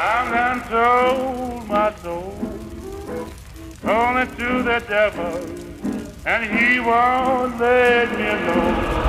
I'm 0.00 0.30
done 0.30 0.62
sold 0.70 1.68
my 1.68 1.92
soul, 2.02 2.32
only 3.82 4.26
to 4.38 4.62
the 4.62 4.80
devil, 4.88 5.34
and 6.24 6.44
he 6.44 6.78
won't 6.78 7.58
let 7.58 8.08
me 8.18 8.28
alone. 8.28 9.08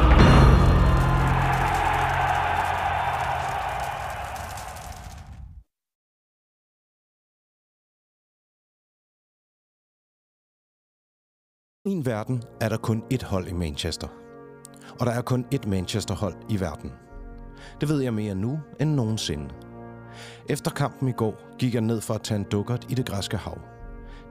I 11.86 11.90
min 11.90 12.06
verden 12.06 12.44
er 12.62 12.70
der 12.70 12.78
kun 12.78 13.04
ét 13.14 13.26
hold 13.26 13.48
i 13.48 13.54
Manchester. 13.54 14.08
Og 15.00 15.06
der 15.06 15.12
er 15.12 15.21
kun 15.21 15.46
ét 15.56 15.68
Manchester-hold 15.68 16.36
i 16.50 16.60
verden. 16.60 16.92
Det 17.82 17.90
ved 17.90 18.02
jeg 18.02 18.14
mere 18.14 18.36
nu 18.36 18.60
end 18.80 18.94
nogensinde. 18.94 19.68
Efter 20.50 20.71
kampen 20.71 21.07
i 21.07 21.11
går 21.11 21.55
gik 21.59 21.73
jeg 21.73 21.82
ned 21.82 22.01
for 22.01 22.14
at 22.14 22.21
tage 22.21 22.39
en 22.39 22.46
dukkert 22.51 22.86
i 22.89 22.93
det 22.93 23.05
græske 23.05 23.37
hav. 23.37 23.57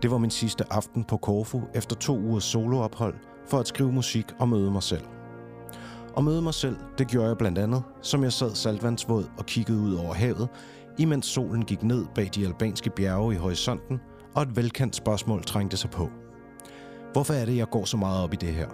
Det 0.02 0.10
var 0.10 0.18
min 0.18 0.30
sidste 0.30 0.64
aften 0.70 1.04
på 1.04 1.16
Korfu 1.16 1.62
efter 1.74 1.96
to 1.96 2.18
ugers 2.18 2.44
soloophold 2.44 3.14
for 3.46 3.58
at 3.58 3.68
skrive 3.68 3.92
musik 3.92 4.26
og 4.38 4.48
møde 4.48 4.70
mig 4.70 4.82
selv. 4.82 5.04
Og 6.14 6.24
møde 6.24 6.42
mig 6.42 6.54
selv, 6.54 6.76
det 6.98 7.08
gjorde 7.08 7.28
jeg 7.28 7.38
blandt 7.38 7.58
andet, 7.58 7.82
som 8.02 8.22
jeg 8.22 8.32
sad 8.32 8.54
saltvandsvåd 8.54 9.24
og 9.38 9.46
kiggede 9.46 9.78
ud 9.78 9.94
over 9.94 10.14
havet, 10.14 10.48
imens 10.98 11.26
solen 11.26 11.64
gik 11.64 11.82
ned 11.82 12.06
bag 12.14 12.30
de 12.34 12.46
albanske 12.46 12.90
bjerge 12.90 13.34
i 13.34 13.36
horisonten, 13.36 14.00
og 14.34 14.42
et 14.42 14.56
velkendt 14.56 14.96
spørgsmål 14.96 15.44
trængte 15.44 15.76
sig 15.76 15.90
på. 15.90 16.10
Hvorfor 17.12 17.34
er 17.34 17.44
det, 17.44 17.56
jeg 17.56 17.70
går 17.70 17.84
så 17.84 17.96
meget 17.96 18.22
op 18.22 18.32
i 18.32 18.36
det 18.36 18.48
her? 18.48 18.68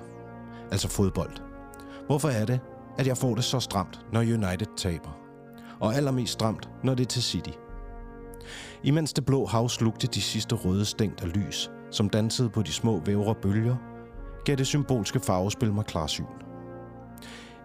Altså 0.71 0.89
fodbold. 0.89 1.33
Hvorfor 2.07 2.29
er 2.29 2.45
det, 2.45 2.61
at 2.99 3.07
jeg 3.07 3.17
får 3.17 3.35
det 3.35 3.45
så 3.45 3.61
stramt, 3.61 4.01
når 4.13 4.21
United 4.21 4.77
taber? 4.77 5.24
Og 5.85 5.95
allermest 5.95 6.33
stramt, 6.33 6.69
når 6.85 6.95
det 6.95 7.05
er 7.05 7.09
til 7.09 7.23
City. 7.23 7.51
Imens 8.83 9.13
det 9.13 9.25
blå 9.25 9.47
hav 9.47 9.69
slugte 9.69 10.07
de 10.07 10.23
sidste 10.23 10.55
røde 10.55 10.85
stængt 10.85 11.23
af 11.23 11.37
lys, 11.37 11.71
som 11.91 12.09
dansede 12.09 12.51
på 12.51 12.63
de 12.63 12.73
små 12.73 13.01
vævre 13.07 13.35
bølger, 13.35 13.77
gav 14.45 14.57
det 14.57 14.67
symbolske 14.67 15.21
farvespil 15.21 15.73
mig 15.73 15.85
klarsyn. 15.85 16.25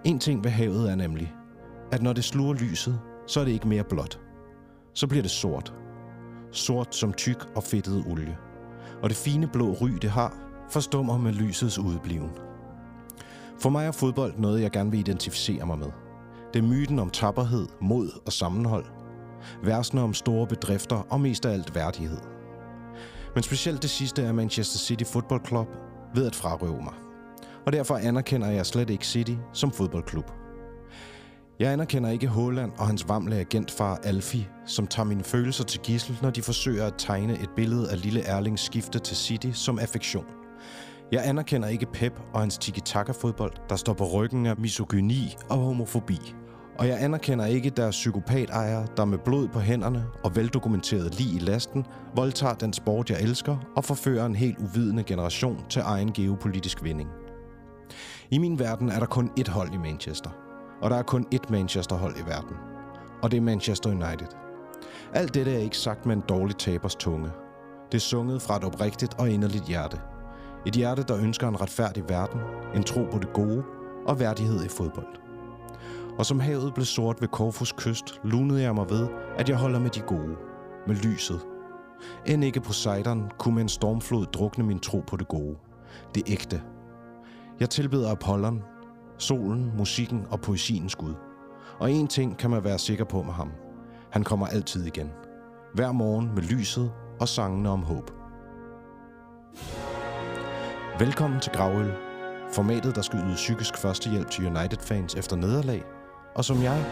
En 0.05 0.19
ting 0.19 0.43
ved 0.43 0.51
havet 0.51 0.91
er 0.91 0.95
nemlig, 0.95 1.33
at 1.91 2.01
når 2.01 2.13
det 2.13 2.23
sluger 2.23 2.53
lyset, 2.53 2.99
så 3.27 3.39
er 3.39 3.45
det 3.45 3.51
ikke 3.51 3.67
mere 3.67 3.83
blåt. 3.83 4.19
Så 4.93 5.07
bliver 5.07 5.21
det 5.21 5.31
sort. 5.31 5.73
Sort 6.51 6.95
som 6.95 7.13
tyk 7.13 7.45
og 7.55 7.63
fedtet 7.63 8.03
olie. 8.07 8.37
Og 9.03 9.09
det 9.09 9.17
fine 9.17 9.47
blå 9.47 9.71
ry, 9.71 9.89
det 9.89 10.09
har, 10.09 10.37
forstummer 10.69 11.17
med 11.17 11.33
lysets 11.33 11.79
udbliven. 11.79 12.31
For 13.59 13.69
mig 13.69 13.85
er 13.85 13.91
fodbold 13.91 14.33
noget, 14.37 14.61
jeg 14.61 14.71
gerne 14.71 14.91
vil 14.91 14.99
identificere 14.99 15.65
mig 15.65 15.79
med. 15.79 16.08
Det 16.53 16.59
er 16.59 16.67
myten 16.67 16.99
om 16.99 17.09
tapperhed, 17.09 17.67
mod 17.81 18.09
og 18.25 18.33
sammenhold. 18.33 18.85
Versene 19.63 20.01
om 20.01 20.13
store 20.13 20.47
bedrifter 20.47 20.95
og 21.09 21.21
mest 21.21 21.45
af 21.45 21.53
alt 21.53 21.75
værdighed. 21.75 22.21
Men 23.35 23.43
specielt 23.43 23.81
det 23.81 23.89
sidste 23.89 24.21
er 24.21 24.31
Manchester 24.31 24.79
City 24.79 25.03
Football 25.03 25.41
Club 25.47 25.67
ved 26.15 26.27
at 26.27 26.35
frarøve 26.35 26.81
mig. 26.83 26.93
Og 27.65 27.73
derfor 27.73 27.95
anerkender 27.97 28.47
jeg 28.47 28.65
slet 28.65 28.89
ikke 28.89 29.07
City 29.07 29.35
som 29.53 29.71
fodboldklub. 29.71 30.31
Jeg 31.59 31.71
anerkender 31.71 32.09
ikke 32.09 32.27
Holland 32.27 32.71
og 32.77 32.87
hans 32.87 33.09
vamle 33.09 33.35
agentfar 33.35 33.99
Alfie, 34.03 34.47
som 34.65 34.87
tager 34.87 35.07
mine 35.07 35.23
følelser 35.23 35.63
til 35.63 35.79
gissel, 35.79 36.17
når 36.21 36.29
de 36.29 36.41
forsøger 36.41 36.85
at 36.85 36.93
tegne 36.97 37.33
et 37.33 37.49
billede 37.55 37.91
af 37.91 38.01
lille 38.01 38.21
Erlings 38.21 38.61
skifte 38.61 38.99
til 38.99 39.17
City 39.17 39.51
som 39.53 39.79
affektion. 39.79 40.38
Jeg 41.11 41.27
anerkender 41.27 41.67
ikke 41.67 41.85
Pep 41.85 42.21
og 42.33 42.39
hans 42.39 42.57
tiki-taka-fodbold, 42.57 43.53
der 43.69 43.75
står 43.75 43.93
på 43.93 44.05
ryggen 44.05 44.45
af 44.45 44.57
misogyni 44.57 45.35
og 45.49 45.57
homofobi. 45.57 46.35
Og 46.79 46.87
jeg 46.87 47.03
anerkender 47.03 47.45
ikke 47.45 47.69
deres 47.69 47.95
psykopatejere, 47.95 48.87
der 48.97 49.05
med 49.05 49.17
blod 49.17 49.47
på 49.47 49.59
hænderne 49.59 50.05
og 50.23 50.35
veldokumenteret 50.35 51.17
lige 51.19 51.35
i 51.35 51.39
lasten, 51.39 51.85
voldtager 52.15 52.53
den 52.53 52.73
sport, 52.73 53.09
jeg 53.09 53.21
elsker, 53.21 53.57
og 53.75 53.85
forfører 53.85 54.25
en 54.25 54.35
helt 54.35 54.57
uvidende 54.57 55.03
generation 55.03 55.65
til 55.69 55.81
egen 55.85 56.11
geopolitisk 56.11 56.83
vinding. 56.83 57.09
I 58.31 58.37
min 58.37 58.59
verden 58.59 58.89
er 58.89 58.99
der 58.99 59.05
kun 59.05 59.31
ét 59.39 59.51
hold 59.51 59.73
i 59.73 59.77
Manchester. 59.77 60.29
Og 60.81 60.89
der 60.89 60.95
er 60.95 61.03
kun 61.03 61.25
ét 61.35 61.51
Manchester-hold 61.51 62.15
i 62.17 62.25
verden. 62.25 62.55
Og 63.21 63.31
det 63.31 63.37
er 63.37 63.41
Manchester 63.41 63.89
United. 63.89 64.27
Alt 65.13 65.33
dette 65.33 65.53
er 65.53 65.59
ikke 65.59 65.77
sagt 65.77 66.05
med 66.05 66.15
en 66.15 66.23
dårlig 66.29 66.55
tabers 66.55 66.95
tunge. 66.95 67.29
Det 67.91 67.97
er 67.97 68.01
sunget 68.01 68.41
fra 68.41 68.57
et 68.57 68.63
oprigtigt 68.63 69.19
og 69.19 69.29
inderligt 69.29 69.65
hjerte– 69.67 69.99
et 70.65 70.73
hjerte, 70.73 71.03
der 71.03 71.17
ønsker 71.17 71.47
en 71.47 71.61
retfærdig 71.61 72.09
verden, 72.09 72.41
en 72.75 72.83
tro 72.83 73.03
på 73.11 73.19
det 73.19 73.33
gode 73.33 73.63
og 74.05 74.19
værdighed 74.19 74.65
i 74.65 74.67
fodbold. 74.67 75.19
Og 76.17 76.25
som 76.25 76.39
havet 76.39 76.73
blev 76.73 76.85
sort 76.85 77.21
ved 77.21 77.27
Korfus 77.27 77.71
kyst, 77.71 78.19
lunede 78.23 78.61
jeg 78.61 78.75
mig 78.75 78.89
ved, 78.89 79.07
at 79.37 79.49
jeg 79.49 79.57
holder 79.57 79.79
med 79.79 79.89
de 79.89 79.99
gode, 79.99 80.35
med 80.87 80.95
lyset. 80.95 81.39
End 82.25 82.43
ikke 82.43 82.61
på 82.61 82.73
sejderen 82.73 83.31
kunne 83.37 83.55
med 83.55 83.61
en 83.63 83.69
stormflod 83.69 84.25
drukne 84.25 84.63
min 84.63 84.79
tro 84.79 85.03
på 85.07 85.17
det 85.17 85.27
gode. 85.27 85.55
Det 86.15 86.23
ægte. 86.27 86.61
Jeg 87.59 87.69
tilbeder 87.69 88.11
Apollon, 88.11 88.63
solen, 89.17 89.71
musikken 89.77 90.25
og 90.29 90.41
poesiens 90.41 90.95
Gud. 90.95 91.13
Og 91.79 91.91
en 91.91 92.07
ting 92.07 92.37
kan 92.37 92.49
man 92.49 92.63
være 92.63 92.79
sikker 92.79 93.05
på 93.05 93.23
med 93.23 93.33
ham. 93.33 93.51
Han 94.11 94.23
kommer 94.23 94.47
altid 94.47 94.85
igen. 94.85 95.11
Hver 95.73 95.91
morgen 95.91 96.31
med 96.35 96.43
lyset 96.43 96.91
og 97.19 97.27
sangene 97.27 97.69
om 97.69 97.83
håb. 97.83 98.11
Velkommen 100.99 101.39
til 101.39 101.51
Gravøl, 101.51 101.93
formatet, 102.53 102.95
der 102.95 103.01
skal 103.01 103.19
yde 103.19 103.35
psykisk 103.35 103.77
førstehjælp 103.77 104.29
til 104.29 104.45
United-fans 104.45 105.15
efter 105.15 105.35
nederlag, 105.35 105.83
og 106.35 106.45
som 106.45 106.63
jeg 106.63 106.85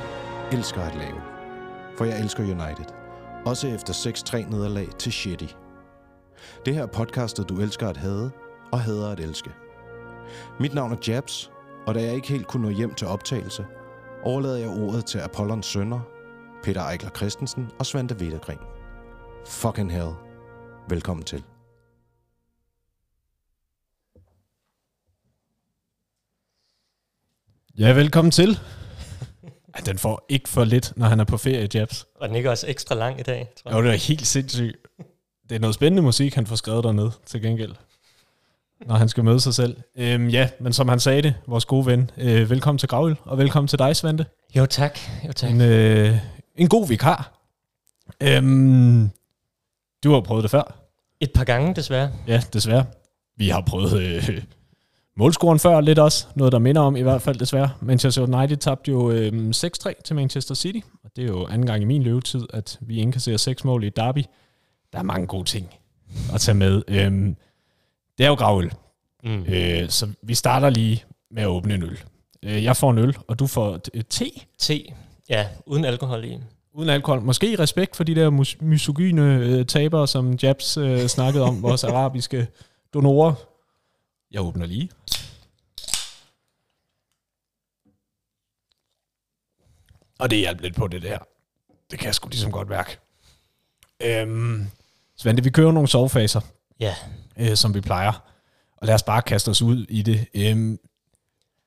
elsker 0.51 0.81
at 0.81 0.95
lave. 0.95 1.21
For 1.97 2.05
jeg 2.05 2.19
elsker 2.19 2.43
United. 2.43 2.85
Også 3.45 3.67
efter 3.67 3.93
6-3 3.93 4.49
nederlag 4.49 4.87
til 4.99 5.11
Shetty. 5.11 5.45
Det 6.65 6.73
her 6.73 6.83
er 6.83 6.87
podcastet, 6.87 7.49
du 7.49 7.59
elsker 7.59 7.89
at 7.89 7.97
hade 7.97 8.31
og 8.71 8.81
hader 8.81 9.11
at 9.11 9.19
elske. 9.19 9.51
Mit 10.59 10.73
navn 10.73 10.91
er 10.91 10.97
Jabs, 11.07 11.51
og 11.87 11.95
da 11.95 12.03
jeg 12.03 12.15
ikke 12.15 12.27
helt 12.27 12.47
kunne 12.47 12.63
nå 12.63 12.69
hjem 12.69 12.93
til 12.93 13.07
optagelse, 13.07 13.65
overlader 14.23 14.57
jeg 14.57 14.69
ordet 14.69 15.05
til 15.05 15.19
Apollons 15.19 15.65
sønner, 15.65 15.99
Peter 16.63 16.89
Eichler 16.89 17.11
Christensen 17.11 17.69
og 17.79 17.85
Svante 17.85 18.19
Vedergren. 18.19 18.59
Fucking 19.47 19.91
hell. 19.91 20.11
Velkommen 20.89 21.23
til. 21.23 21.43
Ja, 27.79 27.93
velkommen 27.93 28.31
til. 28.31 28.59
Ej, 29.73 29.81
den 29.85 29.97
får 29.97 30.25
ikke 30.29 30.49
for 30.49 30.63
lidt, 30.63 30.93
når 30.95 31.05
han 31.05 31.19
er 31.19 31.23
på 31.23 31.37
ferie, 31.37 31.67
Jabs. 31.73 32.05
Og 32.15 32.27
den 32.27 32.35
ikke 32.35 32.49
også 32.49 32.67
ekstra 32.67 32.95
lang 32.95 33.19
i 33.19 33.23
dag, 33.23 33.49
tror 33.55 33.71
jeg. 33.71 33.77
Jo, 33.77 33.83
det 33.83 33.93
er 33.93 34.07
helt 34.07 34.27
sindssygt. 34.27 34.77
Det 35.49 35.55
er 35.55 35.59
noget 35.59 35.73
spændende 35.75 36.01
musik, 36.01 36.35
han 36.35 36.47
får 36.47 36.55
skrevet 36.55 36.83
dernede 36.83 37.11
til 37.25 37.41
gengæld, 37.41 37.73
når 38.85 38.95
han 38.95 39.09
skal 39.09 39.23
møde 39.23 39.39
sig 39.39 39.53
selv. 39.53 39.77
Øhm, 39.97 40.29
ja, 40.29 40.49
men 40.59 40.73
som 40.73 40.89
han 40.89 40.99
sagde 40.99 41.21
det, 41.21 41.35
vores 41.47 41.65
gode 41.65 41.85
ven, 41.85 42.11
øh, 42.17 42.49
velkommen 42.49 42.79
til 42.79 42.89
Gravøl, 42.89 43.15
og 43.23 43.37
velkommen 43.37 43.67
til 43.67 43.79
dig, 43.79 43.95
Svante. 43.95 44.25
Jo 44.55 44.65
tak, 44.65 44.99
jo 45.27 45.33
tak. 45.33 45.51
En, 45.51 45.61
øh, 45.61 46.17
en 46.55 46.69
god 46.69 46.87
vikar. 46.87 47.47
Øhm, 48.23 49.09
du 50.03 50.13
har 50.13 50.21
prøvet 50.21 50.43
det 50.43 50.51
før. 50.51 50.89
Et 51.19 51.31
par 51.35 51.43
gange, 51.43 51.75
desværre. 51.75 52.11
Ja, 52.27 52.43
desværre. 52.53 52.85
Vi 53.37 53.49
har 53.49 53.61
prøvet 53.61 54.01
øh, 54.01 54.43
Målscoren 55.19 55.59
før 55.59 55.81
lidt 55.81 55.99
også, 55.99 56.27
noget 56.35 56.51
der 56.51 56.59
minder 56.59 56.81
om 56.81 56.95
i 56.95 57.01
hvert 57.01 57.21
fald 57.21 57.35
desværre. 57.39 57.69
Manchester 57.81 58.21
United 58.21 58.57
tabte 58.57 58.91
jo 58.91 59.11
øh, 59.11 59.49
6-3 59.55 60.01
til 60.03 60.15
Manchester 60.15 60.55
City, 60.55 60.79
og 61.03 61.11
det 61.15 61.23
er 61.23 61.27
jo 61.27 61.47
anden 61.47 61.67
gang 61.67 61.81
i 61.81 61.85
min 61.85 62.03
løvetid, 62.03 62.47
at 62.53 62.77
vi 62.81 62.97
indkasserer 62.97 63.37
seks 63.37 63.63
mål 63.63 63.83
i 63.83 63.89
derby. 63.89 64.23
Der 64.93 64.99
er 64.99 65.03
mange 65.03 65.27
gode 65.27 65.43
ting 65.43 65.75
at 66.33 66.41
tage 66.41 66.55
med. 66.55 66.81
Øhm, 66.87 67.35
det 68.17 68.23
er 68.23 68.27
jo 68.27 68.33
gravøl, 68.33 68.71
mm. 69.23 69.43
øh, 69.43 69.89
så 69.89 70.07
vi 70.23 70.35
starter 70.35 70.69
lige 70.69 71.03
med 71.31 71.43
at 71.43 71.47
åbne 71.47 71.73
en 71.73 71.83
øl. 71.83 71.99
Øh, 72.45 72.63
jeg 72.63 72.77
får 72.77 72.91
en 72.91 72.97
øl, 72.97 73.17
og 73.27 73.39
du 73.39 73.47
får 73.47 73.79
te. 74.09 74.25
Te, 74.59 74.83
ja, 75.29 75.47
uden 75.65 75.85
alkohol 75.85 76.25
i. 76.25 76.37
Uden 76.73 76.89
alkohol. 76.89 77.21
Måske 77.21 77.51
i 77.51 77.55
respekt 77.55 77.95
for 77.95 78.03
de 78.03 78.15
der 78.15 78.45
misogyne 78.63 79.35
øh, 79.35 79.65
tabere, 79.65 80.07
som 80.07 80.37
Jabs 80.43 80.77
øh, 80.77 81.07
snakkede 81.07 81.43
om, 81.43 81.61
vores 81.61 81.83
arabiske 81.93 82.47
donorer. 82.93 83.33
Jeg 84.31 84.41
åbner 84.41 84.65
lige. 84.65 84.89
Og 90.19 90.29
det 90.29 90.37
hjalp 90.37 90.61
lidt 90.61 90.75
på 90.75 90.87
det 90.87 91.01
der. 91.01 91.19
Det 91.91 91.99
kan 91.99 92.13
sgu 92.13 92.29
ligesom 92.29 92.51
godt 92.51 92.69
mærke. 92.69 92.97
Øhm, 94.03 94.67
Svante, 95.15 95.43
vi 95.43 95.49
kører 95.49 95.71
nogle 95.71 95.87
sovefaser, 95.87 96.41
ja. 96.79 96.95
øh, 97.37 97.55
som 97.55 97.73
vi 97.73 97.81
plejer. 97.81 98.23
Og 98.77 98.87
lad 98.87 98.95
os 98.95 99.03
bare 99.03 99.21
kaste 99.21 99.49
os 99.49 99.61
ud 99.61 99.85
i 99.89 100.01
det. 100.01 100.27
Øhm, 100.33 100.79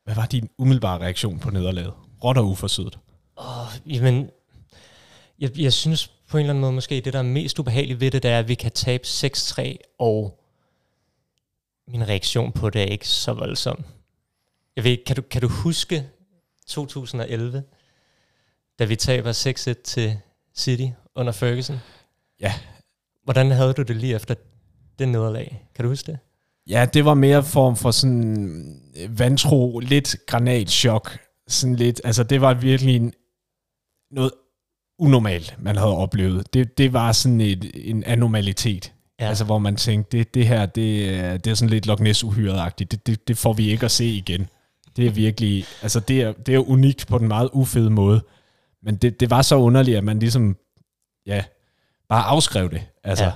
hvad 0.04 0.14
var 0.14 0.26
din 0.26 0.50
umiddelbare 0.58 0.98
reaktion 0.98 1.38
på 1.38 1.50
nederlaget? 1.50 1.92
Råt 2.24 2.38
og 2.38 2.48
uforsødet. 2.48 2.98
Oh, 3.36 3.66
jamen, 3.86 4.30
jeg, 5.38 5.58
jeg 5.58 5.72
synes 5.72 6.08
på 6.28 6.36
en 6.36 6.40
eller 6.40 6.50
anden 6.52 6.60
måde 6.60 6.72
måske, 6.72 7.00
det 7.00 7.12
der 7.12 7.18
er 7.18 7.22
mest 7.22 7.58
ubehageligt 7.58 8.00
ved 8.00 8.10
det, 8.10 8.22
det 8.22 8.30
er, 8.30 8.38
at 8.38 8.48
vi 8.48 8.54
kan 8.54 8.72
tabe 8.72 9.04
6-3, 9.06 9.76
og 9.98 10.39
min 11.92 12.08
reaktion 12.08 12.52
på 12.52 12.70
det 12.70 12.82
er 12.82 12.86
ikke 12.86 13.08
så 13.08 13.32
voldsom. 13.32 13.84
Jeg 14.76 14.84
ved, 14.84 14.96
kan 15.06 15.16
du, 15.16 15.22
kan 15.22 15.40
du 15.40 15.48
huske 15.48 16.06
2011, 16.66 17.62
da 18.78 18.84
vi 18.84 18.96
taber 18.96 19.32
6-1 19.78 19.82
til 19.82 20.18
City, 20.56 20.86
under 21.14 21.32
Ferguson. 21.32 21.76
Ja. 22.40 22.52
Hvordan 23.24 23.50
havde 23.50 23.72
du 23.72 23.82
det 23.82 23.96
lige 23.96 24.14
efter 24.14 24.34
det 24.98 25.08
nederlag? 25.08 25.68
Kan 25.74 25.82
du 25.84 25.88
huske 25.88 26.12
det? 26.12 26.18
Ja, 26.66 26.86
det 26.94 27.04
var 27.04 27.14
mere 27.14 27.44
form 27.44 27.76
for 27.76 27.90
sådan 27.90 28.80
øh, 28.96 29.18
vantro, 29.18 29.78
lidt 29.78 30.16
granatchok. 30.26 31.18
Sådan 31.48 31.76
lidt, 31.76 32.00
altså 32.04 32.22
det 32.22 32.40
var 32.40 32.54
virkelig 32.54 32.96
en, 32.96 33.12
noget 34.10 34.32
unormalt, 34.98 35.56
man 35.58 35.76
havde 35.76 35.96
oplevet. 35.96 36.54
Det, 36.54 36.78
det 36.78 36.92
var 36.92 37.12
sådan 37.12 37.40
et, 37.40 37.70
en 37.74 38.04
anomalitet. 38.04 38.92
Ja. 39.20 39.28
Altså 39.28 39.44
hvor 39.44 39.58
man 39.58 39.76
tænkte, 39.76 40.18
det, 40.18 40.34
det 40.34 40.46
her, 40.48 40.66
det, 40.66 41.14
er- 41.14 41.36
det 41.36 41.50
er 41.50 41.54
sådan 41.54 41.70
lidt 41.70 41.86
Loch 41.86 42.02
Ness 42.02 42.24
uhyret 42.24 42.78
det, 42.78 43.06
det, 43.06 43.28
det 43.28 43.38
får 43.38 43.52
vi 43.52 43.70
ikke 43.70 43.84
at 43.84 43.90
se 43.90 44.04
igen. 44.06 44.48
Det 44.96 45.06
er 45.06 45.10
virkelig, 45.10 45.64
altså 45.82 46.00
det 46.00 46.20
er, 46.22 46.32
det 46.32 46.54
er 46.54 46.70
unikt 46.70 47.06
på 47.06 47.18
den 47.18 47.28
meget 47.28 47.48
ufede 47.52 47.90
måde. 47.90 48.20
Men 48.82 48.96
det, 48.96 49.20
det 49.20 49.30
var 49.30 49.42
så 49.42 49.56
underligt, 49.56 49.96
at 49.96 50.04
man 50.04 50.18
ligesom, 50.18 50.56
ja, 51.26 51.44
bare 52.08 52.22
afskrev 52.24 52.70
det. 52.70 52.82
Altså, 53.04 53.24
ja. 53.24 53.30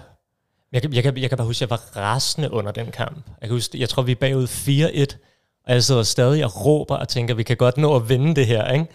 Jeg 0.72 0.82
kan, 0.82 0.92
jeg, 0.92 1.02
kan, 1.02 1.16
jeg 1.18 1.28
kan 1.28 1.36
bare 1.38 1.46
huske, 1.46 1.64
at 1.64 1.70
jeg 1.70 1.70
var 1.70 2.00
rasende 2.02 2.50
under 2.52 2.72
den 2.72 2.86
kamp. 2.90 3.16
Jeg, 3.40 3.48
kan 3.48 3.50
huske, 3.50 3.80
jeg 3.80 3.88
tror, 3.88 4.02
vi 4.02 4.12
er 4.12 4.16
bagud 4.16 4.46
4-1, 4.46 5.16
og 5.66 5.72
jeg 5.74 5.84
sidder 5.84 6.02
stadig 6.02 6.44
og 6.44 6.66
råber 6.66 6.96
og 6.96 7.08
tænker, 7.08 7.34
vi 7.34 7.42
kan 7.42 7.56
godt 7.56 7.76
nå 7.76 7.96
at 7.96 8.08
vinde 8.08 8.34
det 8.34 8.46
her. 8.46 8.72
Ikke? 8.72 8.86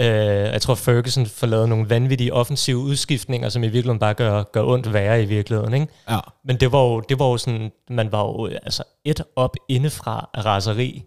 Uh, 0.00 0.06
jeg 0.06 0.62
tror, 0.62 0.74
Ferguson 0.74 1.26
får 1.26 1.46
lavet 1.46 1.68
nogle 1.68 1.90
vanvittige 1.90 2.32
offensive 2.32 2.76
udskiftninger, 2.76 3.48
som 3.48 3.62
i 3.62 3.66
virkeligheden 3.66 3.98
bare 3.98 4.14
gør, 4.14 4.42
gør 4.42 4.62
ondt 4.62 4.92
værre 4.92 5.22
i 5.22 5.26
virkeligheden. 5.26 5.74
Ikke? 5.74 5.86
ja. 6.10 6.18
Men 6.44 6.60
det 6.60 6.72
var 6.72 6.80
jo, 6.80 7.00
det 7.00 7.18
var 7.18 7.26
jo 7.26 7.36
sådan, 7.36 7.72
man 7.90 8.12
var 8.12 8.20
jo 8.20 8.48
øh, 8.48 8.58
altså 8.62 8.82
et 9.04 9.22
op 9.36 9.56
indefra 9.68 10.30
af 10.34 10.44
raseri. 10.44 11.04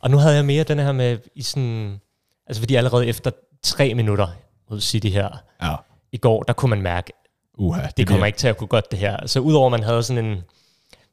Og 0.00 0.10
nu 0.10 0.16
havde 0.16 0.34
jeg 0.34 0.44
mere 0.44 0.64
den 0.64 0.78
her 0.78 0.92
med, 0.92 1.18
i 1.34 1.42
sådan, 1.42 2.00
altså 2.46 2.62
fordi 2.62 2.74
allerede 2.74 3.06
efter 3.06 3.30
tre 3.62 3.94
minutter 3.94 4.28
mod 4.70 4.80
City 4.80 5.06
her, 5.08 5.28
ja. 5.62 5.74
i 6.12 6.16
går, 6.16 6.42
der 6.42 6.52
kunne 6.52 6.70
man 6.70 6.82
mærke, 6.82 7.12
Uha, 7.58 7.86
det 7.96 8.08
kommer 8.08 8.26
ikke 8.26 8.38
til 8.38 8.48
at 8.48 8.56
kunne 8.56 8.68
godt 8.68 8.90
det 8.90 8.98
her. 8.98 9.26
Så 9.26 9.40
udover 9.40 9.68
man 9.68 9.82
havde 9.82 10.02
sådan 10.02 10.24
en, 10.24 10.42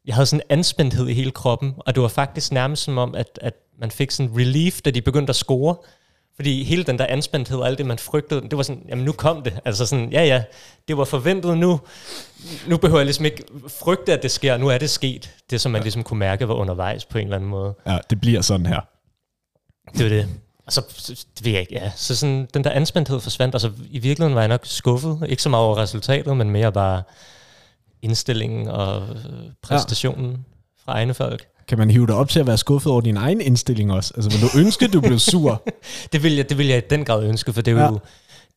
jeg 0.06 0.16
havde 0.16 0.26
sådan 0.26 0.42
en 0.50 0.58
anspændthed 0.58 1.08
i 1.08 1.14
hele 1.14 1.32
kroppen, 1.32 1.74
og 1.78 1.96
det 1.96 2.04
var 2.04 2.10
faktisk 2.10 2.52
nærmest 2.52 2.84
som 2.84 2.98
om, 2.98 3.16
at, 3.16 3.40
at 3.42 3.54
man 3.80 3.92
fik 3.92 4.12
sådan 4.12 4.32
relief, 4.36 4.82
da 4.82 4.92
de 4.92 5.02
begyndte 5.02 5.32
at 5.32 5.36
score. 5.36 5.76
Fordi 6.36 6.64
hele 6.64 6.84
den 6.84 7.00
der 7.00 7.06
anspændthed 7.06 7.58
og 7.58 7.68
alt 7.68 7.78
det, 7.78 7.86
man 7.86 8.00
frygtede, 8.00 8.42
det 8.42 8.58
var 8.58 8.64
sådan, 8.64 8.86
jamen 8.90 9.06
nu 9.06 9.12
kom 9.12 9.44
det. 9.44 9.60
Altså 9.66 9.86
sådan, 9.86 10.12
ja 10.12 10.24
ja, 10.26 10.44
det 10.88 10.98
var 10.98 11.06
forventet 11.06 11.58
nu. 11.58 11.80
Nu 12.68 12.78
behøver 12.78 13.00
jeg 13.00 13.06
ligesom 13.06 13.26
ikke 13.26 13.44
frygte, 13.68 14.14
at 14.14 14.24
det 14.24 14.32
sker. 14.32 14.58
Nu 14.58 14.68
er 14.68 14.78
det 14.78 14.90
sket. 14.90 15.36
Det, 15.50 15.62
som 15.62 15.72
man 15.72 15.82
ligesom 15.82 16.04
kunne 16.04 16.20
mærke, 16.20 16.48
var 16.48 16.54
undervejs 16.54 17.06
på 17.06 17.18
en 17.18 17.24
eller 17.24 17.36
anden 17.36 17.50
måde. 17.50 17.74
Ja, 17.88 17.98
det 18.10 18.22
bliver 18.22 18.42
sådan 18.42 18.66
her. 18.66 18.80
Det 19.98 20.04
var 20.04 20.10
det. 20.10 20.28
Og 20.66 20.74
så, 20.74 20.82
det 21.38 21.46
ved 21.46 21.52
jeg 21.52 21.62
ikke, 21.62 21.74
ja. 21.74 21.92
Så 21.96 22.16
sådan, 22.16 22.48
den 22.54 22.64
der 22.64 22.70
anspændthed 22.70 23.20
forsvandt, 23.20 23.56
og 23.56 23.62
så 23.62 23.72
i 23.90 24.00
virkeligheden 24.00 24.36
var 24.36 24.42
jeg 24.42 24.48
nok 24.48 24.62
skuffet. 24.64 25.26
Ikke 25.30 25.42
så 25.42 25.50
meget 25.50 25.66
over 25.66 25.78
resultatet, 25.78 26.38
men 26.38 26.50
mere 26.50 26.72
bare 26.72 27.04
indstillingen 28.02 28.68
og 28.68 29.02
øh, 29.02 29.16
præstationen 29.62 30.32
ja. 30.32 30.38
fra 30.86 30.94
egne 30.94 31.14
folk. 31.14 31.48
Kan 31.68 31.78
man 31.78 31.92
hive 31.92 32.08
dig 32.08 32.16
op 32.16 32.30
til 32.30 32.40
at 32.40 32.48
være 32.48 32.58
skuffet 32.58 32.92
over 32.92 33.02
din 33.02 33.18
egen 33.18 33.42
indstilling 33.42 33.92
også? 33.92 34.14
Altså, 34.16 34.30
vil 34.30 34.42
du 34.42 34.66
ønske, 34.66 34.88
du 34.88 35.02
blev 35.02 35.20
sur? 35.20 35.64
Det 36.14 36.24
vil, 36.24 36.34
jeg, 36.36 36.50
det 36.50 36.58
vil 36.58 36.68
jeg 36.68 36.78
i 36.78 36.82
den 36.90 37.06
grad 37.06 37.24
ønske, 37.24 37.54
for 37.54 37.62
det 37.62 37.72
er, 37.72 37.76
jo, 37.76 37.82
Ja. 37.84 37.92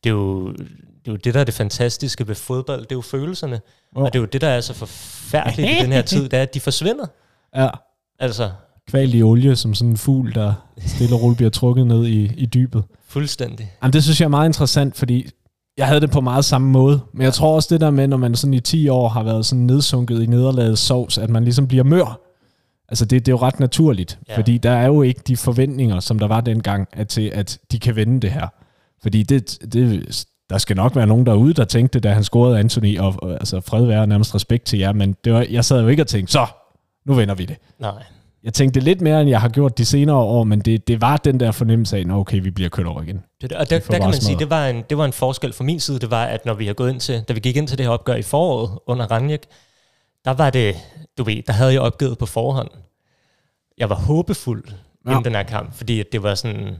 det, 0.03 0.09
er 0.09 0.13
jo, 0.13 0.51
det 0.51 1.07
er 1.07 1.11
jo 1.11 1.15
det, 1.15 1.33
der 1.33 1.39
er 1.39 1.43
det 1.43 1.53
fantastiske 1.53 2.27
ved 2.27 2.35
fodbold. 2.35 2.81
Det 2.81 2.91
er 2.91 2.95
jo 2.95 3.01
følelserne. 3.01 3.61
Hvor- 3.91 4.01
Og 4.05 4.13
det 4.13 4.19
er 4.19 4.21
jo 4.21 4.25
det, 4.25 4.41
der 4.41 4.47
er 4.47 4.61
så 4.61 4.73
forfærdeligt 4.73 5.69
i 5.71 5.83
den 5.83 5.91
her 5.91 6.01
tid, 6.01 6.23
det 6.23 6.33
er, 6.33 6.41
at 6.41 6.53
de 6.53 6.59
forsvinder. 6.59 7.05
Ja, 7.55 7.69
Altså, 8.19 8.49
kvalt 8.89 9.15
i 9.15 9.23
olie, 9.23 9.55
som 9.55 9.73
sådan 9.73 9.89
en 9.91 9.97
fugl, 9.97 10.35
der 10.35 10.53
stille 10.85 11.15
og 11.15 11.21
roligt 11.21 11.37
bliver 11.37 11.49
trukket 11.49 11.87
ned 11.87 12.05
i, 12.05 12.31
i 12.37 12.45
dybet. 12.45 12.83
fuldstændig. 13.07 13.71
Jamen, 13.83 13.93
det 13.93 14.03
synes 14.03 14.19
jeg 14.19 14.25
er 14.25 14.29
meget 14.29 14.49
interessant, 14.49 14.97
fordi 14.97 15.29
jeg 15.77 15.87
havde 15.87 16.01
det 16.01 16.11
på 16.11 16.21
meget 16.21 16.45
samme 16.45 16.69
måde. 16.71 16.99
Men 17.13 17.21
jeg 17.21 17.33
tror 17.33 17.55
også 17.55 17.67
det 17.71 17.81
der 17.81 17.89
med, 17.91 18.07
når 18.07 18.17
man 18.17 18.35
sådan 18.35 18.53
i 18.53 18.59
10 18.59 18.87
år 18.89 19.09
har 19.09 19.23
været 19.23 19.45
sådan 19.45 19.65
nedsunket 19.65 20.21
i 20.23 20.25
nederlaget 20.25 20.77
sovs, 20.77 21.17
at 21.17 21.29
man 21.29 21.43
ligesom 21.43 21.67
bliver 21.67 21.83
mør. 21.83 22.19
Altså 22.89 23.05
det, 23.05 23.25
det 23.25 23.31
er 23.31 23.35
jo 23.35 23.41
ret 23.41 23.59
naturligt, 23.59 24.19
Ja. 24.29 24.37
fordi 24.37 24.57
der 24.57 24.71
er 24.71 24.85
jo 24.85 25.01
ikke 25.01 25.21
de 25.27 25.37
forventninger, 25.37 25.99
som 25.99 26.19
der 26.19 26.27
var 26.27 26.41
dengang, 26.41 26.87
at, 26.93 27.07
til 27.07 27.31
at 27.35 27.57
de 27.71 27.79
kan 27.79 27.95
vinde 27.95 28.19
det 28.19 28.31
her. 28.31 28.47
Fordi 29.01 29.23
det, 29.23 29.57
det, 29.73 30.25
der 30.49 30.57
skal 30.57 30.75
nok 30.75 30.95
være 30.95 31.07
nogen 31.07 31.25
derude, 31.25 31.53
der 31.53 31.65
tænkte 31.65 31.99
da 31.99 32.13
han 32.13 32.23
scorede 32.23 32.59
Anthony, 32.59 32.99
og, 32.99 33.15
og 33.17 33.31
altså 33.31 33.61
fred 33.61 33.85
være 33.85 34.07
nærmest 34.07 34.35
respekt 34.35 34.65
til 34.65 34.79
jer, 34.79 34.93
men 34.93 35.15
det 35.23 35.33
var, 35.33 35.45
jeg 35.49 35.65
sad 35.65 35.81
jo 35.81 35.87
ikke 35.87 36.03
og 36.03 36.07
tænkte, 36.07 36.31
så, 36.31 36.45
nu 37.05 37.13
vinder 37.13 37.35
vi 37.35 37.45
det. 37.45 37.57
Nej. 37.79 38.03
Jeg 38.43 38.53
tænkte 38.53 38.79
lidt 38.79 39.01
mere, 39.01 39.21
end 39.21 39.29
jeg 39.29 39.41
har 39.41 39.49
gjort 39.49 39.77
de 39.77 39.85
senere 39.85 40.15
år, 40.15 40.43
men 40.43 40.59
det, 40.59 40.87
det 40.87 41.01
var 41.01 41.17
den 41.17 41.39
der 41.39 41.51
fornemmelse 41.51 41.97
af, 41.97 42.05
"Nå, 42.07 42.19
okay, 42.19 42.41
vi 42.41 42.49
bliver 42.51 42.69
kørt 42.69 42.85
over 42.85 43.01
igen. 43.01 43.19
Det, 43.41 43.51
og 43.53 43.69
der, 43.69 43.79
der 43.79 43.97
kan 43.97 44.03
man 44.09 44.13
sige, 44.13 44.39
det 44.39 44.49
var, 44.49 44.67
en, 44.67 44.83
det 44.89 44.97
var 44.97 45.05
en 45.05 45.13
forskel 45.13 45.53
fra 45.53 45.63
min 45.63 45.79
side, 45.79 45.99
det 45.99 46.11
var, 46.11 46.23
at 46.25 46.45
når 46.45 46.53
vi 46.53 46.65
har 46.65 46.73
gået 46.73 46.89
ind 46.89 46.99
til, 46.99 47.21
da 47.27 47.33
vi 47.33 47.39
gik 47.39 47.57
ind 47.57 47.67
til 47.67 47.77
det 47.77 47.85
her 47.85 47.91
opgør 47.93 48.15
i 48.15 48.21
foråret 48.21 48.69
under 48.87 49.05
Ranjek, 49.11 49.41
der 50.25 50.31
var 50.31 50.49
det, 50.49 50.75
du 51.17 51.23
ved, 51.23 51.43
der 51.43 51.53
havde 51.53 51.73
jeg 51.73 51.81
opgivet 51.81 52.17
på 52.17 52.25
forhånd. 52.25 52.69
Jeg 53.77 53.89
var 53.89 53.95
håbefuld 53.95 54.63
ja. 55.05 55.11
Inden 55.11 55.25
den 55.25 55.35
her 55.35 55.43
kamp, 55.43 55.73
fordi 55.73 56.03
det 56.11 56.23
var 56.23 56.35
sådan, 56.35 56.77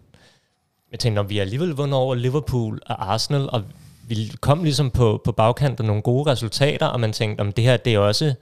jeg 0.92 1.00
tænkte, 1.00 1.16
når 1.16 1.24
vi 1.24 1.40
alligevel 1.40 1.70
vundet 1.70 2.00
over 2.00 2.16
Liverpool 2.16 2.80
og 2.86 3.14
Arsenal, 3.14 3.50
og 3.50 3.64
vi 4.08 4.32
kom 4.42 4.64
ligesom 4.64 4.92
på, 4.92 5.22
på 5.26 5.32
bagkant 5.32 5.80
af 5.80 5.86
nogle 5.86 6.02
gode 6.02 6.32
resultater, 6.32 6.86
og 6.86 7.00
man 7.00 7.14
tænkte, 7.14 7.42
om 7.42 7.52
det 7.52 7.64
her, 7.64 7.78
det 7.78 7.94
er 7.94 8.00
også, 8.00 8.34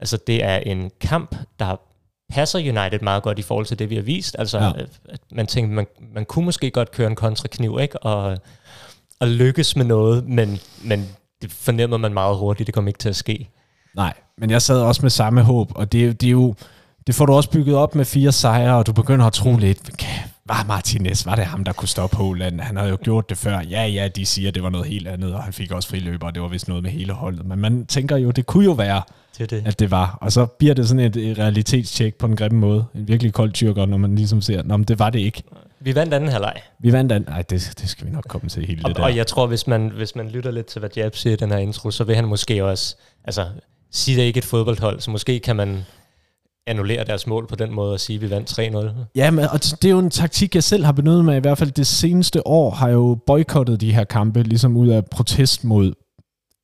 altså 0.00 0.18
det 0.26 0.44
er 0.44 0.56
en 0.56 0.90
kamp, 1.00 1.36
der 1.58 1.76
passer 2.30 2.58
United 2.58 3.00
meget 3.00 3.22
godt 3.22 3.38
i 3.38 3.42
forhold 3.42 3.66
til 3.66 3.78
det, 3.78 3.90
vi 3.90 3.94
har 3.94 4.02
vist. 4.02 4.36
Altså. 4.38 4.58
Ja. 4.58 4.72
at 5.08 5.20
man 5.32 5.46
tænkte, 5.46 5.74
man, 5.74 5.86
man 6.14 6.24
kunne 6.24 6.44
måske 6.44 6.70
godt 6.70 6.90
køre 6.90 7.06
en 7.06 7.16
kontrakniv, 7.16 7.78
ikke? 7.82 8.02
Og, 8.02 8.38
og 9.20 9.28
lykkes 9.28 9.76
med 9.76 9.84
noget, 9.84 10.26
men, 10.26 10.58
men 10.84 11.08
det 11.42 11.52
fornemmer 11.52 11.96
man 11.96 12.14
meget 12.14 12.36
hurtigt, 12.36 12.66
det 12.66 12.74
kommer 12.74 12.88
ikke 12.88 12.98
til 12.98 13.08
at 13.08 13.16
ske. 13.16 13.50
Nej, 13.96 14.12
men 14.38 14.50
jeg 14.50 14.62
sad 14.62 14.80
også 14.80 15.02
med 15.02 15.10
samme 15.10 15.42
håb, 15.42 15.72
og 15.74 15.92
det, 15.92 16.20
det 16.20 16.26
er 16.26 16.30
jo, 16.30 16.54
det 17.06 17.14
får 17.14 17.26
du 17.26 17.32
også 17.32 17.50
bygget 17.50 17.76
op 17.76 17.94
med 17.94 18.04
fire 18.04 18.32
sejre, 18.32 18.76
og 18.76 18.86
du 18.86 18.92
begynder 18.92 19.26
at 19.26 19.32
tro 19.32 19.56
lidt, 19.56 19.96
"Kan- 19.98 20.08
var 20.46 20.64
Martinez, 20.68 21.26
var 21.26 21.34
det 21.36 21.44
ham, 21.44 21.64
der 21.64 21.72
kunne 21.72 21.88
stoppe 21.88 22.16
Holland? 22.16 22.60
Han 22.60 22.76
havde 22.76 22.90
jo 22.90 22.98
gjort 23.02 23.30
det 23.30 23.38
før. 23.38 23.60
Ja, 23.70 23.84
ja, 23.86 24.08
de 24.08 24.26
siger, 24.26 24.50
det 24.50 24.62
var 24.62 24.70
noget 24.70 24.86
helt 24.86 25.08
andet, 25.08 25.34
og 25.34 25.42
han 25.42 25.52
fik 25.52 25.72
også 25.72 25.88
friløber, 25.88 26.26
og 26.26 26.34
det 26.34 26.42
var 26.42 26.48
vist 26.48 26.68
noget 26.68 26.82
med 26.82 26.90
hele 26.90 27.12
holdet. 27.12 27.46
Men 27.46 27.58
man 27.58 27.86
tænker 27.86 28.16
jo, 28.16 28.30
det 28.30 28.46
kunne 28.46 28.64
jo 28.64 28.72
være, 28.72 29.02
Det 29.38 29.50
det. 29.50 29.62
at 29.66 29.78
det 29.78 29.90
var. 29.90 30.18
Og 30.20 30.32
så 30.32 30.46
bliver 30.46 30.74
det 30.74 30.88
sådan 30.88 31.04
et, 31.04 31.16
et 31.16 31.38
realitetstjek 31.38 32.14
på 32.14 32.26
en 32.26 32.36
grimme 32.36 32.58
måde. 32.58 32.84
En 32.94 33.08
virkelig 33.08 33.32
kold 33.32 33.52
tyrker, 33.52 33.86
når 33.86 33.96
man 33.96 34.16
ligesom 34.16 34.40
ser, 34.40 34.62
Nå, 34.62 34.76
men 34.76 34.84
det 34.84 34.98
var 34.98 35.10
det 35.10 35.18
ikke. 35.18 35.42
Vi 35.80 35.94
vandt 35.94 36.14
anden 36.14 36.30
halvleg. 36.30 36.54
Vi 36.78 36.92
vandt 36.92 37.12
an. 37.12 37.24
Nej, 37.28 37.42
det, 37.42 37.72
det 37.80 37.88
skal 37.88 38.06
vi 38.06 38.12
nok 38.12 38.24
komme 38.28 38.48
til 38.48 38.66
hele 38.66 38.84
Og, 38.84 38.88
det 38.88 38.96
der. 38.96 39.02
og 39.02 39.16
jeg 39.16 39.26
tror, 39.26 39.46
hvis 39.46 39.66
man, 39.66 39.88
hvis 39.88 40.16
man 40.16 40.28
lytter 40.28 40.50
lidt 40.50 40.66
til, 40.66 40.78
hvad 40.78 40.90
Jab 40.96 41.16
siger 41.16 41.32
i 41.32 41.36
den 41.36 41.50
her 41.50 41.58
intro, 41.58 41.90
så 41.90 42.04
vil 42.04 42.16
han 42.16 42.24
måske 42.24 42.64
også, 42.64 42.96
altså, 43.24 43.46
sige 43.90 44.16
det 44.16 44.22
er 44.22 44.26
ikke 44.26 44.38
et 44.38 44.44
fodboldhold, 44.44 45.00
så 45.00 45.10
måske 45.10 45.40
kan 45.40 45.56
man 45.56 45.84
annullere 46.66 47.04
deres 47.04 47.26
mål 47.26 47.46
på 47.46 47.56
den 47.56 47.72
måde 47.72 47.92
og 47.92 48.00
sige, 48.00 48.16
at 48.16 48.22
vi 48.22 48.30
vandt 48.30 48.58
3-0. 48.58 49.04
Ja, 49.14 49.30
men 49.30 49.44
og 49.44 49.60
det 49.62 49.84
er 49.84 49.90
jo 49.90 49.98
en 49.98 50.10
taktik, 50.10 50.54
jeg 50.54 50.64
selv 50.64 50.84
har 50.84 50.92
benyttet 50.92 51.24
mig. 51.24 51.36
I 51.36 51.40
hvert 51.40 51.58
fald 51.58 51.70
det 51.70 51.86
seneste 51.86 52.46
år 52.46 52.70
har 52.70 52.86
jeg 52.86 52.94
jo 52.94 53.18
boykottet 53.26 53.80
de 53.80 53.94
her 53.94 54.04
kampe, 54.04 54.42
ligesom 54.42 54.76
ud 54.76 54.88
af 54.88 55.06
protest 55.06 55.64
mod 55.64 55.92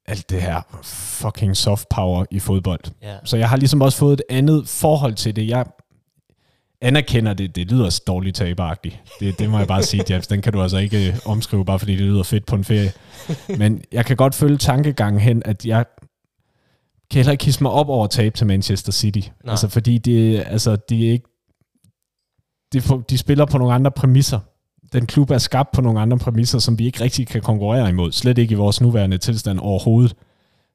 alt 0.09 0.31
det 0.31 0.43
her 0.43 0.61
fucking 0.83 1.57
soft 1.57 1.89
power 1.89 2.25
i 2.31 2.39
fodbold. 2.39 2.81
Ja. 3.03 3.15
Så 3.25 3.37
jeg 3.37 3.49
har 3.49 3.57
ligesom 3.57 3.83
også 3.83 3.99
fået 3.99 4.13
et 4.13 4.23
andet 4.31 4.69
forhold 4.69 5.15
til 5.15 5.37
det. 5.37 5.49
Jeg 5.49 5.65
anerkender 6.81 7.35
det, 7.35 7.57
det 7.57 7.71
lyder 7.71 8.01
dårligt 8.07 8.37
taberagtigt. 8.37 9.01
Det, 9.21 9.39
det 9.39 9.51
må 9.51 9.59
jeg 9.59 9.67
bare 9.67 9.83
sige, 9.83 10.05
Jabs. 10.11 10.27
Den 10.27 10.43
kan 10.43 10.53
du 10.53 10.63
altså 10.63 10.79
ikke 10.79 11.09
øh, 11.09 11.19
omskrive, 11.25 11.65
bare 11.65 11.79
fordi 11.79 11.93
det 11.93 12.01
lyder 12.01 12.23
fedt 12.23 12.47
på 12.47 12.57
en 12.57 12.65
ferie. 12.65 12.93
Men 13.59 13.83
jeg 13.93 14.07
kan 14.07 14.17
godt 14.17 14.35
følge 14.35 14.57
tankegangen 14.57 15.21
hen, 15.21 15.43
at 15.45 15.67
jeg 15.67 15.85
kan 17.11 17.19
heller 17.19 17.33
ikke 17.33 17.45
hisse 17.45 17.63
mig 17.63 17.73
op 17.73 17.89
over 17.89 18.05
at 18.05 18.11
tabe 18.11 18.37
til 18.37 18.47
Manchester 18.47 18.93
City. 18.93 19.19
Nej. 19.19 19.51
Altså 19.51 19.69
fordi 19.69 19.99
det, 19.99 20.45
altså, 20.47 20.77
de 20.77 21.07
er 21.07 21.13
ikke 21.13 21.29
de, 22.73 22.83
de 23.11 23.19
spiller 23.19 23.45
på 23.45 23.59
nogle 23.59 23.75
andre 23.75 23.91
præmisser. 23.91 24.41
Den 24.93 25.07
klub 25.07 25.31
er 25.31 25.39
skabt 25.39 25.71
på 25.73 25.81
nogle 25.81 26.01
andre 26.01 26.19
præmisser, 26.19 26.59
som 26.59 26.79
vi 26.79 26.87
ikke 26.87 27.01
rigtig 27.01 27.27
kan 27.27 27.43
konkurrere 27.43 27.89
imod. 27.89 28.13
Slet 28.13 28.39
ikke 28.39 28.53
i 28.53 28.57
vores 28.57 28.81
nuværende 28.81 29.19
tilstand 29.19 29.59
overhovedet. 29.59 30.15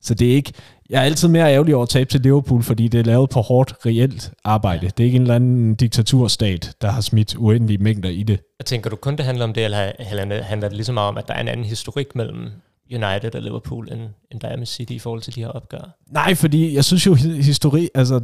Så 0.01 0.13
det 0.13 0.31
er 0.31 0.35
ikke... 0.35 0.53
Jeg 0.89 0.99
er 0.99 1.05
altid 1.05 1.27
mere 1.27 1.53
ærgerlig 1.53 1.75
over 1.75 1.83
at 1.83 1.89
tabe 1.89 2.09
til 2.09 2.21
Liverpool, 2.21 2.63
fordi 2.63 2.87
det 2.87 2.99
er 2.99 3.03
lavet 3.03 3.29
på 3.29 3.41
hårdt, 3.41 3.73
reelt 3.85 4.31
arbejde. 4.43 4.85
Det 4.85 4.99
er 4.99 5.05
ikke 5.05 5.15
en 5.15 5.21
eller 5.21 5.35
anden 5.35 5.75
diktaturstat, 5.75 6.73
der 6.81 6.91
har 6.91 7.01
smidt 7.01 7.35
uendelige 7.35 7.77
mængder 7.77 8.09
i 8.09 8.23
det. 8.23 8.39
Jeg 8.59 8.65
tænker 8.65 8.89
du 8.89 8.95
kun, 8.95 9.15
det 9.15 9.25
handler 9.25 9.45
om 9.45 9.53
det, 9.53 9.65
eller 9.65 9.91
eller 10.11 10.43
handler 10.43 10.67
det 10.67 10.77
lige 10.77 10.85
så 10.85 10.93
meget 10.93 11.07
om, 11.07 11.17
at 11.17 11.27
der 11.27 11.33
er 11.33 11.41
en 11.41 11.47
anden 11.47 11.65
historik 11.65 12.15
mellem 12.15 12.51
United 12.91 13.35
og 13.35 13.41
Liverpool, 13.41 13.91
end, 13.91 14.01
end 14.31 14.39
der 14.39 14.47
er 14.47 14.57
med 14.57 14.65
City 14.65 14.91
i 14.91 14.99
forhold 14.99 15.21
til 15.21 15.35
de 15.35 15.39
her 15.39 15.47
opgør? 15.47 15.97
Nej, 16.11 16.35
fordi 16.35 16.75
jeg 16.75 16.85
synes 16.85 17.05
jo, 17.05 17.15
hi- 17.15 17.41
historik... 17.41 17.89
Altså, 17.95 18.21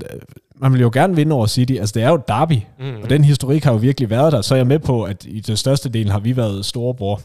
man 0.55 0.73
vil 0.73 0.81
jo 0.81 0.89
gerne 0.93 1.15
vinde 1.15 1.35
over 1.35 1.47
City. 1.47 1.73
Altså, 1.73 1.93
det 1.93 2.03
er 2.03 2.09
jo 2.09 2.15
et 2.15 2.27
derby. 2.27 2.59
Mm. 2.79 3.01
Og 3.03 3.09
den 3.09 3.23
historik 3.23 3.63
har 3.63 3.71
jo 3.71 3.77
virkelig 3.77 4.09
været 4.09 4.33
der. 4.33 4.41
Så 4.41 4.55
er 4.55 4.57
jeg 4.57 4.67
med 4.67 4.79
på, 4.79 5.03
at 5.03 5.25
i 5.25 5.39
den 5.39 5.57
største 5.57 5.89
del 5.89 6.09
har 6.09 6.19
vi 6.19 6.37
været 6.37 6.65
storebror. 6.65 7.21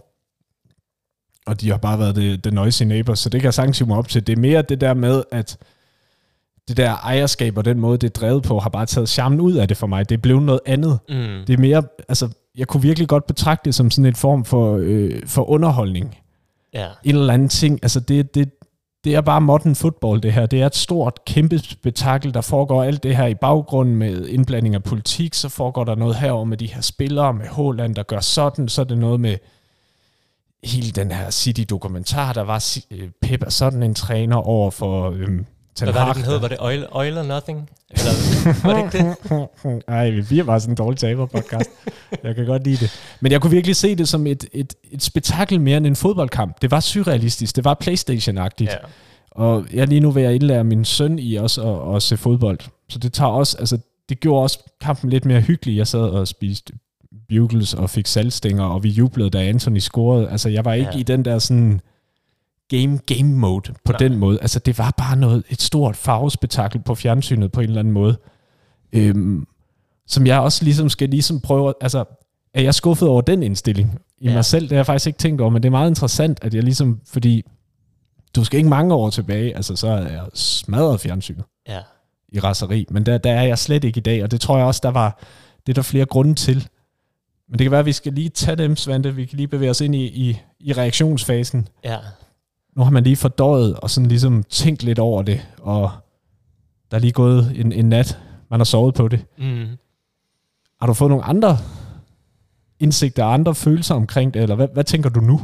Og 1.46 1.60
de 1.60 1.70
har 1.70 1.76
bare 1.76 1.98
været 1.98 2.16
det, 2.16 2.44
det 2.44 2.52
noisy 2.52 2.82
neighbors. 2.82 3.18
Så 3.18 3.28
det 3.28 3.40
kan 3.40 3.44
jeg 3.44 3.54
sagtens 3.54 3.86
mig 3.86 3.96
op 3.96 4.08
til. 4.08 4.26
Det 4.26 4.32
er 4.32 4.40
mere 4.40 4.62
det 4.62 4.80
der 4.80 4.94
med, 4.94 5.22
at 5.30 5.58
det 6.68 6.76
der 6.76 6.92
ejerskab 6.96 7.58
og 7.58 7.64
den 7.64 7.80
måde, 7.80 7.98
det 7.98 8.06
er 8.06 8.20
drevet 8.20 8.42
på, 8.42 8.58
har 8.58 8.70
bare 8.70 8.86
taget 8.86 9.08
charmen 9.08 9.40
ud 9.40 9.52
af 9.52 9.68
det 9.68 9.76
for 9.76 9.86
mig. 9.86 10.08
Det 10.08 10.14
er 10.14 10.18
blevet 10.20 10.42
noget 10.42 10.60
andet. 10.66 10.98
Mm. 11.08 11.14
Det 11.46 11.50
er 11.50 11.58
mere, 11.58 11.82
altså, 12.08 12.28
jeg 12.56 12.66
kunne 12.68 12.82
virkelig 12.82 13.08
godt 13.08 13.26
betragte 13.26 13.64
det 13.64 13.74
som 13.74 13.90
sådan 13.90 14.06
en 14.06 14.14
form 14.14 14.44
for, 14.44 14.78
øh, 14.82 15.22
for 15.26 15.50
underholdning. 15.50 16.18
Ja. 16.74 16.88
en 17.04 17.16
eller 17.16 17.34
anden 17.34 17.48
ting. 17.48 17.78
Altså 17.82 18.00
det, 18.00 18.34
det, 18.34 18.50
det 19.04 19.14
er 19.14 19.20
bare 19.20 19.40
modern 19.40 19.74
football, 19.74 20.22
det 20.22 20.32
her. 20.32 20.46
Det 20.46 20.62
er 20.62 20.66
et 20.66 20.76
stort, 20.76 21.24
kæmpe 21.26 21.58
spektakel, 21.58 22.34
der 22.34 22.40
foregår 22.40 22.82
alt 22.82 23.02
det 23.02 23.16
her 23.16 23.26
i 23.26 23.34
baggrunden 23.34 23.96
med 23.96 24.28
indblanding 24.28 24.74
af 24.74 24.82
politik. 24.82 25.34
Så 25.34 25.48
foregår 25.48 25.84
der 25.84 25.94
noget 25.94 26.16
herover 26.16 26.44
med 26.44 26.56
de 26.56 26.66
her 26.66 26.80
spillere, 26.80 27.34
med 27.34 27.46
Håland, 27.46 27.94
der 27.94 28.02
gør 28.02 28.20
sådan. 28.20 28.68
Så 28.68 28.80
er 28.80 28.84
det 28.84 28.98
noget 28.98 29.20
med 29.20 29.36
hele 30.64 30.90
den 30.90 31.10
her 31.10 31.30
City-dokumentar, 31.30 32.32
der 32.32 32.42
var 32.42 32.78
øh, 32.90 33.08
Pep 33.22 33.42
er 33.42 33.50
sådan 33.50 33.82
en 33.82 33.94
træner 33.94 34.36
over 34.36 34.70
for 34.70 35.10
øhm, 35.10 35.46
Ten 35.74 35.84
Hvad 35.86 35.92
var 35.92 36.06
det, 36.06 36.16
den 36.16 36.24
hed? 36.24 36.38
Var 36.38 36.48
det 36.48 36.56
Oil, 36.60 36.86
Oil 36.90 37.18
or 37.18 37.22
Nothing? 37.22 37.70
Eller, 37.90 38.10
var 38.66 38.74
det 38.74 38.94
ikke 38.94 39.16
det? 39.68 39.82
Ej, 39.88 40.10
vi 40.10 40.22
bliver 40.22 40.44
bare 40.44 40.60
sådan 40.60 40.72
en 40.72 40.76
dårlig 40.76 40.98
taber-podcast. 40.98 41.70
jeg 42.24 42.34
kan 42.34 42.46
godt 42.46 42.64
lide 42.64 42.76
det. 42.76 43.00
Men 43.20 43.32
jeg 43.32 43.40
kunne 43.40 43.50
virkelig 43.50 43.76
se 43.76 43.94
det 43.94 44.08
som 44.08 44.26
et, 44.26 44.44
et, 44.52 44.74
et 44.90 45.02
spektakel 45.02 45.60
mere 45.60 45.76
end 45.76 45.86
en 45.86 45.96
fodboldkamp. 45.96 46.62
Det 46.62 46.70
var 46.70 46.80
surrealistisk. 46.80 47.56
Det 47.56 47.64
var 47.64 47.74
Playstation-agtigt. 47.84 48.70
Ja. 48.70 48.76
Og 49.30 49.66
jeg 49.72 49.88
lige 49.88 50.00
nu 50.00 50.10
ved 50.10 50.22
at 50.22 50.34
indlære 50.34 50.64
min 50.64 50.84
søn 50.84 51.18
i 51.18 51.34
også 51.34 51.62
at, 51.62 51.96
at 51.96 52.02
se 52.02 52.16
fodbold. 52.16 52.58
Så 52.88 52.98
det 52.98 53.12
tager 53.12 53.30
også, 53.30 53.56
altså 53.58 53.78
det 54.08 54.20
gjorde 54.20 54.42
også 54.42 54.58
kampen 54.80 55.10
lidt 55.10 55.24
mere 55.24 55.40
hyggelig. 55.40 55.76
Jeg 55.76 55.86
sad 55.86 56.00
og 56.00 56.28
spiste 56.28 56.72
bugles 57.28 57.74
og 57.74 57.90
fik 57.90 58.06
salgstænger, 58.06 58.64
og 58.64 58.82
vi 58.82 58.88
jublede, 58.88 59.30
da 59.30 59.48
Anthony 59.48 59.78
scorede. 59.78 60.30
Altså 60.30 60.48
jeg 60.48 60.64
var 60.64 60.72
ikke 60.72 60.90
ja. 60.94 60.98
i 60.98 61.02
den 61.02 61.24
der 61.24 61.38
sådan 61.38 61.80
game 62.80 62.98
game 63.06 63.32
mode 63.32 63.72
på 63.84 63.92
Nej. 63.92 63.98
Den 63.98 64.16
måde. 64.16 64.38
Altså 64.40 64.58
det 64.58 64.78
var 64.78 64.94
bare 64.96 65.16
noget, 65.16 65.44
et 65.48 65.62
stort 65.62 65.96
farvespektakel 65.96 66.80
på 66.82 66.94
fjernsynet 66.94 67.52
på 67.52 67.60
en 67.60 67.66
eller 67.66 67.80
anden 67.80 67.94
måde. 67.94 68.16
Øhm, 68.92 69.46
som 70.06 70.26
jeg 70.26 70.40
også 70.40 70.64
ligesom 70.64 70.88
skal 70.88 71.08
ligesom 71.08 71.40
prøve, 71.40 71.74
altså 71.80 72.04
er 72.54 72.62
jeg 72.62 72.74
skuffet 72.74 73.08
over 73.08 73.20
den 73.20 73.42
indstilling 73.42 73.98
i 74.18 74.28
ja. 74.28 74.34
mig 74.34 74.44
selv? 74.44 74.62
Det 74.62 74.70
har 74.70 74.76
jeg 74.76 74.86
faktisk 74.86 75.06
ikke 75.06 75.18
tænkt 75.18 75.40
over, 75.40 75.50
men 75.50 75.62
det 75.62 75.66
er 75.66 75.70
meget 75.70 75.90
interessant, 75.90 76.38
at 76.42 76.54
jeg 76.54 76.62
ligesom, 76.62 77.00
fordi 77.06 77.44
du 78.36 78.44
skal 78.44 78.58
ikke 78.58 78.70
mange 78.70 78.94
år 78.94 79.10
tilbage, 79.10 79.56
altså 79.56 79.76
så 79.76 79.88
er 79.88 80.08
jeg 80.08 80.26
smadret 80.34 81.00
fjernsynet 81.00 81.44
ja. 81.68 81.80
i 82.28 82.40
raseri, 82.40 82.86
men 82.90 83.06
der, 83.06 83.18
der 83.18 83.32
er 83.32 83.42
jeg 83.42 83.58
slet 83.58 83.84
ikke 83.84 83.98
i 83.98 84.02
dag, 84.02 84.22
og 84.22 84.30
det 84.30 84.40
tror 84.40 84.56
jeg 84.56 84.66
også, 84.66 84.80
der 84.82 84.90
var, 84.90 85.22
det 85.66 85.72
er 85.72 85.74
der 85.74 85.82
flere 85.82 86.06
grunde 86.06 86.34
til. 86.34 86.68
Men 87.48 87.58
det 87.58 87.64
kan 87.64 87.70
være, 87.70 87.80
at 87.80 87.86
vi 87.86 87.92
skal 87.92 88.12
lige 88.12 88.28
tage 88.28 88.56
dem, 88.56 88.76
Svante, 88.76 89.14
vi 89.14 89.24
kan 89.24 89.36
lige 89.36 89.48
bevæge 89.48 89.70
os 89.70 89.80
ind 89.80 89.94
i, 89.94 90.06
i, 90.06 90.40
i 90.60 90.72
reaktionsfasen. 90.72 91.68
ja. 91.84 91.96
Nu 92.76 92.82
har 92.82 92.90
man 92.90 93.04
lige 93.04 93.16
fordøjet 93.16 93.76
og 93.76 93.90
sådan 93.90 94.08
ligesom 94.08 94.42
tænkt 94.42 94.82
lidt 94.82 94.98
over 94.98 95.22
det, 95.22 95.48
og 95.58 95.90
der 96.90 96.96
er 96.96 97.00
lige 97.00 97.12
gået 97.12 97.52
en, 97.56 97.72
en 97.72 97.88
nat, 97.88 98.18
man 98.50 98.60
har 98.60 98.64
sovet 98.64 98.94
på 98.94 99.08
det. 99.08 99.24
Mm. 99.38 99.66
Har 100.80 100.86
du 100.86 100.94
fået 100.94 101.08
nogle 101.10 101.24
andre 101.24 101.58
indsigter 102.80 103.24
og 103.24 103.34
andre 103.34 103.54
følelser 103.54 103.94
omkring 103.94 104.34
det, 104.34 104.42
eller 104.42 104.54
hvad, 104.56 104.68
hvad 104.72 104.84
tænker 104.84 105.10
du 105.10 105.20
nu? 105.20 105.40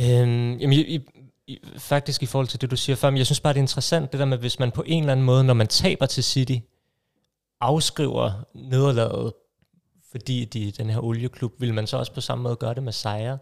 Øhm, 0.00 0.52
jamen, 0.58 0.72
i, 0.72 0.80
i, 0.80 1.00
i, 1.46 1.58
faktisk 1.78 2.22
i 2.22 2.26
forhold 2.26 2.46
til 2.46 2.60
det, 2.60 2.70
du 2.70 2.76
siger 2.76 2.96
før, 2.96 3.10
men 3.10 3.18
jeg 3.18 3.26
synes 3.26 3.40
bare, 3.40 3.52
det 3.52 3.58
er 3.58 3.62
interessant, 3.62 4.12
det 4.12 4.20
der 4.20 4.26
med, 4.26 4.38
hvis 4.38 4.58
man 4.58 4.70
på 4.70 4.84
en 4.86 5.02
eller 5.02 5.12
anden 5.12 5.26
måde, 5.26 5.44
når 5.44 5.54
man 5.54 5.66
taber 5.66 6.06
til 6.06 6.24
City, 6.24 6.56
afskriver 7.60 8.32
nederlaget, 8.54 9.32
fordi 10.10 10.44
de 10.44 10.70
den 10.70 10.90
her 10.90 11.04
olieklub, 11.04 11.52
vil 11.58 11.74
man 11.74 11.86
så 11.86 11.96
også 11.96 12.12
på 12.12 12.20
samme 12.20 12.42
måde 12.42 12.56
gøre 12.56 12.74
det 12.74 12.82
med 12.82 12.92
sejre? 12.92 13.38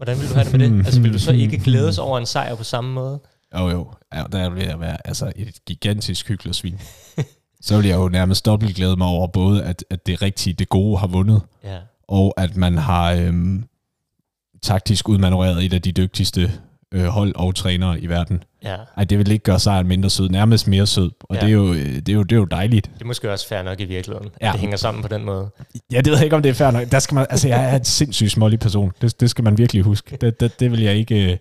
Hvordan 0.00 0.20
vil 0.20 0.28
du 0.28 0.34
have 0.34 0.44
det 0.44 0.52
med 0.52 0.78
det? 0.78 0.86
Altså, 0.86 1.00
vil 1.00 1.12
du 1.12 1.18
så 1.18 1.32
ikke 1.32 1.58
glædes 1.58 1.98
over 1.98 2.18
en 2.18 2.26
sejr 2.26 2.54
på 2.54 2.64
samme 2.64 2.92
måde? 2.92 3.20
Jo, 3.58 3.68
jo. 3.68 3.92
Ja, 4.14 4.22
der 4.32 4.38
er 4.38 4.50
ved 4.50 4.62
at 4.62 4.80
være 4.80 5.06
altså, 5.06 5.32
et 5.36 5.64
gigantisk 5.66 6.28
hyggelesvin. 6.28 6.80
Så 7.60 7.76
vil 7.76 7.86
jeg 7.86 7.96
jo 7.96 8.08
nærmest 8.08 8.46
dobbelt 8.46 8.76
glæde 8.76 8.96
mig 8.96 9.06
over 9.06 9.26
både, 9.26 9.64
at, 9.64 9.84
at 9.90 10.06
det 10.06 10.22
rigtige, 10.22 10.54
det 10.54 10.68
gode 10.68 10.98
har 10.98 11.06
vundet, 11.06 11.42
Ja, 11.64 11.78
og 12.08 12.34
at 12.36 12.56
man 12.56 12.78
har 12.78 13.12
øhm, 13.12 13.64
taktisk 14.62 15.08
udmanøvreret 15.08 15.64
et 15.64 15.72
af 15.72 15.82
de 15.82 15.92
dygtigste 15.92 16.52
øh, 16.92 17.04
hold 17.04 17.34
og 17.34 17.54
trænere 17.54 18.00
i 18.00 18.06
verden. 18.06 18.42
Ja. 18.64 18.76
Ej, 18.96 19.04
det 19.04 19.18
vil 19.18 19.30
ikke 19.30 19.42
gøre 19.42 19.58
sejren 19.60 19.88
mindre 19.88 20.10
sød, 20.10 20.28
nærmest 20.28 20.68
mere 20.68 20.86
sød. 20.86 21.10
Og 21.20 21.36
Ja. 21.36 21.40
det, 21.40 21.46
er 21.48 21.52
jo, 21.52 21.72
øh, 21.72 21.76
det, 21.96 22.08
er 22.08 22.12
jo, 22.12 22.22
det 22.22 22.32
er 22.32 22.36
jo 22.36 22.44
dejligt. 22.44 22.90
Det 22.94 23.02
er 23.02 23.06
måske 23.06 23.32
også 23.32 23.48
fair 23.48 23.62
nok 23.62 23.80
i 23.80 23.84
virkeligheden. 23.84 24.30
Ja. 24.40 24.46
Ja. 24.46 24.52
Det 24.52 24.60
hænger 24.60 24.76
sammen 24.76 25.02
på 25.02 25.08
den 25.08 25.24
måde. 25.24 25.50
Ja, 25.92 25.96
det 25.96 26.06
ved 26.06 26.14
jeg 26.14 26.24
ikke, 26.24 26.36
om 26.36 26.42
det 26.42 26.50
er 26.50 26.54
fair 26.54 26.70
nok. 26.70 26.90
Der 26.90 26.98
skal 26.98 27.14
man, 27.14 27.26
altså, 27.30 27.48
jeg 27.48 27.72
er 27.72 27.76
en 27.76 27.84
sindssygt 27.84 28.30
smålig 28.30 28.58
person. 28.60 28.92
Det, 29.00 29.20
det 29.20 29.30
skal 29.30 29.44
man 29.44 29.58
virkelig 29.58 29.82
huske. 29.82 30.16
Det, 30.16 30.40
det, 30.40 30.60
det 30.60 30.70
vil 30.70 30.80
jeg 30.80 30.94
ikke 30.94 31.32
øh, 31.32 31.36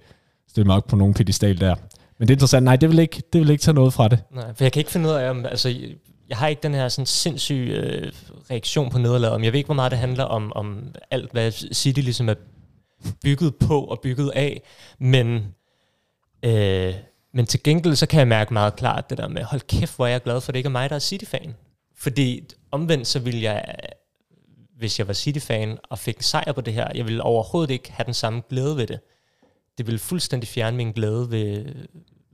stille 0.49 0.65
mig 0.67 0.75
op 0.75 0.87
på 0.87 0.95
nogen 0.95 1.13
pedestal 1.13 1.59
der. 1.59 1.75
Men 2.19 2.27
det 2.27 2.33
er 2.33 2.35
interessant. 2.35 2.63
Nej, 2.63 2.75
det 2.75 2.89
vil 2.89 2.99
ikke, 2.99 3.21
det 3.33 3.41
vil 3.41 3.49
ikke 3.49 3.61
tage 3.61 3.75
noget 3.75 3.93
fra 3.93 4.07
det. 4.07 4.19
Nej, 4.35 4.45
for 4.55 4.63
jeg 4.63 4.71
kan 4.71 4.79
ikke 4.79 4.91
finde 4.91 5.09
ud 5.09 5.13
af, 5.13 5.29
om, 5.29 5.45
altså, 5.45 5.69
jeg 6.29 6.37
har 6.37 6.47
ikke 6.47 6.63
den 6.63 6.73
her 6.73 6.89
sådan 6.89 7.05
sindssyge 7.05 7.73
øh, 7.75 8.11
reaktion 8.51 8.89
på 8.89 8.97
nederlaget. 8.99 9.39
Men 9.39 9.43
Jeg 9.45 9.53
ved 9.53 9.57
ikke, 9.57 9.67
hvor 9.67 9.75
meget 9.75 9.91
det 9.91 9.99
handler 9.99 10.23
om, 10.23 10.53
om 10.55 10.83
alt, 11.11 11.31
hvad 11.31 11.51
City 11.73 11.99
ligesom 11.99 12.29
er 12.29 12.33
bygget 13.23 13.55
på 13.55 13.81
og 13.83 13.99
bygget 14.03 14.31
af. 14.35 14.61
Men, 14.99 15.45
øh, 16.45 16.93
men 17.33 17.45
til 17.45 17.63
gengæld, 17.63 17.95
så 17.95 18.05
kan 18.05 18.19
jeg 18.19 18.27
mærke 18.27 18.53
meget 18.53 18.75
klart 18.75 19.09
det 19.09 19.17
der 19.17 19.27
med, 19.27 19.43
hold 19.43 19.61
kæft, 19.61 19.95
hvor 19.95 20.05
er 20.05 20.11
jeg 20.11 20.23
glad 20.23 20.41
for, 20.41 20.49
at 20.49 20.53
det 20.53 20.59
ikke 20.59 20.67
er 20.67 20.71
mig, 20.71 20.89
der 20.89 20.95
er 20.95 20.99
City-fan. 20.99 21.55
Fordi 21.97 22.43
omvendt, 22.71 23.07
så 23.07 23.19
ville 23.19 23.41
jeg, 23.41 23.75
hvis 24.77 24.99
jeg 24.99 25.07
var 25.07 25.13
City-fan 25.13 25.77
og 25.89 25.99
fik 25.99 26.15
en 26.17 26.23
sejr 26.23 26.51
på 26.51 26.61
det 26.61 26.73
her, 26.73 26.87
jeg 26.95 27.05
ville 27.05 27.23
overhovedet 27.23 27.73
ikke 27.73 27.91
have 27.91 28.05
den 28.05 28.13
samme 28.13 28.41
glæde 28.49 28.77
ved 28.77 28.87
det. 28.87 28.99
Det 29.77 29.85
ville 29.85 29.99
fuldstændig 29.99 30.49
fjerne 30.49 30.77
min 30.77 30.91
glæde 30.91 31.31
ved, 31.31 31.65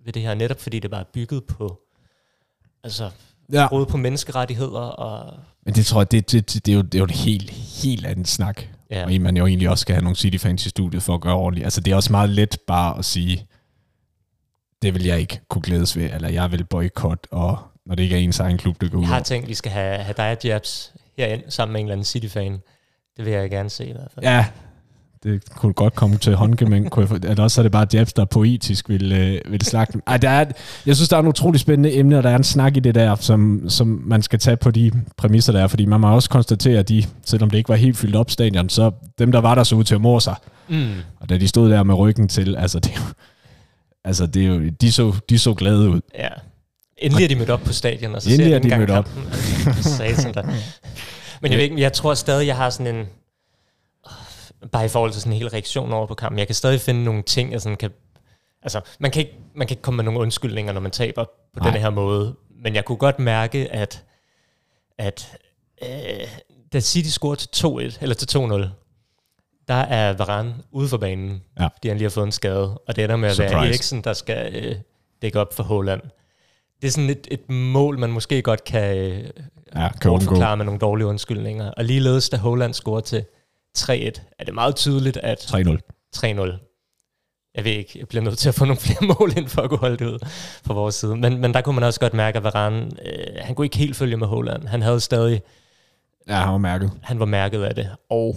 ved 0.06 0.14
det 0.14 0.22
her, 0.22 0.34
netop 0.34 0.60
fordi 0.62 0.80
det 0.80 0.92
bare 0.92 1.00
er 1.02 1.06
bygget 1.14 1.44
på 1.44 1.80
altså 2.84 3.10
Ja. 3.54 3.68
brud 3.68 3.86
på 3.86 3.98
menneskerettigheder 3.98 4.80
og 4.80 5.40
Men 5.66 5.74
det 5.76 5.86
tror 5.86 6.00
jeg, 6.02 6.12
det, 6.12 6.32
det, 6.32 6.54
det, 6.54 6.66
det, 6.66 6.72
er, 6.72 6.76
jo, 6.76 6.82
det 6.82 6.96
er 6.96 7.00
jo 7.00 7.06
et 7.06 7.12
helt, 7.12 7.50
helt 7.84 8.06
andet 8.06 8.28
snak. 8.28 8.62
ja, 8.92 9.04
Og 9.04 9.14
en, 9.14 9.24
man 9.24 9.38
jo 9.38 9.46
egentlig 9.48 9.70
også 9.70 9.82
skal 9.82 9.96
have 9.96 10.04
nogle 10.04 10.16
City-fans 10.16 10.66
i 10.66 10.70
studiet 10.70 11.04
for 11.04 11.14
at 11.14 11.22
gøre 11.22 11.34
ordentligt. 11.36 11.64
Altså, 11.64 11.82
det 11.82 11.92
er 11.92 11.96
også 11.96 12.12
meget 12.12 12.30
let 12.30 12.58
bare 12.68 12.98
at 12.98 13.06
sige, 13.06 13.48
det 14.86 14.94
vil 14.94 15.04
jeg 15.04 15.20
ikke 15.20 15.40
kunne 15.50 15.62
glædes 15.62 15.98
ved, 15.98 16.10
eller 16.14 16.30
jeg 16.30 16.52
vil 16.52 16.64
boykotte, 16.64 17.34
og 17.34 17.58
når 17.86 17.96
det 17.96 18.04
ikke 18.04 18.16
er 18.16 18.20
ens 18.20 18.40
egen 18.40 18.58
klub, 18.58 18.82
det 18.82 18.92
går 18.92 18.98
ud 18.98 19.04
jeg 19.04 19.10
har 19.10 19.20
tænkt, 19.20 19.48
vi 19.48 19.54
skal 19.54 19.72
have, 19.72 19.98
have 19.98 20.14
dig 20.18 20.32
og 20.32 20.38
Jabs 20.44 20.94
herind 21.18 21.42
sammen 21.50 21.74
med 21.74 21.80
en 21.80 21.86
eller 21.86 21.94
anden 21.94 22.06
City-fan. 22.06 22.52
Det 23.18 23.26
vil 23.26 23.34
jeg 23.34 23.50
gerne 23.50 23.70
se 23.70 23.86
i 23.86 23.92
hvert 23.92 24.12
fald. 24.14 24.26
Ja, 24.26 24.46
det 25.24 25.50
kunne 25.56 25.74
godt 25.74 25.96
komme 25.96 26.18
til 26.18 26.36
håndgemæng. 26.36 26.98
Eller 26.98 27.44
også 27.44 27.62
er 27.62 27.64
det 27.64 27.72
bare 27.72 27.88
Jabs, 27.94 28.14
der 28.14 28.26
poetisk 28.26 28.90
vil, 28.90 29.12
øh, 29.12 29.52
vil 29.52 29.62
slagte. 29.62 30.02
Ej, 30.08 30.18
der 30.18 30.30
er, 30.30 30.46
jeg 30.86 30.96
synes, 30.96 31.10
der 31.10 31.18
er 31.18 31.22
en 31.22 31.28
utrolig 31.28 31.60
spændende 31.60 31.98
emne, 31.98 32.18
og 32.18 32.24
der 32.24 32.30
er 32.30 32.36
en 32.36 32.44
snak 32.44 32.78
i 32.78 32.80
det 32.80 32.96
der, 32.96 33.16
som, 33.16 33.70
som 33.70 34.02
man 34.06 34.22
skal 34.22 34.40
tage 34.40 34.58
på 34.58 34.72
de 34.72 34.92
præmisser, 35.18 35.54
der 35.54 35.64
er. 35.64 35.68
Fordi 35.68 35.86
man 35.86 36.00
må 36.00 36.16
også 36.16 36.30
konstatere, 36.30 36.80
at 36.80 36.90
de, 36.90 37.04
selvom 37.26 37.50
det 37.50 37.58
ikke 37.58 37.70
var 37.70 37.76
helt 37.76 37.98
fyldt 37.98 38.16
op 38.16 38.32
stadion, 38.32 38.70
så 38.70 38.92
dem, 39.20 39.32
der 39.32 39.40
var 39.40 39.56
der, 39.56 39.64
så 39.64 39.76
ud 39.76 39.84
til 39.84 39.96
at 39.96 40.02
mor 40.02 40.20
sig. 40.20 40.36
Mm. 40.68 40.94
Og 41.20 41.30
da 41.30 41.38
de 41.38 41.48
stod 41.48 41.70
der 41.70 41.84
med 41.84 41.96
ryggen 41.96 42.28
til, 42.28 42.56
altså 42.56 42.80
det, 42.80 43.16
altså 44.06 44.26
det 44.26 44.44
er 44.44 44.48
jo, 44.48 44.70
de 44.82 44.92
så, 44.92 45.16
de 45.30 45.40
så 45.40 45.54
glade 45.54 45.90
ud. 45.90 46.02
ja. 46.18 46.30
Endelig 46.98 47.24
er 47.24 47.28
de 47.28 47.36
mødt 47.36 47.50
op 47.50 47.62
på 47.62 47.74
stadion, 47.74 48.16
og 48.16 48.22
så 48.22 48.30
Endelig 48.30 48.52
ser 48.52 48.56
er 48.56 48.60
de 48.60 48.70
jeg 48.70 48.80
mødt 48.80 48.90
op. 48.90 49.10
op. 49.68 49.74
Satan 49.98 50.34
da. 50.34 50.42
Men 51.42 51.52
jeg, 51.52 51.58
ved 51.58 51.64
ikke, 51.64 51.82
jeg 51.82 51.94
tror 51.94 52.14
stadig, 52.14 52.48
jeg 52.48 52.56
har 52.58 52.70
sådan 52.70 52.96
en... 52.96 53.06
Bare 54.72 54.86
i 54.86 54.88
forhold 54.88 55.12
til 55.12 55.22
sådan 55.22 55.34
en 55.34 55.38
hel 55.40 55.50
reaktion 55.50 55.94
over 55.94 56.08
på 56.08 56.14
kampen. 56.16 56.40
Jeg 56.40 56.48
kan 56.48 56.56
stadig 56.56 56.82
finde 56.82 57.04
nogle 57.04 57.24
ting, 57.24 57.52
jeg 57.52 57.62
sådan 57.62 57.78
kan... 57.78 57.92
Altså, 58.62 58.82
man 59.00 59.12
kan, 59.12 59.20
ikke, 59.20 59.34
man 59.56 59.68
kan 59.68 59.74
ikke 59.74 59.82
komme 59.82 59.96
med 59.96 60.04
nogle 60.04 60.20
undskyldninger, 60.20 60.74
når 60.74 60.82
man 60.82 60.92
taber 60.92 61.24
på 61.24 61.60
Nej. 61.60 61.72
den 61.72 61.82
her 61.82 61.90
måde. 61.90 62.36
Men 62.64 62.76
jeg 62.76 62.86
kunne 62.86 62.98
godt 62.98 63.20
mærke, 63.20 63.72
at, 63.74 64.04
at 64.98 65.38
øh, 65.84 66.28
da 66.74 66.80
City 66.80 67.10
scorede 67.10 67.40
til 67.52 67.68
2-1, 67.68 67.98
eller 68.02 68.16
til 68.16 68.38
2-0, 68.38 68.68
der 69.68 69.74
er 69.74 70.14
Varane 70.14 70.54
ude 70.72 70.88
for 70.88 70.98
banen, 70.98 71.42
Ja. 71.60 71.68
fordi 71.68 71.88
han 71.88 71.98
lige 71.98 72.06
har 72.06 72.10
fået 72.10 72.26
en 72.26 72.32
skade. 72.32 72.78
Og 72.78 72.96
det 72.96 73.04
ender 73.04 73.16
med 73.16 73.30
at 73.30 73.40
være 73.40 73.50
Surprise. 73.50 73.70
Eriksen, 73.70 74.02
der 74.02 74.14
skal 74.14 74.56
øh, 74.66 74.76
dække 75.22 75.40
op 75.40 75.54
for 75.54 75.64
Holland. 75.64 76.02
Det 76.82 76.88
er 76.88 76.92
sådan 76.92 77.10
et, 77.10 77.28
et 77.32 77.50
mål, 77.50 78.00
man 78.00 78.10
måske 78.12 78.42
godt 78.42 78.64
kan, 78.64 78.98
øh, 78.98 79.30
Ja, 79.76 79.90
kan 80.02 80.22
forklare 80.22 80.58
med 80.58 80.66
nogle 80.66 80.80
dårlige 80.80 81.08
undskyldninger. 81.08 81.72
Og 81.72 81.84
ligeledes, 81.86 82.30
da 82.30 82.38
Holland 82.38 82.74
scorer 82.74 83.02
til 83.02 83.26
3-1, 83.78 83.92
er 84.40 84.44
det 84.46 84.54
meget 84.54 84.76
tydeligt, 84.76 85.18
at 85.18 85.40
3-0. 85.40 85.78
3-0. 86.16 87.52
Jeg 87.56 87.64
ved 87.64 87.72
ikke, 87.72 87.92
jeg 88.00 88.08
bliver 88.08 88.24
nødt 88.24 88.38
til 88.38 88.50
at 88.50 88.56
få 88.56 88.66
nogle 88.66 88.80
flere 88.80 89.06
mål 89.20 89.38
ind 89.38 89.48
for 89.48 89.62
at 89.62 89.70
kunne 89.70 89.80
holde 89.80 89.98
det 89.98 90.06
ud 90.06 90.20
fra 90.66 90.74
vores 90.74 90.96
side. 90.96 91.16
Men, 91.16 91.38
men 91.42 91.54
der 91.54 91.62
kunne 91.62 91.76
man 91.76 91.84
også 91.84 92.00
godt 92.00 92.14
mærke, 92.14 92.38
at 92.38 92.44
Varane, 92.44 92.90
øh, 93.06 93.26
han 93.42 93.56
kunne 93.56 93.66
ikke 93.66 93.78
helt 93.78 93.96
følge 93.96 94.18
med 94.18 94.28
Holland. 94.28 94.68
Han 94.68 94.82
havde 94.82 95.00
stadig, 95.00 95.42
Ja, 96.28 96.34
han 96.36 96.52
var 96.52 96.58
mærket. 96.58 96.92
han 97.02 97.20
var 97.20 97.26
mærket 97.26 97.64
af 97.64 97.76
det. 97.76 97.90
Og 98.10 98.36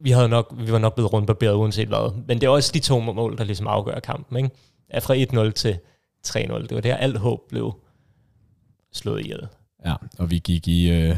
vi, 0.00 0.10
havde 0.10 0.28
nok, 0.28 0.54
vi 0.58 0.72
var 0.72 0.78
nok 0.78 0.94
blevet 0.94 1.12
rundbarberet 1.12 1.54
uanset 1.54 1.88
hvad. 1.88 2.12
Men 2.26 2.40
det 2.40 2.46
er 2.46 2.50
også 2.50 2.70
de 2.74 2.78
to 2.78 3.00
mål, 3.00 3.38
der 3.38 3.44
ligesom 3.44 3.66
afgør 3.66 4.00
kampen. 4.00 4.36
Ikke? 4.36 4.50
Ja, 4.94 4.98
fra 4.98 5.46
1-0 5.48 5.52
til 5.52 5.78
3-0. 6.26 6.62
Det 6.62 6.74
var 6.74 6.80
der, 6.80 6.96
alt 6.96 7.18
håb 7.18 7.40
blev 7.48 7.74
slået 8.92 9.20
ihjel. 9.20 9.46
Ja, 9.86 9.94
og 10.18 10.30
vi 10.30 10.38
gik 10.38 10.68
i, 10.68 10.90
øh, 10.90 11.16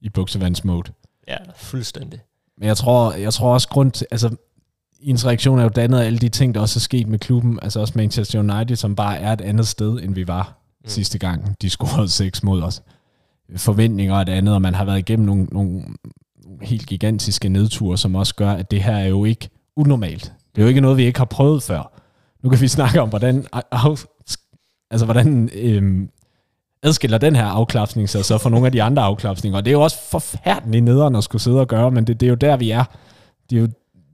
i 0.00 0.08
buksevandsmode. 0.08 0.92
Ja, 1.28 1.36
fuldstændig. 1.56 2.20
Men 2.58 2.68
jeg 2.68 2.76
tror, 2.76 3.12
jeg 3.12 3.32
tror 3.32 3.52
også 3.52 3.68
grund 3.68 3.92
til, 3.92 4.06
altså 4.10 4.36
ens 5.00 5.26
reaktion 5.26 5.58
er 5.58 5.62
jo 5.62 5.68
dannet 5.68 5.98
af 5.98 6.06
alle 6.06 6.18
de 6.18 6.28
ting, 6.28 6.54
der 6.54 6.60
også 6.60 6.78
er 6.78 6.80
sket 6.80 7.08
med 7.08 7.18
klubben, 7.18 7.58
altså 7.62 7.80
også 7.80 7.92
Manchester 7.96 8.38
United, 8.38 8.76
som 8.76 8.96
bare 8.96 9.18
er 9.18 9.32
et 9.32 9.40
andet 9.40 9.68
sted, 9.68 10.02
end 10.02 10.14
vi 10.14 10.28
var 10.28 10.58
mm. 10.80 10.88
sidste 10.88 11.18
gang, 11.18 11.56
de 11.62 11.70
scorede 11.70 12.08
seks 12.08 12.42
mod 12.42 12.62
os. 12.62 12.82
Forventninger 13.56 14.14
og 14.14 14.26
det 14.26 14.32
andet, 14.32 14.54
og 14.54 14.62
man 14.62 14.74
har 14.74 14.84
været 14.84 14.98
igennem 14.98 15.26
nogle, 15.26 15.44
nogle 15.44 15.84
helt 16.62 16.86
gigantiske 16.86 17.48
nedture, 17.48 17.98
som 17.98 18.14
også 18.14 18.34
gør, 18.34 18.50
at 18.50 18.70
det 18.70 18.82
her 18.82 18.96
er 18.96 19.06
jo 19.06 19.24
ikke 19.24 19.48
unormalt. 19.76 20.32
Det 20.54 20.60
er 20.60 20.62
jo 20.62 20.68
ikke 20.68 20.80
noget, 20.80 20.96
vi 20.96 21.04
ikke 21.04 21.18
har 21.18 21.24
prøvet 21.24 21.62
før. 21.62 21.92
Nu 22.42 22.50
kan 22.50 22.60
vi 22.60 22.68
snakke 22.68 23.00
om, 23.00 23.08
hvordan, 23.08 23.46
altså, 24.90 25.04
hvordan 25.04 25.50
øhm, 25.54 26.10
adskiller 26.82 27.18
den 27.18 27.36
her 27.36 27.44
afklapsning 27.44 28.08
sig 28.08 28.24
så 28.24 28.38
fra 28.38 28.50
nogle 28.50 28.66
af 28.66 28.72
de 28.72 28.82
andre 28.82 29.02
afklapsninger. 29.02 29.58
Og 29.58 29.64
det 29.64 29.70
er 29.70 29.72
jo 29.72 29.80
også 29.80 29.98
forfærdeligt 30.10 30.84
nederen 30.84 31.16
at 31.16 31.24
skulle 31.24 31.42
sidde 31.42 31.60
og 31.60 31.68
gøre, 31.68 31.90
men 31.90 32.06
det, 32.06 32.20
det 32.20 32.26
er 32.26 32.30
jo 32.30 32.36
der, 32.36 32.56
vi 32.56 32.70
er. 32.70 32.84
Det 33.50 33.56
er 33.56 33.60
jo, 33.60 33.66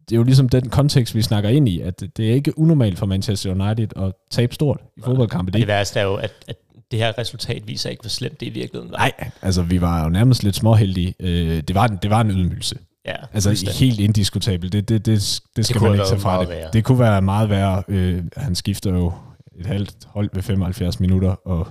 det 0.08 0.14
er 0.14 0.16
jo 0.16 0.22
ligesom 0.22 0.48
den 0.48 0.68
kontekst, 0.68 1.14
vi 1.14 1.22
snakker 1.22 1.50
ind 1.50 1.68
i, 1.68 1.80
at 1.80 2.00
det 2.16 2.30
er 2.30 2.34
ikke 2.34 2.58
unormalt 2.58 2.98
for 2.98 3.06
Manchester 3.06 3.50
United 3.50 3.88
at 3.96 4.12
tabe 4.30 4.54
stort 4.54 4.80
i 4.96 5.00
fodboldkampe. 5.04 5.52
Det, 5.52 5.60
det 5.60 5.68
værste 5.68 6.00
er 6.00 6.04
jo, 6.04 6.14
at, 6.14 6.32
at 6.48 6.56
det 6.90 6.98
her 6.98 7.18
resultat 7.18 7.68
viser 7.68 7.90
ikke, 7.90 8.00
hvor 8.00 8.08
slemt 8.08 8.40
det 8.40 8.46
i 8.46 8.50
virkeligheden 8.50 8.92
var. 8.92 8.98
Nej, 8.98 9.12
altså 9.42 9.62
vi 9.62 9.80
var 9.80 10.02
jo 10.02 10.08
nærmest 10.08 10.44
lidt 10.44 10.56
småheldige. 10.56 11.14
Øh, 11.20 11.60
det, 11.62 11.74
var, 11.74 11.86
det 11.86 12.10
var 12.10 12.20
en 12.20 12.30
ydmygelse. 12.30 12.78
Ja, 13.06 13.14
altså 13.32 13.48
fuldstændig. 13.50 13.78
helt 13.78 14.00
indiskutabelt. 14.00 14.72
Det, 14.72 14.88
det, 14.88 15.06
det, 15.06 15.40
det 15.56 15.66
skal 15.66 15.78
kunne 15.78 15.90
man 15.90 15.98
ikke 15.98 16.08
tage 16.08 16.20
fra 16.20 16.40
det. 16.40 16.48
værre. 16.48 16.70
Det 16.72 16.84
kunne 16.84 16.98
være 16.98 17.22
meget 17.22 17.50
værre. 17.50 17.82
Øh, 17.88 18.24
han 18.36 18.54
skifter 18.54 18.90
jo 18.90 19.12
et 19.58 19.66
halvt 19.66 19.96
hold 20.06 20.30
ved 20.32 20.42
75 20.42 21.00
minutter, 21.00 21.30
og 21.48 21.68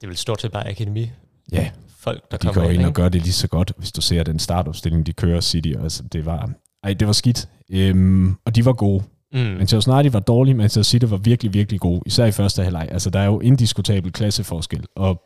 Det 0.00 0.08
vel 0.08 0.16
stort 0.16 0.40
set 0.42 0.52
bare 0.52 0.68
akademi. 0.70 1.10
ja, 1.52 1.70
Folk, 1.98 2.30
der 2.30 2.36
de 2.36 2.46
kommer 2.46 2.62
går 2.62 2.70
ind 2.70 2.80
ind, 2.80 2.88
og 2.88 2.94
gør 2.94 3.08
det 3.08 3.22
lige 3.22 3.32
så 3.32 3.48
godt, 3.48 3.72
hvis 3.78 3.92
du 3.92 4.00
ser 4.00 4.22
den 4.22 4.38
startopstilling, 4.38 5.06
de 5.06 5.12
kører 5.12 5.40
City. 5.40 5.72
Altså, 5.82 6.02
det 6.12 6.26
var, 6.26 6.50
ej, 6.84 6.92
det 6.94 7.06
var 7.06 7.12
skidt. 7.12 7.48
Øhm, 7.70 8.34
og 8.44 8.56
de 8.56 8.64
var 8.64 8.72
gode. 8.72 9.04
Mm. 9.32 9.38
Manchester 9.38 9.92
United 9.94 10.12
var 10.12 10.20
dårlige, 10.20 10.54
Manchester 10.54 10.82
City 10.90 11.06
var 11.08 11.16
virkelig, 11.16 11.54
virkelig 11.54 11.80
gode. 11.80 12.00
Især 12.06 12.24
i 12.26 12.32
første 12.32 12.62
halvleg. 12.62 12.88
Altså, 12.90 13.10
der 13.10 13.20
er 13.20 13.24
jo 13.26 13.40
indiskutabel 13.40 14.12
klasseforskel. 14.12 14.84
Og 14.96 15.22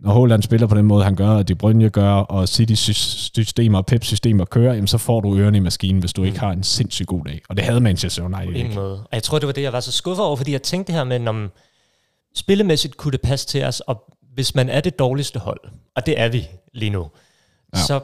når 0.00 0.12
Holland 0.12 0.42
spiller 0.42 0.66
på 0.66 0.74
den 0.74 0.84
måde, 0.86 1.04
han 1.04 1.14
gør, 1.16 1.28
og 1.30 1.48
De 1.48 1.54
Bruyne 1.54 1.90
gør, 1.90 2.12
og 2.12 2.48
City 2.48 2.72
systemer 2.74 3.78
og 3.78 3.86
Pep 3.86 4.04
systemer 4.04 4.44
kører, 4.44 4.74
jamen, 4.74 4.86
så 4.86 4.98
får 4.98 5.20
du 5.20 5.36
ørerne 5.36 5.56
i 5.56 5.60
maskinen, 5.60 6.00
hvis 6.00 6.12
du 6.12 6.24
ikke 6.24 6.40
har 6.40 6.50
en 6.52 6.62
sindssygt 6.62 7.06
god 7.08 7.24
dag. 7.24 7.40
Og 7.48 7.56
det 7.56 7.64
havde 7.64 7.80
Manchester 7.80 8.22
United 8.24 8.54
ikke. 8.54 8.74
måde. 8.74 8.98
Og 9.00 9.08
jeg 9.12 9.22
tror, 9.22 9.38
det 9.38 9.46
var 9.46 9.52
det, 9.52 9.62
jeg 9.62 9.72
var 9.72 9.80
så 9.80 9.92
skuffet 9.92 10.24
over, 10.26 10.36
fordi 10.36 10.52
jeg 10.52 10.62
tænkte 10.62 10.92
det 10.92 10.98
her 10.98 11.04
med, 11.04 11.28
om 11.28 11.50
spillemæssigt 12.34 12.96
kunne 12.96 13.12
det 13.12 13.20
passe 13.20 13.46
til 13.46 13.64
os, 13.64 13.80
og 13.80 14.14
hvis 14.34 14.54
man 14.54 14.68
er 14.68 14.80
det 14.80 14.98
dårligste 14.98 15.38
hold, 15.38 15.60
og 15.96 16.06
det 16.06 16.20
er 16.20 16.28
vi 16.28 16.46
lige 16.74 16.90
nu, 16.90 17.06
Ja. 17.76 17.80
så 17.80 18.00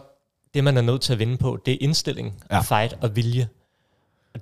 det, 0.55 0.65
man 0.65 0.77
er 0.77 0.81
nødt 0.83 1.01
til 1.01 1.13
at 1.13 1.19
vinde 1.19 1.37
på, 1.37 1.59
det 1.67 1.75
er 1.75 1.79
indstilling, 1.81 2.35
Ja. 2.51 2.57
ja. 2.57 2.61
fight 2.63 2.97
og 3.01 3.17
vilje. 3.17 3.49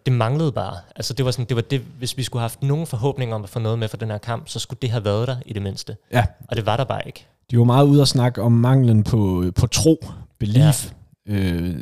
Det 0.07 0.13
manglede 0.13 0.53
bare. 0.53 0.75
Altså 0.97 1.15
det 1.15 1.25
var 1.25 1.31
sådan, 1.31 1.45
det 1.49 1.57
var 1.57 1.63
det, 1.63 1.81
hvis 1.99 2.17
vi 2.17 2.23
skulle 2.23 2.41
have 2.41 2.45
haft 2.45 2.63
nogen 2.63 2.87
forhåbning 2.87 3.35
om 3.35 3.43
at 3.43 3.49
få 3.49 3.59
noget 3.59 3.79
med 3.79 3.89
for 3.89 3.97
den 3.97 4.11
her 4.11 4.19
kamp, 4.19 4.49
så 4.49 4.59
skulle 4.59 4.79
det 4.83 4.91
have 4.91 5.05
været 5.05 5.29
der 5.29 5.37
i 5.47 5.53
det 5.53 5.63
mindste. 5.63 5.97
Ja, 6.13 6.25
Og 6.49 6.57
det 6.57 6.67
var 6.67 6.77
der 6.77 6.85
bare 6.85 7.07
ikke. 7.07 7.27
de 7.51 7.59
var 7.59 7.65
meget 7.65 7.87
ude 7.87 8.03
at 8.03 8.09
snakke 8.09 8.43
om 8.43 8.53
manglen 8.53 9.03
på, 9.05 9.45
på 9.55 9.67
tro, 9.67 10.05
belief. 10.39 10.93
Ja. 11.29 11.35
Øh, 11.35 11.77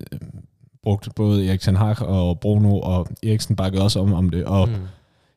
brugte 0.83 1.11
både 1.17 1.49
Erik 1.49 1.61
Ten 1.61 1.77
Hag 1.77 2.03
og 2.03 2.41
Bruno, 2.41 2.79
og 2.81 3.07
Eriksen 3.23 3.57
bakkede 3.57 3.83
også 3.83 4.01
om, 4.01 4.13
om 4.13 4.31
det. 4.31 4.45
Og 4.45 4.69
Mm. 4.69 4.75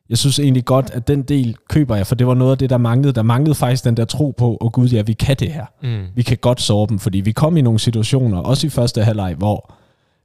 jeg 0.08 0.18
synes 0.18 0.38
egentlig 0.38 0.64
godt, 0.64 0.90
at 0.90 1.08
den 1.08 1.22
del 1.22 1.56
køber 1.68 1.96
jeg, 1.96 2.06
for 2.06 2.14
det 2.14 2.26
var 2.26 2.34
noget 2.34 2.52
af 2.52 2.58
det, 2.58 2.70
der 2.70 2.78
manglede. 2.78 3.12
Der 3.12 3.22
manglede 3.22 3.54
faktisk 3.54 3.84
den 3.84 3.96
der 3.96 4.04
tro 4.04 4.34
på, 4.38 4.56
og 4.60 4.72
gud 4.72 4.88
ja, 4.88 5.02
vi 5.02 5.12
kan 5.12 5.36
det 5.36 5.52
her. 5.52 5.66
Mm. 5.82 6.06
Vi 6.14 6.22
kan 6.22 6.36
godt 6.36 6.60
sove 6.60 6.86
dem, 6.86 6.98
fordi 6.98 7.18
vi 7.20 7.32
kom 7.32 7.56
i 7.56 7.60
nogle 7.60 7.78
situationer, 7.78 8.38
også 8.38 8.66
i 8.66 8.70
første 8.70 9.04
halvleg, 9.04 9.34
hvor 9.34 9.74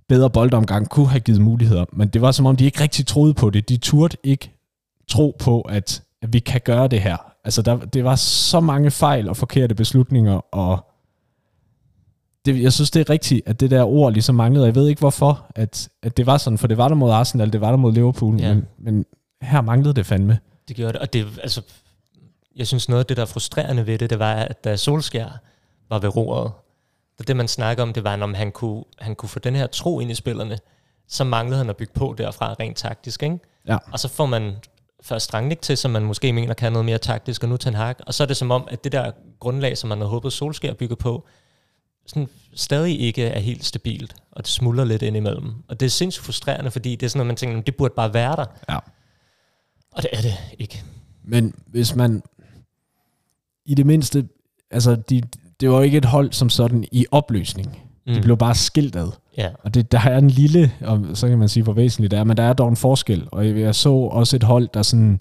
bedre 0.10 0.30
boldomgang 0.30 0.90
kunne 0.90 1.08
have 1.10 1.20
givet 1.20 1.42
muligheder, 1.42 1.86
men 1.94 2.08
det 2.08 2.22
var 2.22 2.32
som 2.32 2.46
om, 2.46 2.56
de 2.56 2.66
ikke 2.66 2.82
rigtig 2.82 3.08
troede 3.08 3.34
på 3.34 3.50
det. 3.50 3.70
De 3.70 3.78
turde 3.78 4.18
ikke 4.24 4.52
tro 5.08 5.36
på, 5.40 5.62
at, 5.62 6.04
at 6.22 6.34
vi 6.34 6.40
kan 6.40 6.62
gøre 6.66 6.88
det 6.88 7.02
her. 7.02 7.18
Altså, 7.44 7.62
der, 7.62 7.78
det 7.78 8.04
var 8.04 8.16
så 8.16 8.60
mange 8.60 8.92
fejl 8.92 9.30
og 9.30 9.38
forkerte 9.38 9.76
beslutninger, 9.76 10.56
og 10.56 10.86
det, 12.46 12.62
jeg 12.62 12.74
synes, 12.74 12.92
det 12.92 13.00
er 13.00 13.10
rigtigt, 13.10 13.42
at 13.46 13.60
det 13.60 13.72
der 13.72 13.84
ord 13.84 14.14
ligesom 14.14 14.36
manglede. 14.36 14.66
Jeg 14.66 14.76
ved 14.76 14.88
ikke, 14.88 15.00
hvorfor, 15.00 15.46
at, 15.56 15.90
at 16.04 16.18
det 16.18 16.26
var 16.26 16.38
sådan, 16.38 16.58
for 16.58 16.68
det 16.68 16.78
var 16.78 16.88
der 16.88 16.96
mod 16.96 17.12
Arsenal, 17.12 17.54
det 17.54 17.62
var 17.62 17.70
der 17.70 17.78
mod 17.78 17.92
Liverpool, 17.94 18.42
Ja. 18.42 18.54
men, 18.54 18.66
men 18.80 19.06
her 19.42 19.62
manglede 19.62 19.94
det 19.94 20.06
fandme. 20.06 20.40
Det 20.68 20.76
gjorde 20.76 20.94
det, 20.94 21.02
og 21.02 21.14
det, 21.14 21.26
altså, 21.42 21.62
jeg 22.56 22.68
synes 22.68 22.90
noget 22.90 23.00
af 23.00 23.06
det, 23.06 23.18
der 23.18 23.24
er 23.24 23.28
frustrerende 23.28 23.88
ved 23.88 23.98
det, 23.98 24.10
det 24.10 24.20
var, 24.20 24.34
at 24.34 24.64
da 24.64 24.76
Solskjær 24.76 25.40
var 25.90 26.00
ved 26.00 26.16
roret, 26.16 26.52
det, 27.18 27.28
det 27.28 27.36
man 27.36 27.48
snakker 27.48 27.84
om, 27.84 27.94
det 27.94 28.04
var, 28.04 28.18
om 28.22 28.34
han 28.34 28.52
kunne, 28.52 28.84
han 29.00 29.16
kunne 29.16 29.30
få 29.30 29.40
den 29.40 29.56
her 29.56 29.68
tro 29.68 30.00
ind 30.00 30.12
i 30.12 30.16
spillerne, 30.16 30.58
så 31.08 31.24
manglede 31.24 31.58
han 31.58 31.70
at 31.70 31.78
bygge 31.78 31.94
på 31.94 32.16
derfra 32.18 32.54
rent 32.54 32.78
taktisk, 32.78 33.24
ikke? 33.24 33.40
Ja. 33.68 33.78
Og 33.92 34.00
så 34.00 34.08
får 34.08 34.26
man 34.26 34.56
først 35.02 35.34
Rangnick 35.34 35.62
til, 35.62 35.78
som 35.78 35.92
man 35.92 36.04
måske 36.04 36.34
mener 36.34 36.54
kan 36.54 36.72
noget 36.72 36.86
mere 36.86 36.98
taktisk, 36.98 37.44
og 37.44 37.50
nu 37.50 37.58
Ten 37.58 37.74
Hag, 37.74 37.96
og 38.08 38.14
så 38.14 38.24
er 38.24 38.28
det 38.28 38.38
som 38.38 38.52
om, 38.52 38.68
at 38.72 38.84
det 38.84 38.92
der 38.92 39.12
grundlag, 39.40 39.78
som 39.78 39.88
man 39.88 39.98
havde 39.98 40.10
håbet 40.10 40.34
Solskjær 40.34 40.74
bygge 40.74 40.96
på, 40.96 41.28
sådan 42.06 42.30
stadig 42.54 43.00
ikke 43.00 43.26
er 43.26 43.40
helt 43.40 43.66
stabilt, 43.66 44.16
og 44.32 44.44
det 44.44 44.48
smuldrer 44.48 44.86
lidt 44.86 45.02
ind 45.02 45.18
imellem. 45.18 45.54
Og 45.68 45.80
det 45.80 45.86
er 45.86 45.90
sindssygt 45.90 46.26
frustrerende, 46.26 46.72
fordi 46.72 46.96
det 46.96 47.06
er 47.06 47.10
sådan 47.10 47.18
noget, 47.18 47.28
man 47.28 47.36
tænker, 47.36 47.52
"Jamen, 47.52 47.66
det 47.66 47.76
burde 47.76 47.94
bare 47.96 48.14
være 48.14 48.36
der. 48.36 48.46
Ja. 48.70 48.78
Og 49.92 50.04
det 50.04 50.10
er 50.14 50.22
det 50.22 50.38
ikke. 50.60 50.84
Men 51.24 51.56
hvis 51.68 51.96
man 51.96 52.24
i 53.66 53.76
det 53.76 53.86
mindste, 53.86 54.28
altså 54.72 54.96
de, 54.96 55.22
det 55.64 55.72
var 55.72 55.82
ikke 55.82 55.98
et 55.98 56.06
hold 56.06 56.32
som 56.32 56.50
sådan 56.50 56.86
i 56.92 57.06
opløsning. 57.12 57.80
Mm. 58.08 58.14
De 58.14 58.22
blev 58.22 58.38
bare 58.38 58.56
skilt 58.56 58.96
ad. 58.96 59.08
Ja. 59.38 59.50
Og 59.64 59.74
det, 59.74 59.92
der 59.92 60.00
er 60.00 60.18
en 60.18 60.30
lille, 60.30 60.72
og 60.82 61.06
så 61.14 61.28
kan 61.28 61.38
man 61.38 61.50
sige, 61.50 61.64
hvor 61.64 61.74
væsentligt 61.74 62.12
det 62.12 62.20
er, 62.20 62.24
men 62.24 62.38
der 62.38 62.44
er 62.44 62.54
dog 62.54 62.70
en 62.70 62.76
forskel. 62.76 63.28
Og 63.32 63.48
jeg, 63.48 63.58
jeg 63.58 63.76
så 63.76 63.94
også 63.94 64.36
et 64.36 64.44
hold, 64.44 64.70
der 64.74 64.82
sådan, 64.82 65.20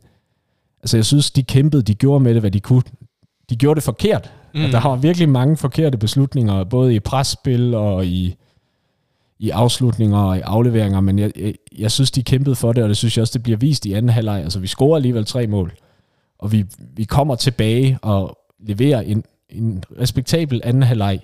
altså 0.83 0.97
jeg 0.97 1.05
synes, 1.05 1.31
de 1.31 1.43
kæmpede, 1.43 1.83
de 1.83 1.95
gjorde 1.95 2.25
med 2.25 2.35
det, 2.35 2.43
hvad 2.43 2.51
de 2.51 2.61
kunne. 2.61 2.83
De 3.51 3.57
gjorde 3.57 3.75
det 3.75 3.83
forkert. 3.83 4.33
Mm. 4.55 4.65
Og 4.65 4.73
der 4.73 4.89
var 4.89 4.97
virkelig 4.97 5.29
mange 5.29 5.57
forkerte 5.57 5.99
beslutninger, 5.99 6.65
både 6.65 6.95
i 6.95 7.01
presspil 7.01 7.75
og 7.75 8.07
i, 8.07 8.37
i 9.39 9.51
afslutninger 9.51 10.19
og 10.19 10.39
i 10.39 10.41
afleveringer, 10.41 11.01
men 11.01 11.19
jeg, 11.19 11.33
jeg, 11.37 11.55
jeg 11.79 11.91
synes, 11.91 12.11
de 12.11 12.23
kæmpede 12.23 12.57
for 12.57 12.73
det, 12.73 12.83
og 12.83 12.89
det 12.89 12.97
synes 12.97 13.17
jeg 13.17 13.23
også, 13.23 13.33
det 13.39 13.43
bliver 13.43 13.59
vist 13.59 13.87
i 13.87 13.93
anden 13.93 14.09
halvleg. 14.09 14.43
Altså, 14.43 14.59
vi 14.59 14.67
scorer 14.67 14.97
alligevel 14.97 15.25
tre 15.25 15.47
mål, 15.47 15.73
og 16.39 16.53
vi, 16.53 16.65
vi 16.95 17.05
kommer 17.05 17.35
tilbage 17.35 17.99
og 18.03 18.39
leverer 18.61 19.01
en, 19.01 19.25
en 19.55 19.85
respektabel 20.01 20.61
anden 20.65 20.83
halvleg 20.83 21.21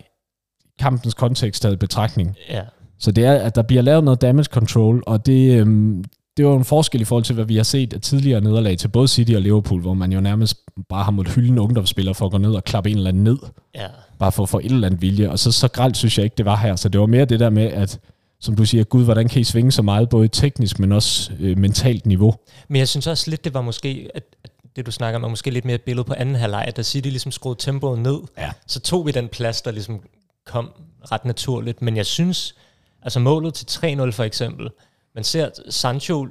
kampens 0.79 1.15
kontekst 1.15 1.63
taget 1.63 1.75
i 1.75 1.77
betragtning. 1.77 2.37
Ja. 2.51 2.61
Så 2.99 3.13
det 3.13 3.25
er, 3.25 3.33
at 3.35 3.55
der 3.55 3.63
bliver 3.63 3.83
lavet 3.83 4.05
noget 4.05 4.23
damage 4.23 4.45
control, 4.45 5.03
og 5.07 5.27
det, 5.27 5.61
øhm, 5.61 6.05
det 6.37 6.47
var 6.47 6.57
en 6.57 6.65
forskel 6.65 7.01
i 7.01 7.05
forhold 7.05 7.25
til, 7.25 7.35
hvad 7.35 7.45
vi 7.45 7.57
har 7.57 7.63
set 7.63 7.93
af 7.93 8.01
tidligere 8.01 8.41
nederlag 8.41 8.79
til 8.79 8.89
både 8.89 9.09
City 9.09 9.33
og 9.33 9.43
Liverpool, 9.43 9.81
hvor 9.81 9.95
man 9.95 10.13
jo 10.13 10.21
nærmest 10.21 10.57
bare 10.89 11.05
har 11.05 11.11
måttet 11.11 11.35
hylde 11.35 11.49
en 11.49 11.59
ungdomsspiller 11.59 12.13
for 12.13 12.25
at 12.27 12.31
gå 12.33 12.39
ned 12.39 12.55
og 12.55 12.65
klappe 12.65 12.91
en 12.91 12.97
eller 12.97 13.09
anden 13.09 13.25
ned, 13.25 13.39
Ja. 13.75 13.87
bare 14.19 14.33
for 14.33 14.43
at 14.43 14.49
få 14.49 14.59
et 14.59 14.65
eller 14.65 14.87
andet 14.87 15.03
vilje. 15.03 15.31
Og 15.31 15.39
så, 15.39 15.53
så 15.53 15.69
gralt 15.69 15.97
synes 15.97 16.19
jeg 16.19 16.25
ikke, 16.25 16.35
det 16.39 16.45
var 16.45 16.57
her. 16.57 16.77
Så 16.77 16.89
det 16.89 17.01
var 17.01 17.07
mere 17.07 17.25
det 17.25 17.41
der 17.41 17.51
med, 17.51 17.65
at 17.65 18.01
som 18.41 18.57
du 18.57 18.65
siger, 18.65 18.85
gud, 18.85 19.05
hvordan 19.05 19.29
kan 19.29 19.41
I 19.41 19.45
svinge 19.45 19.73
så 19.73 19.83
meget, 19.83 20.09
både 20.09 20.29
teknisk, 20.29 20.79
men 20.79 20.93
også 20.93 21.33
øh, 21.41 21.59
mentalt 21.59 22.07
niveau? 22.07 22.35
Men 22.69 22.79
jeg 22.79 22.89
synes 22.89 23.07
også 23.07 23.31
lidt, 23.31 23.45
det 23.45 23.55
var 23.55 23.61
måske, 23.63 24.09
at, 24.15 24.23
at 24.45 24.48
det 24.79 24.87
du 24.87 24.91
snakker 24.93 25.17
om, 25.19 25.25
er 25.25 25.29
måske 25.29 25.51
lidt 25.51 25.65
mere 25.65 25.75
et 25.75 25.83
billede 25.83 26.05
på 26.05 26.15
anden 26.17 26.35
halvleg, 26.35 26.65
at 26.67 26.77
da 26.77 26.83
City 26.83 27.09
ligesom 27.09 27.33
skruede 27.33 27.59
tempoet 27.59 27.99
ned, 27.99 28.21
Ja. 28.39 28.51
så 28.67 28.81
tog 28.81 29.07
vi 29.07 29.13
den 29.13 29.29
plads, 29.29 29.63
der 29.63 29.71
ligesom 29.71 30.01
kom 30.47 30.71
ret 31.13 31.25
naturligt. 31.25 31.83
Men 31.83 31.97
jeg 31.97 32.07
synes, 32.07 32.55
altså 33.03 33.21
målet 33.21 33.55
til 33.55 33.67
3-0 33.67 34.11
for 34.11 34.25
eksempel, 34.25 34.71
man 35.15 35.25
ser 35.25 35.51
Sancho 35.71 36.29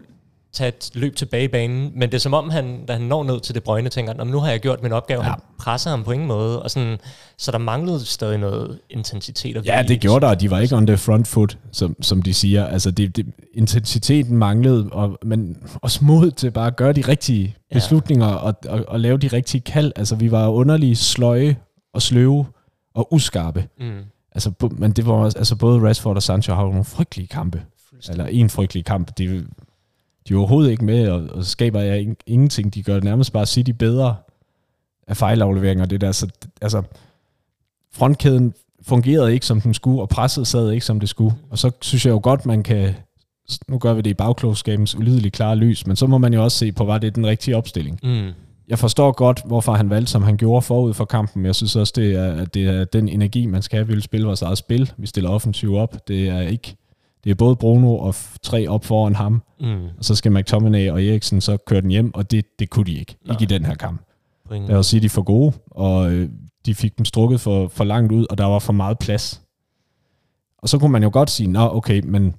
tage 0.53 0.67
et 0.67 0.89
løb 0.93 1.15
tilbage 1.15 1.43
i 1.43 1.47
banen, 1.47 1.91
men 1.95 2.01
det 2.09 2.13
er 2.13 2.19
som 2.19 2.33
om, 2.33 2.49
han, 2.49 2.85
da 2.85 2.93
han 2.93 3.01
når 3.01 3.23
ned 3.23 3.39
til 3.39 3.55
det 3.55 3.63
brøgne, 3.63 3.89
tænker, 3.89 4.13
"Nå, 4.13 4.23
men 4.23 4.31
nu 4.31 4.39
har 4.39 4.49
jeg 4.51 4.59
gjort 4.59 4.83
min 4.83 4.91
opgave, 4.91 5.19
Ja. 5.21 5.25
ja. 5.25 5.31
han 5.31 5.39
presser 5.59 5.89
ham 5.89 6.03
på 6.03 6.11
ingen 6.11 6.27
måde, 6.27 6.63
og 6.63 6.71
sådan, 6.71 6.97
så 7.37 7.51
der 7.51 7.57
manglede 7.57 8.05
stadig 8.05 8.37
noget 8.37 8.79
intensitet 8.89 9.57
og 9.57 9.63
Ja, 9.65 9.83
det 9.87 9.99
gjorde 9.99 10.25
der, 10.25 10.31
og 10.31 10.41
de 10.41 10.51
var 10.51 10.59
ikke 10.59 10.75
on 10.75 10.87
the 10.87 10.97
front 10.97 11.27
foot, 11.27 11.57
som, 11.71 11.95
som 12.01 12.21
de 12.21 12.33
siger. 12.33 12.65
Altså, 12.67 12.91
det, 12.91 13.15
det, 13.17 13.25
intensiteten 13.53 14.37
manglede, 14.37 14.89
og, 14.91 15.17
men 15.23 15.57
også 15.81 16.05
mod 16.05 16.31
til 16.31 16.51
bare 16.51 16.67
at 16.67 16.75
gøre 16.75 16.93
de 16.93 17.01
rigtige 17.01 17.55
Ja. 17.71 17.75
beslutninger 17.75 18.27
og, 18.27 18.55
og, 18.67 18.83
og 18.87 18.99
lave 18.99 19.17
de 19.17 19.27
rigtige 19.27 19.61
kald. 19.61 19.91
Altså, 19.95 20.15
vi 20.15 20.31
var 20.31 20.47
underlige 20.47 20.95
sløje 20.95 21.55
og 21.93 22.01
sløve 22.01 22.45
og 22.95 23.13
uskarpe. 23.13 23.67
Mm, 23.79 23.91
Altså, 24.31 24.51
men 24.71 24.91
det 24.91 25.07
var 25.07 25.23
altså 25.25 25.55
både 25.55 25.87
Rashford 25.87 26.15
og 26.15 26.23
Sancho 26.23 26.53
har 26.53 26.61
jo 26.63 26.69
nogle 26.69 26.83
frygtelige 26.85 27.27
kampe. 27.27 27.61
Eller 28.09 28.25
en 28.25 28.49
frygtelig 28.49 28.85
kamp. 28.85 29.17
De, 29.17 29.45
de 30.27 30.33
er 30.33 30.37
overhovedet 30.37 30.71
ikke 30.71 30.85
med, 30.85 31.09
og, 31.09 31.27
og 31.31 31.45
skaber 31.45 31.81
jeg 31.81 32.01
ing- 32.07 32.23
ingenting. 32.25 32.73
De 32.73 32.83
gør 32.83 32.93
det 32.93 33.03
nærmest 33.03 33.33
bare 33.33 33.45
City 33.45 33.71
bedre 33.71 34.15
af 35.07 35.17
fejlafleveringer. 35.17 35.85
Det 35.85 36.01
der. 36.01 36.11
Så, 36.11 36.27
altså, 36.61 36.81
frontkæden 37.93 38.53
fungerede 38.81 39.33
ikke, 39.33 39.45
som 39.45 39.61
den 39.61 39.73
skulle, 39.73 40.01
og 40.01 40.09
presset 40.09 40.47
sad 40.47 40.71
ikke, 40.71 40.85
som 40.85 40.99
det 40.99 41.09
skulle. 41.09 41.35
Og 41.49 41.57
så 41.57 41.71
synes 41.81 42.05
jeg 42.05 42.11
jo 42.11 42.19
godt, 42.23 42.45
man 42.45 42.63
kan... 42.63 42.93
Nu 43.67 43.77
gør 43.77 43.93
vi 43.93 44.01
det 44.01 44.09
i 44.09 44.13
bagklogskabens 44.13 44.95
ulideligt 44.95 45.35
klare 45.35 45.55
lys, 45.55 45.87
men 45.87 45.95
så 45.95 46.07
må 46.07 46.17
man 46.17 46.33
jo 46.33 46.43
også 46.43 46.57
se 46.57 46.71
på, 46.71 46.85
var 46.85 46.97
det 46.97 47.15
den 47.15 47.27
rigtige 47.27 47.57
opstilling. 47.57 47.99
mm, 48.03 48.29
Jeg 48.67 48.79
forstår 48.79 49.11
godt, 49.11 49.41
hvorfor 49.45 49.73
han 49.73 49.89
valgte, 49.89 50.11
som 50.11 50.23
han 50.23 50.37
gjorde 50.37 50.61
forud 50.61 50.93
for 50.93 51.05
kampen. 51.05 51.45
Jeg 51.45 51.55
synes 51.55 51.75
også, 51.75 51.93
det 51.95 52.15
er, 52.15 52.33
at 52.41 52.53
det 52.53 52.67
er 52.67 52.85
den 52.85 53.09
energi, 53.09 53.45
man 53.45 53.61
skal 53.61 53.77
have. 53.77 53.87
Vi 53.87 53.93
vil 53.93 54.01
spille 54.03 54.25
vores 54.25 54.41
eget 54.41 54.57
spil. 54.57 54.91
Vi 54.97 55.07
stiller 55.07 55.29
offensiv 55.29 55.75
op. 55.75 56.07
Det 56.07 56.27
er 56.27 56.39
ikke... 56.41 56.75
Det 57.23 57.31
er 57.31 57.35
både 57.35 57.55
Bruno 57.55 57.97
og 57.97 58.15
tre 58.43 58.67
op 58.67 58.85
foran 58.85 59.15
ham. 59.15 59.41
mm, 59.59 59.85
Og 59.97 60.05
så 60.05 60.15
skal 60.15 60.31
McTominay 60.31 60.89
og 60.89 61.03
Eriksen 61.05 61.41
så 61.41 61.57
køre 61.57 61.81
den 61.81 61.89
hjem, 61.89 62.13
og 62.13 62.31
det, 62.31 62.45
det 62.59 62.69
kunne 62.69 62.85
de 62.85 62.93
ikke. 62.99 63.15
Nej. 63.25 63.33
Ikke 63.33 63.43
i 63.43 63.57
den 63.57 63.65
her 63.65 63.75
kamp. 63.75 64.01
Der 64.67 64.75
var 64.75 64.81
City 64.81 65.07
for 65.07 65.21
gode, 65.21 65.53
og 65.71 66.11
øh, 66.11 66.29
de 66.65 66.75
fik 66.75 66.97
dem 66.97 67.05
strukket 67.05 67.41
for, 67.41 67.67
for 67.67 67.83
langt 67.83 68.11
ud, 68.11 68.25
og 68.29 68.37
der 68.37 68.45
var 68.45 68.59
for 68.59 68.73
meget 68.73 68.99
plads. 68.99 69.41
Og 70.57 70.69
så 70.69 70.77
kunne 70.79 70.91
man 70.91 71.03
jo 71.03 71.09
godt 71.13 71.29
sige, 71.29 71.47
nå 71.47 71.69
okay, 71.75 72.01
men 72.05 72.33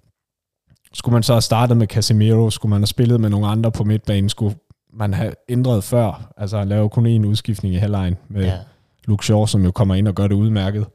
skulle 0.93 1.12
man 1.12 1.23
så 1.23 1.33
have 1.33 1.41
startet 1.43 1.77
med 1.77 1.87
Casemiro, 1.87 2.51
skulle 2.51 2.71
man 2.71 2.81
have 2.81 2.87
spillet 2.87 3.21
med 3.21 3.31
nogle 3.31 3.47
andre 3.47 3.73
på 3.73 3.85
midtbanen, 3.85 4.29
skulle 4.29 4.57
man 4.93 5.14
have 5.14 5.33
ændret 5.49 5.85
før, 5.85 6.33
altså 6.37 6.64
lave 6.64 6.88
kun 6.88 7.07
en 7.07 7.25
udskiftning 7.25 7.75
i 7.75 7.79
halvlejen 7.79 8.17
med 8.29 8.45
ja. 8.45 8.59
Luke 9.05 9.25
Shaw, 9.25 9.47
som 9.47 9.64
jo 9.64 9.71
kommer 9.71 9.95
ind 9.95 10.09
og 10.09 10.14
gør 10.14 10.27
det 10.27 10.35
udmærket. 10.35 10.87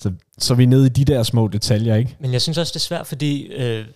Så, 0.00 0.12
så 0.38 0.54
er 0.54 0.56
vi 0.56 0.66
nede 0.66 0.86
i 0.86 0.88
de 0.88 1.04
der 1.04 1.22
små 1.22 1.48
detaljer, 1.48 1.96
ikke? 1.96 2.16
Men 2.20 2.32
jeg 2.32 2.42
synes 2.42 2.58
også, 2.58 2.70
det 2.70 2.76
er 2.76 2.80
svært, 2.80 3.06
fordi 3.06 3.46
øh, 3.46 3.86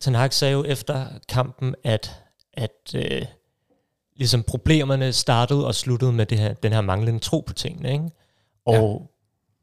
Ten 0.00 0.14
Hag 0.14 0.32
sagde 0.32 0.52
jo 0.52 0.64
efter 0.64 1.06
kampen, 1.28 1.74
at, 1.84 2.22
at 2.52 2.94
øh, 2.94 3.22
ligesom 4.16 4.42
problemerne 4.42 5.12
startede 5.12 5.66
og 5.66 5.74
sluttede 5.74 6.12
med 6.12 6.26
det 6.26 6.38
her, 6.38 6.54
den 6.54 6.72
her 6.72 6.80
manglende 6.80 7.20
tro 7.20 7.40
på 7.46 7.52
tingene. 7.52 7.92
Ikke? 7.92 8.10
Og 8.66 9.00
ja. 9.00 9.06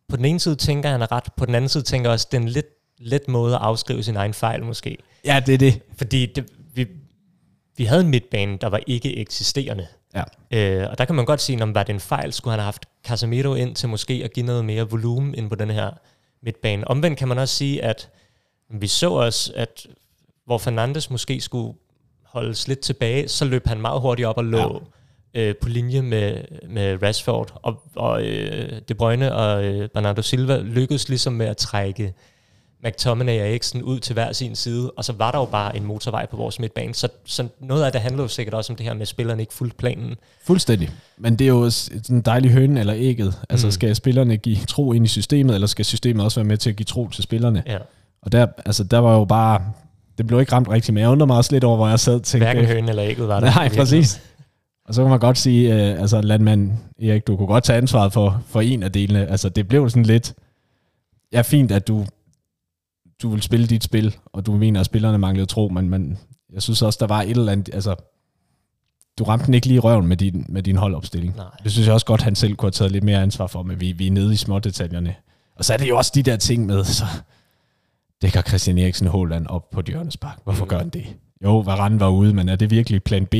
på 0.10 0.18
den 0.18 0.26
ene 0.26 0.40
side 0.40 0.56
tænker 0.56 0.90
han 0.90 1.02
er 1.02 1.12
ret, 1.12 1.24
på 1.38 1.46
den 1.46 1.56
anden 1.56 1.70
side 1.70 1.84
tænker 1.84 2.10
også, 2.10 2.28
det 2.32 2.38
er 2.38 2.42
en 2.42 2.50
lidt 2.50 2.68
let 3.00 3.28
måde 3.28 3.56
at 3.56 3.62
afskrive 3.62 4.04
sin 4.04 4.16
egen 4.16 4.34
fejl 4.34 4.64
måske. 4.64 4.98
Ja, 5.26 5.42
det 5.46 5.54
er 5.54 5.58
det. 5.58 5.82
Fordi 5.98 6.26
det, 6.26 6.46
vi, 6.74 6.88
vi 7.78 7.86
havde 7.86 8.02
en 8.02 8.10
midtbane, 8.10 8.58
der 8.62 8.68
var 8.68 8.80
ikke 8.88 9.18
eksisterende. 9.18 9.88
Ja. 10.16 10.24
Øh, 10.52 10.90
og 10.90 10.98
der 10.98 11.06
kan 11.06 11.16
man 11.16 11.26
godt 11.26 11.42
sige, 11.42 11.64
om 11.64 11.76
var 11.76 11.84
det 11.84 11.94
en 11.94 12.00
fejl, 12.00 12.34
skulle 12.34 12.52
han 12.52 12.60
have 12.60 12.66
haft 12.66 12.86
Casemiro 13.08 13.54
ind 13.54 13.76
til 13.76 13.90
måske 13.90 14.22
at 14.24 14.34
give 14.34 14.46
noget 14.46 14.66
mere 14.66 14.90
volumen 14.90 15.36
ind 15.36 15.50
på 15.50 15.56
den 15.56 15.70
her 15.70 15.92
midtbane. 16.44 16.88
Omvendt 16.88 17.20
kan 17.20 17.28
man 17.28 17.38
også 17.38 17.56
sige, 17.56 17.84
at 17.84 18.10
vi 18.70 18.88
så 18.88 19.12
også, 19.12 19.52
at 19.56 19.88
hvor 20.46 20.58
Fernandes 20.58 21.10
måske 21.10 21.42
skulle 21.42 21.74
holdes 22.24 22.68
lidt 22.68 22.80
tilbage, 22.80 23.28
så 23.28 23.46
løb 23.46 23.68
han 23.68 23.82
meget 23.82 24.02
hurtigt 24.02 24.28
op 24.28 24.38
og 24.38 24.46
lå 24.46 24.82
ja. 25.34 25.42
øh, 25.42 25.56
på 25.62 25.70
linje 25.70 26.02
med, 26.02 26.44
med 26.70 27.04
Rashford. 27.04 27.60
Og, 27.64 27.84
og 27.96 28.24
øh, 28.26 28.82
De 28.90 28.94
Bruyne 28.94 29.36
og 29.36 29.66
øh, 29.66 29.90
Bernardo 29.90 30.22
Silva 30.22 30.58
lykkedes 30.58 31.10
ligesom 31.10 31.34
med 31.34 31.46
at 31.46 31.58
trække 31.58 32.14
McTominay 32.84 33.40
og 33.40 33.48
Eriksen 33.48 33.84
ud 33.84 34.00
til 34.00 34.14
hver 34.14 34.34
sin 34.34 34.56
side, 34.56 34.92
og 34.92 35.06
så 35.06 35.14
var 35.14 35.32
der 35.32 35.40
jo 35.40 35.46
bare 35.46 35.78
en 35.78 35.86
motorvej 35.86 36.26
på 36.26 36.38
vores 36.38 36.60
midtbane. 36.60 36.96
Så, 36.96 37.08
så 37.26 37.48
noget 37.60 37.84
af 37.84 37.92
det 37.92 38.02
handler 38.02 38.24
jo 38.24 38.28
sikkert 38.28 38.54
også 38.54 38.74
om 38.74 38.78
det 38.78 38.86
her 38.86 38.94
med, 38.94 39.02
at 39.02 39.08
spillerne 39.08 39.42
ikke 39.42 39.54
fuldt 39.54 39.78
planen. 39.78 40.16
Fuldstændig. 40.44 40.90
Men 41.18 41.36
det 41.36 41.46
er 41.46 41.50
jo 41.50 41.72
en 42.10 42.22
dejlig 42.22 42.52
høne 42.52 42.80
eller 42.80 42.94
ægget. 42.98 43.40
Altså 43.50 43.68
mm. 43.68 43.72
skal 43.72 43.96
spillerne 43.96 44.38
give 44.38 44.58
tro 44.68 44.94
ind 44.94 45.06
i 45.06 45.08
systemet, 45.08 45.54
eller 45.54 45.68
skal 45.68 45.86
systemet 45.86 46.26
også 46.26 46.40
være 46.40 46.48
med 46.48 46.58
til 46.58 46.70
at 46.70 46.76
give 46.76 46.86
tro 46.86 47.10
til 47.10 47.24
spillerne? 47.24 47.64
Ja. 47.68 47.78
Og 48.22 48.32
der, 48.32 48.48
altså, 48.66 48.84
der 48.84 48.98
var 48.98 49.18
jo 49.18 49.26
bare... 49.26 49.62
Det 50.18 50.28
blev 50.28 50.40
ikke 50.40 50.52
ramt 50.52 50.70
rigtigt, 50.70 50.94
men 50.94 51.02
jeg 51.02 51.10
undrer 51.10 51.28
mig 51.28 51.38
også 51.38 51.52
lidt 51.52 51.64
over, 51.64 51.76
hvor 51.76 51.88
jeg 51.88 52.00
sad 52.00 52.16
og 52.16 52.24
tænkte... 52.24 52.46
Hverken 52.46 52.66
høne 52.66 52.90
eller 52.90 53.04
ægget 53.04 53.28
var 53.28 53.40
der. 53.40 53.48
Nej, 53.48 53.70
præcis. 53.76 54.22
Og 54.86 54.94
så 54.94 55.02
kan 55.02 55.10
man 55.10 55.20
godt 55.20 55.38
sige, 55.38 55.70
uh, 55.70 56.02
altså 56.02 56.22
landmand 56.22 56.72
Erik, 57.02 57.28
du 57.28 57.38
kunne 57.38 57.48
godt 57.48 57.64
tage 57.64 57.78
ansvaret 57.78 58.14
for, 58.14 58.44
for 58.48 58.62
en 58.62 58.84
af 58.84 58.92
delene. 58.92 59.28
Altså 59.28 59.50
det 59.50 59.68
blev 59.68 59.90
sådan 59.90 60.04
lidt... 60.04 60.34
Ja, 61.34 61.42
fint, 61.42 61.72
at 61.72 61.88
du 61.88 62.06
du 63.22 63.30
vil 63.30 63.42
spille 63.42 63.68
dit 63.68 63.84
spil, 63.84 64.16
og 64.26 64.46
du 64.46 64.58
mener, 64.58 64.80
at 64.80 64.86
spillerne 64.86 65.18
manglede 65.18 65.46
tro, 65.46 65.68
men, 65.68 65.90
men 65.90 66.18
jeg 66.54 66.62
synes 66.62 66.82
også, 66.82 66.98
der 67.00 67.08
var 67.08 67.22
et 67.22 67.30
eller 67.30 67.52
andet, 67.52 67.74
altså, 67.74 67.96
du 69.20 69.24
ramte 69.24 69.46
den 69.46 69.54
ikke 69.54 69.68
lige 69.68 69.76
i 69.76 69.80
røven 69.80 70.08
med 70.08 70.18
din, 70.18 70.46
med 70.50 70.64
din 70.64 70.76
holdopstilling. 70.76 71.36
Nej. 71.36 71.46
Det 71.64 71.72
synes 71.72 71.88
jeg 71.88 71.94
også 71.94 72.06
godt, 72.06 72.22
han 72.22 72.36
selv 72.36 72.56
kunne 72.56 72.68
have 72.68 72.72
taget 72.72 72.92
lidt 72.92 73.04
mere 73.04 73.22
ansvar 73.22 73.48
for, 73.48 73.64
men 73.64 73.80
vi, 73.80 73.92
vi 73.92 74.08
er 74.08 74.12
nede 74.12 74.34
i 74.34 74.36
små 74.36 74.60
detaljerne. 74.60 75.16
Og 75.56 75.66
så 75.66 75.74
er 75.74 75.78
det 75.78 75.90
jo 75.90 75.98
også 75.98 76.12
de 76.16 76.24
der 76.24 76.38
ting 76.38 76.66
med, 76.66 76.84
så 76.84 77.06
dækker 78.22 78.42
Christian 78.42 78.78
Eriksen 78.78 79.08
Håland 79.08 79.48
op 79.48 79.70
på 79.70 79.82
Djørnespark. 79.82 80.40
Hvorfor 80.44 80.66
mm. 80.66 80.70
gør 80.70 80.78
han 80.78 80.90
det? 80.90 81.06
Jo, 81.44 81.60
Varane 81.60 82.00
var 82.00 82.10
ude, 82.10 82.34
men 82.34 82.50
er 82.50 82.56
det 82.56 82.72
virkelig 82.72 83.04
plan 83.04 83.26
B? 83.26 83.36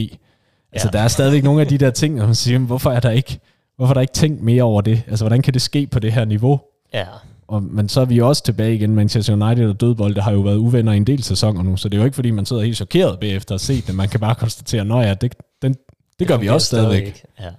Altså, 0.72 0.90
ja. 0.94 0.98
der 0.98 1.00
er 1.00 1.08
stadigvæk 1.08 1.44
nogle 1.44 1.62
af 1.62 1.68
de 1.68 1.78
der 1.78 1.92
ting, 1.92 2.22
og 2.22 2.28
man 2.28 2.36
siger, 2.36 2.60
hvorfor 2.60 2.92
er 2.92 3.00
der 3.00 3.10
ikke, 3.10 3.40
hvorfor 3.76 3.92
er 3.92 3.94
der 3.94 4.02
ikke 4.02 4.14
tænkt 4.14 4.42
mere 4.42 4.64
over 4.64 4.82
det? 4.82 5.04
Altså, 5.08 5.26
hvordan 5.26 5.42
kan 5.42 5.54
det 5.54 5.62
ske 5.62 5.88
på 5.88 6.00
det 6.00 6.14
her 6.14 6.26
niveau? 6.26 6.60
Ja. 6.94 7.06
Og, 7.52 7.64
men 7.64 7.90
så 7.90 8.02
er 8.02 8.06
vi 8.06 8.20
også 8.20 8.44
tilbage 8.44 8.76
igen. 8.76 8.96
Manchester 8.96 9.34
United 9.34 9.70
og 9.70 9.82
dødbold, 9.82 10.18
har 10.18 10.32
jo 10.32 10.40
været 10.40 10.58
uvenner 10.58 10.92
i 10.92 10.98
en 10.98 11.08
del 11.08 11.24
sæsoner 11.24 11.64
nu, 11.64 11.78
så 11.78 11.90
det 11.90 11.98
er 11.98 12.00
jo 12.00 12.06
ikke, 12.06 12.16
fordi 12.16 12.32
man 12.32 12.46
sidder 12.46 12.64
helt 12.64 12.76
chokeret 12.76 13.20
bagefter 13.20 13.56
at 13.56 13.62
se 13.62 13.82
det. 13.82 13.96
Man 13.96 14.10
kan 14.10 14.20
bare 14.20 14.36
konstatere, 14.36 14.82
at 14.82 15.08
ja, 15.08 15.14
det, 15.14 15.36
den, 15.62 15.76
det 16.20 16.28
gør 16.28 16.36
det 16.36 16.42
vi 16.42 16.50
også 16.50 16.68
stadigvæk. 16.68 17.24
Ja. 17.40 17.50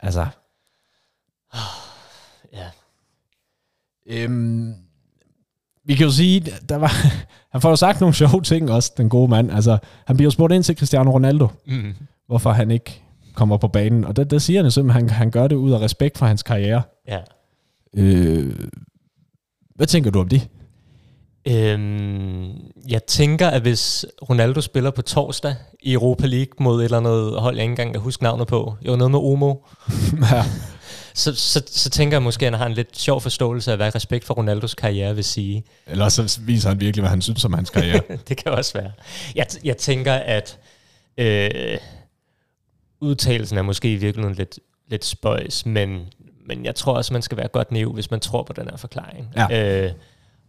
Altså. 0.00 0.26
Ja. 2.52 2.66
Øhm, 4.06 4.74
vi 5.84 5.94
kan 5.94 6.06
jo 6.06 6.12
sige, 6.12 6.52
der 6.68 6.76
var, 6.76 6.92
han 7.52 7.60
får 7.60 7.70
jo 7.70 7.76
sagt 7.76 8.00
nogle 8.00 8.14
sjove 8.14 8.42
ting 8.42 8.70
også, 8.70 8.92
den 8.96 9.08
gode 9.08 9.28
mand. 9.28 9.50
Altså, 9.50 9.78
han 10.06 10.16
bliver 10.16 10.26
jo 10.26 10.30
spurgt 10.30 10.52
ind 10.52 10.64
til 10.64 10.76
Cristiano 10.76 11.10
Ronaldo, 11.10 11.48
mm. 11.66 11.94
hvorfor 12.26 12.52
han 12.52 12.70
ikke 12.70 13.02
kommer 13.34 13.56
på 13.56 13.68
banen. 13.68 14.04
Og 14.04 14.16
der, 14.16 14.24
der 14.24 14.38
siger 14.38 14.62
han 14.62 14.70
simpelthen, 14.70 15.04
at 15.04 15.10
han, 15.10 15.18
han 15.18 15.30
gør 15.30 15.48
det 15.48 15.56
ud 15.56 15.72
af 15.72 15.80
respekt 15.80 16.18
for 16.18 16.26
hans 16.26 16.42
karriere. 16.42 16.82
Ja. 17.08 17.20
Øh, 17.96 18.54
hvad 19.78 19.86
tænker 19.86 20.10
du 20.10 20.20
om 20.20 20.28
det? 20.28 20.48
Øhm, 21.48 22.52
jeg 22.88 23.04
tænker, 23.06 23.48
at 23.48 23.62
hvis 23.62 24.06
Ronaldo 24.30 24.60
spiller 24.60 24.90
på 24.90 25.02
torsdag 25.02 25.54
i 25.80 25.92
Europa 25.92 26.26
League 26.26 26.52
mod 26.60 26.80
et 26.80 26.84
eller 26.84 26.98
andet 26.98 27.40
hold, 27.40 27.56
jeg 27.56 27.62
ikke 27.62 27.72
engang 27.72 27.92
kan 27.92 28.00
huske 28.00 28.22
navnet 28.22 28.46
på, 28.46 28.76
jo 28.86 28.96
noget 28.96 29.10
med 29.10 29.18
Omo, 29.18 29.54
ja. 30.32 30.44
så, 31.14 31.34
så, 31.34 31.62
så 31.66 31.90
tænker 31.90 32.16
jeg 32.16 32.22
måske, 32.22 32.46
at 32.46 32.52
han 32.52 32.58
har 32.58 32.66
en 32.66 32.72
lidt 32.72 32.98
sjov 32.98 33.20
forståelse 33.20 33.70
af, 33.70 33.76
hvad 33.76 33.94
respekt 33.94 34.24
for 34.24 34.34
Ronaldos 34.34 34.74
karriere 34.74 35.14
vil 35.14 35.24
sige. 35.24 35.64
Eller 35.86 36.08
så 36.08 36.40
viser 36.42 36.68
han 36.68 36.80
virkelig, 36.80 37.02
hvad 37.02 37.10
han 37.10 37.22
synes 37.22 37.44
om 37.44 37.52
hans 37.52 37.70
karriere. 37.70 38.02
det 38.28 38.36
kan 38.36 38.52
også 38.52 38.72
være. 38.72 38.92
Jeg, 39.34 39.46
jeg 39.64 39.76
tænker, 39.76 40.12
at 40.12 40.58
øh, 41.18 41.78
udtalelsen 43.00 43.58
er 43.58 43.62
måske 43.62 43.92
i 43.92 43.96
virkeligheden 43.96 44.36
lidt, 44.36 44.58
lidt 44.88 45.04
spøjs, 45.04 45.66
men 45.66 46.06
men 46.48 46.64
jeg 46.64 46.74
tror 46.74 46.94
også, 46.94 47.12
man 47.12 47.22
skal 47.22 47.38
være 47.38 47.48
godt 47.48 47.72
naiv, 47.72 47.92
hvis 47.92 48.10
man 48.10 48.20
tror 48.20 48.42
på 48.42 48.52
den 48.52 48.68
her 48.70 48.76
forklaring. 48.76 49.28
Ja. 49.36 49.84
Øh, 49.86 49.92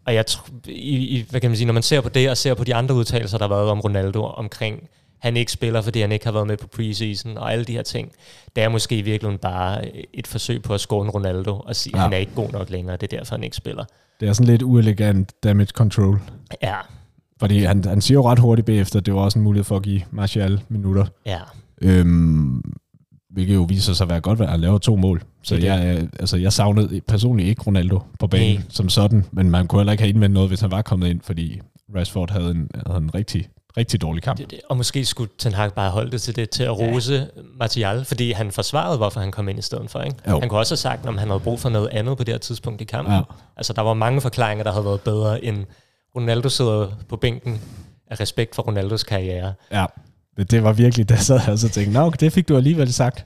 og 0.05 0.13
jeg 0.13 0.25
tror, 0.25 0.47
i, 0.67 1.17
i, 1.17 1.25
hvad 1.29 1.41
kan 1.41 1.49
man 1.49 1.57
sige, 1.57 1.65
når 1.65 1.73
man 1.73 1.83
ser 1.83 2.01
på 2.01 2.09
det, 2.09 2.29
og 2.29 2.37
ser 2.37 2.53
på 2.53 2.63
de 2.63 2.75
andre 2.75 2.95
udtalelser, 2.95 3.37
der 3.37 3.47
har 3.47 3.55
været 3.55 3.69
om 3.69 3.79
Ronaldo, 3.79 4.23
omkring, 4.23 4.89
han 5.19 5.37
ikke 5.37 5.51
spiller, 5.51 5.81
fordi 5.81 6.01
han 6.01 6.11
ikke 6.11 6.25
har 6.25 6.31
været 6.31 6.47
med 6.47 6.57
på 6.57 6.67
preseason, 6.67 7.37
og 7.37 7.53
alle 7.53 7.65
de 7.65 7.71
her 7.71 7.81
ting, 7.81 8.11
det 8.55 8.63
er 8.63 8.69
måske 8.69 8.97
i 8.97 9.01
virkeligheden 9.01 9.37
bare 9.39 9.95
et 10.15 10.27
forsøg 10.27 10.61
på 10.61 10.73
at 10.73 10.81
skåne 10.81 11.09
Ronaldo, 11.09 11.59
og 11.59 11.75
sige, 11.75 11.97
ja. 11.97 11.97
at 11.97 12.03
han 12.03 12.13
er 12.13 12.17
ikke 12.17 12.35
god 12.35 12.51
nok 12.51 12.69
længere, 12.69 12.97
det 12.97 13.13
er 13.13 13.17
derfor, 13.17 13.35
han 13.35 13.43
ikke 13.43 13.55
spiller. 13.55 13.85
Det 14.19 14.27
er 14.27 14.33
sådan 14.33 14.47
lidt 14.47 14.61
uelegant 14.61 15.43
damage 15.43 15.67
control. 15.67 16.21
Ja. 16.61 16.75
Fordi 17.39 17.63
han, 17.63 17.85
han 17.85 18.01
siger 18.01 18.15
jo 18.15 18.29
ret 18.29 18.39
hurtigt 18.39 18.65
bagefter, 18.65 18.99
at 18.99 19.05
det 19.05 19.13
var 19.13 19.19
også 19.19 19.39
en 19.39 19.43
mulighed 19.43 19.63
for 19.63 19.75
at 19.75 19.83
give 19.83 20.01
Martial 20.11 20.61
minutter. 20.69 21.05
Ja. 21.25 21.39
Øhm, 21.81 22.73
hvilket 23.29 23.55
jo 23.55 23.61
viser 23.69 23.93
sig 23.93 24.05
at 24.05 24.09
være 24.09 24.21
godt, 24.21 24.41
at 24.41 24.49
han 24.49 24.59
laver 24.59 24.77
to 24.77 24.95
mål. 24.95 25.23
Så 25.43 25.55
det 25.55 25.63
jeg, 25.63 26.07
altså, 26.19 26.37
jeg 26.37 26.53
savnede 26.53 27.01
personligt 27.01 27.49
ikke 27.49 27.61
Ronaldo 27.67 27.99
på 28.19 28.27
banen 28.27 28.55
Nej. 28.55 28.63
som 28.69 28.89
sådan, 28.89 29.25
men 29.31 29.51
man 29.51 29.67
kunne 29.67 29.79
heller 29.79 29.91
ikke 29.91 30.03
have 30.03 30.09
indvendt 30.09 30.33
noget, 30.33 30.49
hvis 30.49 30.61
han 30.61 30.71
var 30.71 30.81
kommet 30.81 31.07
ind, 31.07 31.21
fordi 31.23 31.61
Rashford 31.95 32.31
havde 32.31 32.51
en, 32.51 32.69
havde 32.87 32.97
en 32.97 33.15
rigtig, 33.15 33.49
rigtig 33.77 34.01
dårlig 34.01 34.23
kamp. 34.23 34.37
Det, 34.37 34.51
det. 34.51 34.59
Og 34.69 34.77
måske 34.77 35.05
skulle 35.05 35.29
Ten 35.37 35.53
Hag 35.53 35.73
bare 35.73 35.91
holde 35.91 36.11
det 36.11 36.21
til 36.21 36.35
det, 36.35 36.49
til 36.49 36.63
at 36.63 36.79
rose 36.79 37.13
ja. 37.13 37.41
Martial, 37.59 38.05
fordi 38.05 38.31
han 38.31 38.51
forsvarede, 38.51 38.97
hvorfor 38.97 39.19
han 39.19 39.31
kom 39.31 39.49
ind 39.49 39.59
i 39.59 39.61
stedet 39.61 39.89
for. 39.89 40.01
Ikke? 40.01 40.15
Han 40.25 40.49
kunne 40.49 40.59
også 40.59 40.71
have 40.71 40.77
sagt, 40.77 41.05
om 41.05 41.17
han 41.17 41.27
havde 41.27 41.39
brug 41.39 41.59
for 41.59 41.69
noget 41.69 41.87
andet 41.87 42.17
på 42.17 42.23
det 42.23 42.33
her 42.33 42.39
tidspunkt 42.39 42.81
i 42.81 42.83
kampen. 42.83 43.13
Ja. 43.13 43.21
Altså, 43.57 43.73
der 43.73 43.81
var 43.81 43.93
mange 43.93 44.21
forklaringer, 44.21 44.63
der 44.63 44.71
havde 44.71 44.85
været 44.85 45.01
bedre, 45.01 45.45
end 45.45 45.65
Ronaldo 46.15 46.49
sidder 46.49 46.87
på 47.09 47.15
bænken 47.15 47.61
af 48.07 48.19
respekt 48.19 48.55
for 48.55 48.63
Ronaldos 48.63 49.03
karriere. 49.03 49.53
Ja, 49.71 49.85
det 50.43 50.63
var 50.63 50.73
virkelig, 50.73 51.09
der 51.09 51.15
sad 51.15 51.39
jeg 51.47 51.59
så 51.59 51.69
tænkte, 51.69 51.93
nå, 51.93 52.09
det 52.09 52.33
fik 52.33 52.47
du 52.47 52.57
alligevel 52.57 52.93
sagt. 52.93 53.25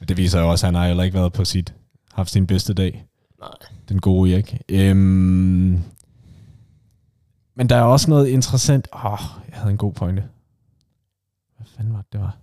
Men 0.00 0.08
det 0.08 0.16
viser 0.16 0.40
jo 0.40 0.50
også, 0.50 0.66
at 0.66 0.68
han 0.68 0.74
har 0.80 0.86
heller 0.86 1.04
ikke 1.04 1.18
været 1.18 1.32
på 1.32 1.44
sit, 1.44 1.74
haft 2.12 2.30
sin 2.30 2.46
bedste 2.46 2.74
dag. 2.74 3.06
Nej. 3.40 3.50
Den 3.88 4.00
gode 4.00 4.32
Erik. 4.32 4.56
Øhm, 4.68 5.82
men 7.54 7.68
der 7.68 7.76
er 7.76 7.82
også 7.82 8.10
noget 8.10 8.28
interessant. 8.28 8.88
Åh, 8.92 9.12
oh, 9.12 9.18
jeg 9.48 9.58
havde 9.58 9.70
en 9.70 9.78
god 9.78 9.92
pointe. 9.92 10.24
Hvad 11.56 11.66
fanden 11.76 11.92
var 11.92 12.02
det, 12.02 12.12
det 12.12 12.20
var? 12.20 12.36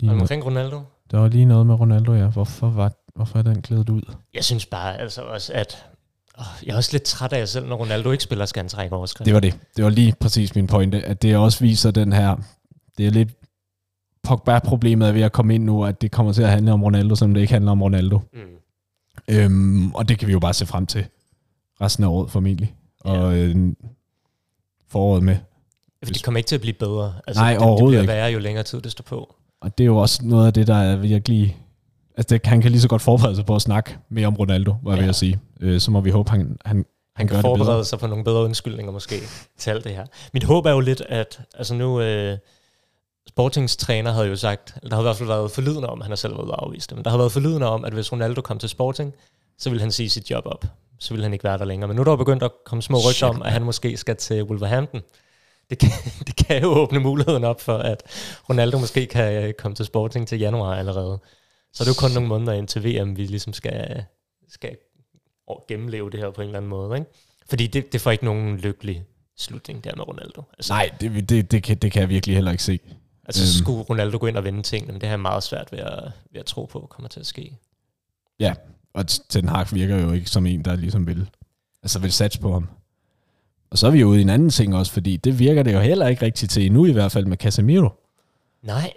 Lige 0.00 0.08
var 0.10 0.14
det 0.14 0.22
omkring 0.22 0.44
Ronaldo? 0.44 0.82
Der 1.10 1.18
var 1.18 1.28
lige 1.28 1.44
noget 1.44 1.66
med 1.66 1.74
Ronaldo, 1.74 2.14
ja. 2.14 2.26
Hvorfor, 2.26 2.70
var, 2.70 2.92
hvorfor 3.14 3.38
er 3.38 3.42
den 3.42 3.62
klædet 3.62 3.88
ud? 3.88 4.02
Jeg 4.34 4.44
synes 4.44 4.66
bare 4.66 4.98
altså 4.98 5.22
også, 5.22 5.52
at 5.52 5.86
jeg 6.66 6.72
er 6.72 6.76
også 6.76 6.92
lidt 6.92 7.02
træt 7.02 7.32
af 7.32 7.38
jer 7.38 7.46
selv, 7.46 7.66
når 7.66 7.76
Ronaldo 7.76 8.10
ikke 8.10 8.24
spiller, 8.24 8.46
skal 8.46 8.62
han 8.62 8.68
trække 8.68 8.96
overskrift. 8.96 9.26
Det 9.26 9.34
var 9.34 9.40
det. 9.40 9.58
Det 9.76 9.84
var 9.84 9.90
lige 9.90 10.14
præcis 10.20 10.54
min 10.54 10.66
pointe, 10.66 11.02
at 11.02 11.22
det 11.22 11.36
også 11.36 11.60
viser 11.64 11.90
den 11.90 12.12
her, 12.12 12.36
det 12.98 13.06
er 13.06 13.10
lidt 13.10 13.28
Pogba-problemet 14.22 15.08
er 15.08 15.12
ved 15.12 15.22
at 15.22 15.32
komme 15.32 15.54
ind 15.54 15.64
nu, 15.64 15.84
at 15.84 16.02
det 16.02 16.10
kommer 16.10 16.32
til 16.32 16.42
at 16.42 16.50
handle 16.50 16.72
om 16.72 16.84
Ronaldo, 16.84 17.14
som 17.14 17.34
det 17.34 17.40
ikke 17.40 17.52
handler 17.52 17.72
om 17.72 17.82
Ronaldo. 17.82 18.20
Mm. 18.32 18.40
Øhm, 19.28 19.94
og 19.94 20.08
det 20.08 20.18
kan 20.18 20.28
vi 20.28 20.32
jo 20.32 20.38
bare 20.38 20.54
se 20.54 20.66
frem 20.66 20.86
til 20.86 21.06
resten 21.80 22.04
af 22.04 22.08
året 22.08 22.30
formentlig. 22.30 22.74
Ja. 23.04 23.10
Og 23.10 23.36
øh, 23.36 23.72
foråret 24.88 25.22
med. 25.22 25.34
Ja, 26.02 26.06
for 26.06 26.12
det 26.12 26.24
kommer 26.24 26.38
ikke 26.38 26.48
til 26.48 26.54
at 26.54 26.60
blive 26.60 26.74
bedre. 26.74 27.14
Altså, 27.26 27.42
Nej, 27.42 27.52
det, 27.52 27.62
overhovedet 27.62 27.98
det 27.98 28.06
bliver 28.06 28.14
værre, 28.14 28.32
jo 28.32 28.38
længere 28.38 28.64
tid 28.64 28.80
det 28.80 28.92
står 28.92 29.02
på. 29.02 29.34
Og 29.60 29.78
det 29.78 29.84
er 29.84 29.86
jo 29.86 29.96
også 29.96 30.26
noget 30.26 30.46
af 30.46 30.52
det, 30.52 30.66
der 30.66 30.74
er 30.74 30.96
virkelig... 30.96 31.56
Altså, 32.16 32.34
det, 32.34 32.46
han 32.46 32.60
kan 32.60 32.70
lige 32.70 32.80
så 32.80 32.88
godt 32.88 33.02
forberede 33.02 33.36
sig 33.36 33.46
på 33.46 33.54
at 33.54 33.62
snakke 33.62 33.98
mere 34.08 34.26
om 34.26 34.34
Ronaldo, 34.34 34.74
var 34.82 34.92
jeg 34.92 34.96
ja. 34.96 35.02
ved 35.02 35.08
at 35.08 35.16
sige. 35.16 35.40
Øh, 35.60 35.80
så 35.80 35.90
må 35.90 36.00
vi 36.00 36.10
håbe, 36.10 36.30
han, 36.30 36.40
han, 36.40 36.56
han, 36.66 36.86
han 37.16 37.28
kan 37.28 37.40
forberede 37.40 37.84
sig 37.84 37.98
på 37.98 38.06
nogle 38.06 38.24
bedre 38.24 38.44
undskyldninger 38.44 38.92
måske 38.92 39.14
til 39.58 39.70
alt 39.70 39.84
det 39.84 39.92
her. 39.92 40.06
Mit 40.32 40.44
håb 40.44 40.66
er 40.66 40.70
jo 40.70 40.80
lidt, 40.80 41.02
at 41.08 41.40
altså 41.54 41.74
nu... 41.74 42.00
Øh, 42.00 42.38
Sportings 43.28 43.76
træner 43.76 44.12
havde 44.12 44.26
jo 44.28 44.36
sagt, 44.36 44.74
der 44.82 44.94
har 44.94 45.02
i 45.02 45.02
hvert 45.02 45.16
fald 45.16 45.28
været 45.28 45.50
forlydende 45.50 45.88
om, 45.88 46.00
han 46.00 46.10
har 46.10 46.16
selv 46.16 46.36
været 46.36 46.54
afvist 46.58 46.94
men 46.94 47.04
der 47.04 47.10
har 47.10 47.18
været 47.18 47.32
forlydende 47.32 47.66
om, 47.66 47.84
at 47.84 47.92
hvis 47.92 48.12
Ronaldo 48.12 48.40
kom 48.40 48.58
til 48.58 48.68
Sporting, 48.68 49.14
så 49.58 49.70
ville 49.70 49.80
han 49.80 49.92
sige 49.92 50.10
sit 50.10 50.30
job 50.30 50.46
op. 50.46 50.64
så 50.98 51.14
ville 51.14 51.24
han 51.24 51.32
ikke 51.32 51.44
være 51.44 51.58
der 51.58 51.64
længere. 51.64 51.88
Men 51.88 51.96
nu 51.96 52.00
er 52.00 52.04
der 52.04 52.12
jo 52.12 52.16
begyndt 52.16 52.42
at 52.42 52.50
komme 52.64 52.82
små 52.82 52.98
rygter 52.98 53.26
om, 53.26 53.42
at 53.42 53.52
han 53.52 53.62
måske 53.62 53.96
skal 53.96 54.16
til 54.16 54.44
Wolverhampton. 54.44 55.00
Det 55.70 55.78
kan, 55.78 55.90
det 56.26 56.36
kan 56.36 56.62
jo 56.62 56.68
åbne 56.68 57.00
muligheden 57.00 57.44
op 57.44 57.60
for, 57.60 57.78
at 57.78 58.02
Ronaldo 58.48 58.78
måske 58.78 59.06
kan 59.06 59.44
øh, 59.44 59.52
komme 59.52 59.74
til 59.74 59.84
Sporting 59.84 60.28
til 60.28 60.38
januar 60.38 60.74
allerede. 60.74 61.18
Så 61.72 61.82
er 61.82 61.84
det 61.84 61.96
jo 61.96 62.00
kun 62.00 62.10
nogle 62.10 62.28
måneder 62.28 62.52
indtil 62.52 62.84
VM, 62.84 63.16
vi 63.16 63.24
ligesom 63.26 63.52
skal, 63.52 64.04
skal 64.48 64.76
gennemleve 65.68 66.10
det 66.10 66.20
her 66.20 66.30
på 66.30 66.40
en 66.40 66.46
eller 66.46 66.58
anden 66.58 66.68
måde. 66.68 66.98
Ikke? 66.98 67.10
Fordi 67.48 67.66
det, 67.66 67.92
det 67.92 68.00
får 68.00 68.10
ikke 68.10 68.24
nogen 68.24 68.56
lykkelig 68.56 69.04
slutning 69.36 69.84
der 69.84 69.96
med 69.96 70.08
Ronaldo. 70.08 70.42
Altså, 70.58 70.72
Nej, 70.72 70.90
det, 71.00 71.28
det, 71.28 71.50
det, 71.50 71.62
kan, 71.62 71.76
det 71.76 71.92
kan 71.92 72.00
jeg 72.00 72.08
virkelig 72.08 72.36
heller 72.36 72.50
ikke 72.50 72.62
se. 72.62 72.80
Altså 73.24 73.42
øhm. 73.42 73.64
skulle 73.64 73.82
Ronaldo 73.82 74.18
gå 74.20 74.26
ind 74.26 74.36
og 74.36 74.44
vende 74.44 74.62
ting, 74.62 74.86
men 74.86 74.94
det 74.94 75.02
har 75.02 75.10
jeg 75.10 75.20
meget 75.20 75.42
svært 75.42 75.72
ved 75.72 75.78
at, 75.78 76.12
ved 76.32 76.40
at 76.40 76.46
tro 76.46 76.64
på 76.64 76.86
kommer 76.90 77.08
til 77.08 77.20
at 77.20 77.26
ske. 77.26 77.58
Ja, 78.40 78.54
og 78.94 79.04
Ten 79.28 79.48
Hag 79.48 79.66
virker 79.72 79.96
jo 79.96 80.12
ikke 80.12 80.30
som 80.30 80.46
en, 80.46 80.64
der 80.64 80.76
ligesom 80.76 81.06
vil, 81.06 81.30
altså 81.82 81.98
vil 81.98 82.12
satse 82.12 82.40
på 82.40 82.52
ham. 82.52 82.68
Og 83.70 83.78
så 83.78 83.86
er 83.86 83.90
vi 83.90 84.00
jo 84.00 84.08
ude 84.08 84.18
i 84.18 84.22
en 84.22 84.30
anden 84.30 84.50
ting 84.50 84.76
også, 84.76 84.92
fordi 84.92 85.16
det 85.16 85.38
virker 85.38 85.62
det 85.62 85.72
jo 85.72 85.80
heller 85.80 86.08
ikke 86.08 86.26
rigtigt 86.26 86.52
til 86.52 86.66
endnu, 86.66 86.86
i 86.86 86.92
hvert 86.92 87.12
fald 87.12 87.26
med 87.26 87.36
Casemiro. 87.36 87.88
Nej. 88.62 88.92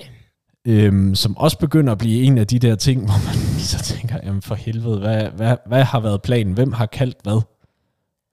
Øhm, 0.66 1.16
som 1.16 1.38
også 1.38 1.58
begynder 1.58 1.92
at 1.92 1.98
blive 1.98 2.24
en 2.24 2.38
af 2.38 2.48
de 2.48 2.60
der 2.60 2.76
ting, 2.76 3.02
hvor 3.06 3.26
man 3.26 3.60
så 3.60 3.78
tænker, 3.84 4.20
jamen 4.24 4.42
for 4.42 4.56
helvede, 4.56 5.00
hvad, 5.00 5.24
hvad, 5.24 5.58
hvad 5.66 5.84
har 5.84 6.00
været 6.00 6.22
planen? 6.22 6.54
Hvem 6.54 6.72
har 6.72 6.86
kaldt 6.86 7.18
hvad? 7.24 7.42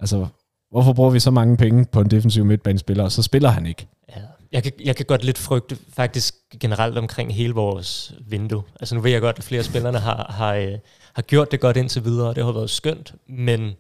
Altså, 0.01 0.27
hvorfor 0.71 0.93
bruger 0.93 1.11
vi 1.11 1.21
så 1.21 1.31
mange 1.31 1.57
penge 1.57 1.87
på 1.93 2.01
en 2.01 2.11
defensiv 2.11 2.45
midtbanespiller, 2.45 3.05
og 3.05 3.13
så 3.13 3.23
spiller 3.23 3.49
han 3.49 3.67
ikke? 3.67 3.87
Ja. 4.09 4.21
Jeg 4.53 4.63
kan, 4.63 4.73
jeg 4.85 4.97
kan 4.97 5.07
godt 5.07 5.25
lidt 5.25 5.39
frygte 5.39 5.77
faktisk 5.93 6.35
generelt 6.61 6.99
omkring 6.99 7.35
hele 7.35 7.55
vores 7.55 8.15
vindue. 8.27 8.63
Altså 8.81 8.95
nu 8.95 9.01
ved 9.01 9.11
jeg 9.11 9.21
godt, 9.21 9.39
at 9.39 9.45
flere 9.45 9.59
af 9.59 9.65
spillerne 9.65 9.99
har, 9.99 10.33
har, 10.33 10.55
øh, 10.55 10.79
har 11.13 11.23
gjort 11.23 11.53
det 11.53 11.61
godt 11.61 11.77
indtil 11.77 12.05
videre, 12.05 12.29
og 12.29 12.37
det 12.37 12.45
har 12.45 12.53
været 12.53 12.71
skønt, 12.71 13.15
men 13.29 13.73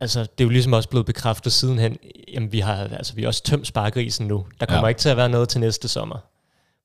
altså, 0.00 0.20
det 0.20 0.40
er 0.40 0.44
jo 0.44 0.48
ligesom 0.48 0.72
også 0.72 0.88
blevet 0.88 1.06
bekræftet 1.06 1.52
sidenhen, 1.52 1.96
jamen 2.32 2.52
vi 2.52 2.60
har, 2.60 2.74
altså, 2.74 3.14
vi 3.14 3.22
har 3.22 3.28
også 3.28 3.42
tømt 3.42 3.66
sparkrisen 3.66 4.26
nu. 4.26 4.46
Der 4.60 4.66
kommer 4.66 4.84
ja. 4.84 4.88
ikke 4.88 4.98
til 4.98 5.08
at 5.08 5.16
være 5.16 5.28
noget 5.28 5.48
til 5.48 5.60
næste 5.60 5.88
sommer. 5.88 6.18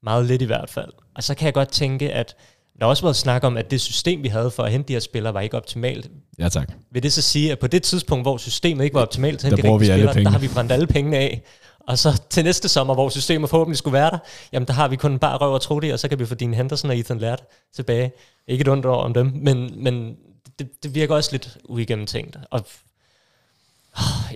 Meget 0.06 0.26
lidt 0.26 0.42
i 0.42 0.46
hvert 0.46 0.70
fald. 0.70 0.92
Og 1.16 1.24
så 1.24 1.36
kan 1.36 1.46
jeg 1.46 1.54
godt 1.54 1.70
tænke, 1.70 2.12
at 2.12 2.36
der 2.80 2.86
har 2.86 2.90
også 2.90 3.04
været 3.04 3.16
snak 3.16 3.44
om, 3.44 3.58
at 3.58 3.72
det 3.72 3.82
system, 3.82 4.24
vi 4.24 4.28
havde 4.28 4.52
for 4.52 4.64
at 4.64 4.72
hente 4.72 4.88
de 4.88 4.94
her 4.94 5.00
spillere, 5.00 5.34
var 5.34 5.42
ikke 5.42 5.58
optimalt. 5.58 6.10
Ja, 6.40 6.50
tak. 6.50 6.72
Vil 6.92 7.04
det 7.04 7.14
så 7.14 7.22
sige, 7.22 7.52
at 7.52 7.60
på 7.60 7.68
det 7.68 7.84
tidspunkt, 7.84 8.24
hvor 8.24 8.38
systemet 8.38 8.84
ikke 8.84 8.94
var 8.94 9.02
optimalt 9.02 9.40
til 9.40 9.48
at 9.48 9.52
hente 9.52 9.68
de 9.68 9.74
rigtige 9.74 9.94
spillere, 9.94 10.24
der 10.24 10.30
har 10.30 10.40
vi 10.40 10.48
brændt 10.48 10.72
alle 10.72 10.88
pengene 10.88 11.18
af. 11.18 11.42
Og 11.88 11.98
så 11.98 12.22
til 12.30 12.44
næste 12.44 12.70
sommer, 12.70 12.94
hvor 12.94 13.10
systemet 13.10 13.50
forhåbentlig 13.50 13.78
skulle 13.78 13.94
være 13.94 14.12
der, 14.12 14.18
jamen 14.54 14.68
der 14.68 14.74
har 14.74 14.88
vi 14.88 14.96
kun 14.96 15.20
bare 15.20 15.38
røv 15.38 15.54
og 15.70 15.82
det, 15.82 15.94
og 15.94 16.00
så 16.00 16.08
kan 16.08 16.20
vi 16.20 16.26
få 16.26 16.36
Dean 16.36 16.54
Henderson 16.54 16.90
og 16.90 16.98
Ethan 16.98 17.18
Laird 17.18 17.50
tilbage. 17.76 18.12
Ikke 18.48 18.62
et 18.62 18.68
ondt 18.68 18.86
om 18.86 19.14
dem, 19.14 19.32
men, 19.36 19.84
men 19.84 20.16
det, 20.60 20.84
det 20.84 20.96
virker 20.96 21.16
også 21.16 21.30
lidt 21.32 21.58
uigennemtænkt. 21.64 22.38
Og 22.52 22.66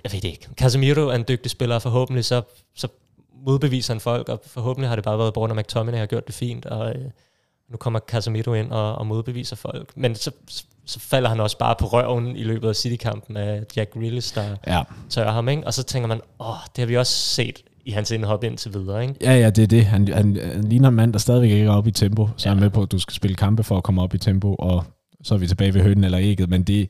jeg 0.04 0.12
ved 0.12 0.22
det 0.22 0.30
ikke. 0.30 0.48
Casemiro 0.56 1.02
er 1.02 1.16
en 1.16 1.26
dygtig 1.28 1.52
spiller, 1.52 1.76
og 1.76 1.82
forhåbentlig 1.82 2.26
så, 2.26 2.42
så 2.76 2.88
modbeviser 3.46 3.94
han 3.94 4.02
folk, 4.02 4.30
og 4.30 4.42
forhåbentlig 4.46 4.90
har 4.90 4.96
det 4.96 5.06
bare 5.06 5.18
været 5.18 5.34
Bruno 5.34 5.54
McTominay 5.54 5.98
har 6.00 6.06
gjort 6.06 6.28
det 6.28 6.36
fint, 6.36 6.66
og 6.66 6.90
øh, 6.90 7.06
nu 7.72 7.78
kommer 7.78 8.00
Casemiro 8.00 8.54
ind 8.54 8.72
og, 8.72 8.96
og 8.96 9.08
modbeviser 9.08 9.56
folk. 9.56 9.98
Men 9.98 10.16
så, 10.16 10.32
så 10.86 11.00
falder 11.00 11.30
han 11.30 11.40
også 11.40 11.58
bare 11.58 11.76
på 11.80 11.86
røven 11.86 12.36
i 12.36 12.44
løbet 12.44 12.70
af 12.70 12.76
City-kampen 12.76 13.38
af 13.38 13.64
Jack 13.76 13.94
Grealish, 13.94 14.36
der 14.36 14.56
ja. 14.68 14.82
tørrer 15.10 15.32
ham, 15.32 15.50
ikke? 15.50 15.68
Og 15.68 15.74
så 15.74 15.84
tænker 15.84 16.08
man, 16.08 16.22
åh, 16.40 16.56
det 16.76 16.82
har 16.82 16.86
vi 16.86 16.98
også 16.98 17.14
set 17.14 17.64
i 17.86 17.92
hans 17.92 18.12
indhop 18.12 18.44
indtil 18.44 18.74
videre, 18.74 19.02
ikke? 19.02 19.16
Ja, 19.22 19.34
ja, 19.34 19.50
det 19.50 19.64
er 19.64 19.68
det. 19.68 19.86
Han, 19.86 20.08
han, 20.08 20.40
han 20.54 20.64
ligner 20.64 20.90
en 20.90 20.96
mand, 20.96 21.14
der 21.14 21.20
stadigvæk 21.20 21.52
ikke 21.52 21.66
er 21.66 21.72
oppe 21.72 21.90
i 21.90 21.92
tempo, 21.94 22.30
så 22.38 22.50
ja. 22.50 22.56
er 22.56 22.60
med 22.60 22.70
på, 22.70 22.82
at 22.82 22.92
du 22.92 23.00
skal 23.00 23.14
spille 23.14 23.36
kampe 23.36 23.64
for 23.64 23.78
at 23.78 23.84
komme 23.84 24.02
op 24.02 24.14
i 24.14 24.18
tempo, 24.18 24.56
og 24.60 24.84
så 25.24 25.34
er 25.34 25.38
vi 25.38 25.48
tilbage 25.48 25.74
ved 25.74 25.82
hønnen 25.82 26.04
eller 26.04 26.20
ægget, 26.20 26.50
men 26.50 26.64
det, 26.64 26.90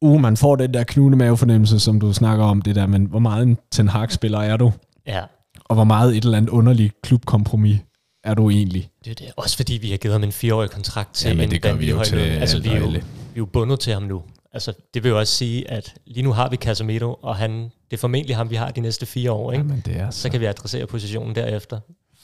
uh, 0.00 0.20
man 0.20 0.36
får 0.36 0.56
den 0.56 0.74
der 0.74 0.84
knugende 0.84 1.18
mavefornemmelse, 1.18 1.80
som 1.80 2.00
du 2.00 2.12
snakker 2.12 2.44
om, 2.44 2.62
det 2.62 2.74
der, 2.74 2.86
men 2.86 3.04
hvor 3.04 3.18
meget 3.18 3.42
en 3.42 3.58
Ten 3.70 3.88
Hag-spiller 3.88 4.38
er 4.38 4.56
du? 4.56 4.72
Ja. 5.06 5.22
Og 5.70 5.74
hvor 5.74 5.84
meget 5.84 6.16
et 6.16 6.24
eller 6.24 6.36
andet 6.36 6.50
underligt 6.50 7.02
klubkompromis 7.02 7.78
er 8.24 8.34
du 8.34 8.50
egentlig? 8.50 8.90
Det 9.04 9.10
er 9.10 9.14
det. 9.14 9.32
Også 9.36 9.56
fordi 9.56 9.78
vi 9.82 9.90
har 9.90 9.96
givet 9.96 10.12
ham 10.12 10.22
en 10.22 10.32
fireårig 10.32 10.70
kontrakt 10.70 11.14
til 11.14 11.28
Jamen, 11.28 11.50
det 11.50 11.62
gør 11.62 11.74
vi 11.74 11.90
jo 11.90 12.04
til 12.04 12.18
altså, 12.18 12.60
vi 12.60 12.68
er 12.68 12.78
jo, 12.78 12.88
vi 12.88 12.96
er 12.96 13.02
jo 13.36 13.46
bundet 13.46 13.80
til 13.80 13.92
ham 13.92 14.02
nu. 14.02 14.22
Altså, 14.52 14.72
det 14.94 15.02
vil 15.02 15.10
jo 15.10 15.18
også 15.18 15.34
sige, 15.34 15.70
at 15.70 15.94
lige 16.06 16.22
nu 16.22 16.32
har 16.32 16.48
vi 16.48 16.56
Casemiro, 16.56 17.18
og 17.22 17.36
han, 17.36 17.50
det 17.50 17.70
er 17.92 17.96
formentlig 17.96 18.36
ham, 18.36 18.50
vi 18.50 18.54
har 18.54 18.70
de 18.70 18.80
næste 18.80 19.06
fire 19.06 19.32
år. 19.32 19.52
Ikke? 19.52 19.64
Jamen, 19.64 19.82
det 19.86 19.96
er 19.96 20.10
så. 20.10 20.20
så 20.20 20.30
kan 20.30 20.40
vi 20.40 20.46
adressere 20.46 20.86
positionen 20.86 21.34
derefter. 21.34 21.80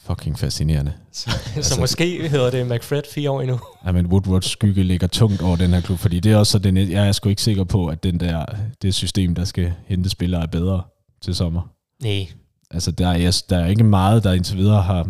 Fucking 0.06 0.38
fascinerende. 0.38 0.92
Så, 1.12 1.30
altså, 1.56 1.74
så 1.74 1.80
måske 1.80 2.28
hedder 2.28 2.50
det 2.50 2.66
McFred 2.66 3.02
fire 3.14 3.30
år 3.30 3.40
endnu. 3.40 3.61
Ja, 3.87 3.92
men 3.92 4.06
Woodwards 4.06 4.50
skygge 4.50 4.82
ligger 4.82 5.06
tungt 5.06 5.42
over 5.42 5.56
den 5.56 5.70
her 5.70 5.80
klub, 5.80 5.98
fordi 5.98 6.20
det 6.20 6.32
er 6.32 6.37
også 6.37 6.59
den, 6.59 6.76
jeg 6.76 7.09
er 7.09 7.12
sgu 7.12 7.28
ikke 7.28 7.42
sikker 7.42 7.64
på, 7.64 7.87
at 7.87 8.02
den 8.02 8.20
der, 8.20 8.44
det 8.82 8.94
system, 8.94 9.35
der 9.35 9.44
skal 9.44 9.72
hente 9.87 10.11
spillere, 10.11 10.42
er 10.42 10.46
bedre 10.46 10.82
til 11.22 11.35
sommer. 11.35 11.62
Nej. 12.02 12.28
Altså, 12.70 12.90
der 12.90 13.09
er, 13.09 13.42
der 13.50 13.59
er 13.59 13.66
ikke 13.66 13.85
meget, 13.85 14.24
der 14.24 14.33
indtil 14.33 14.57
videre 14.57 14.83
har, 14.83 15.09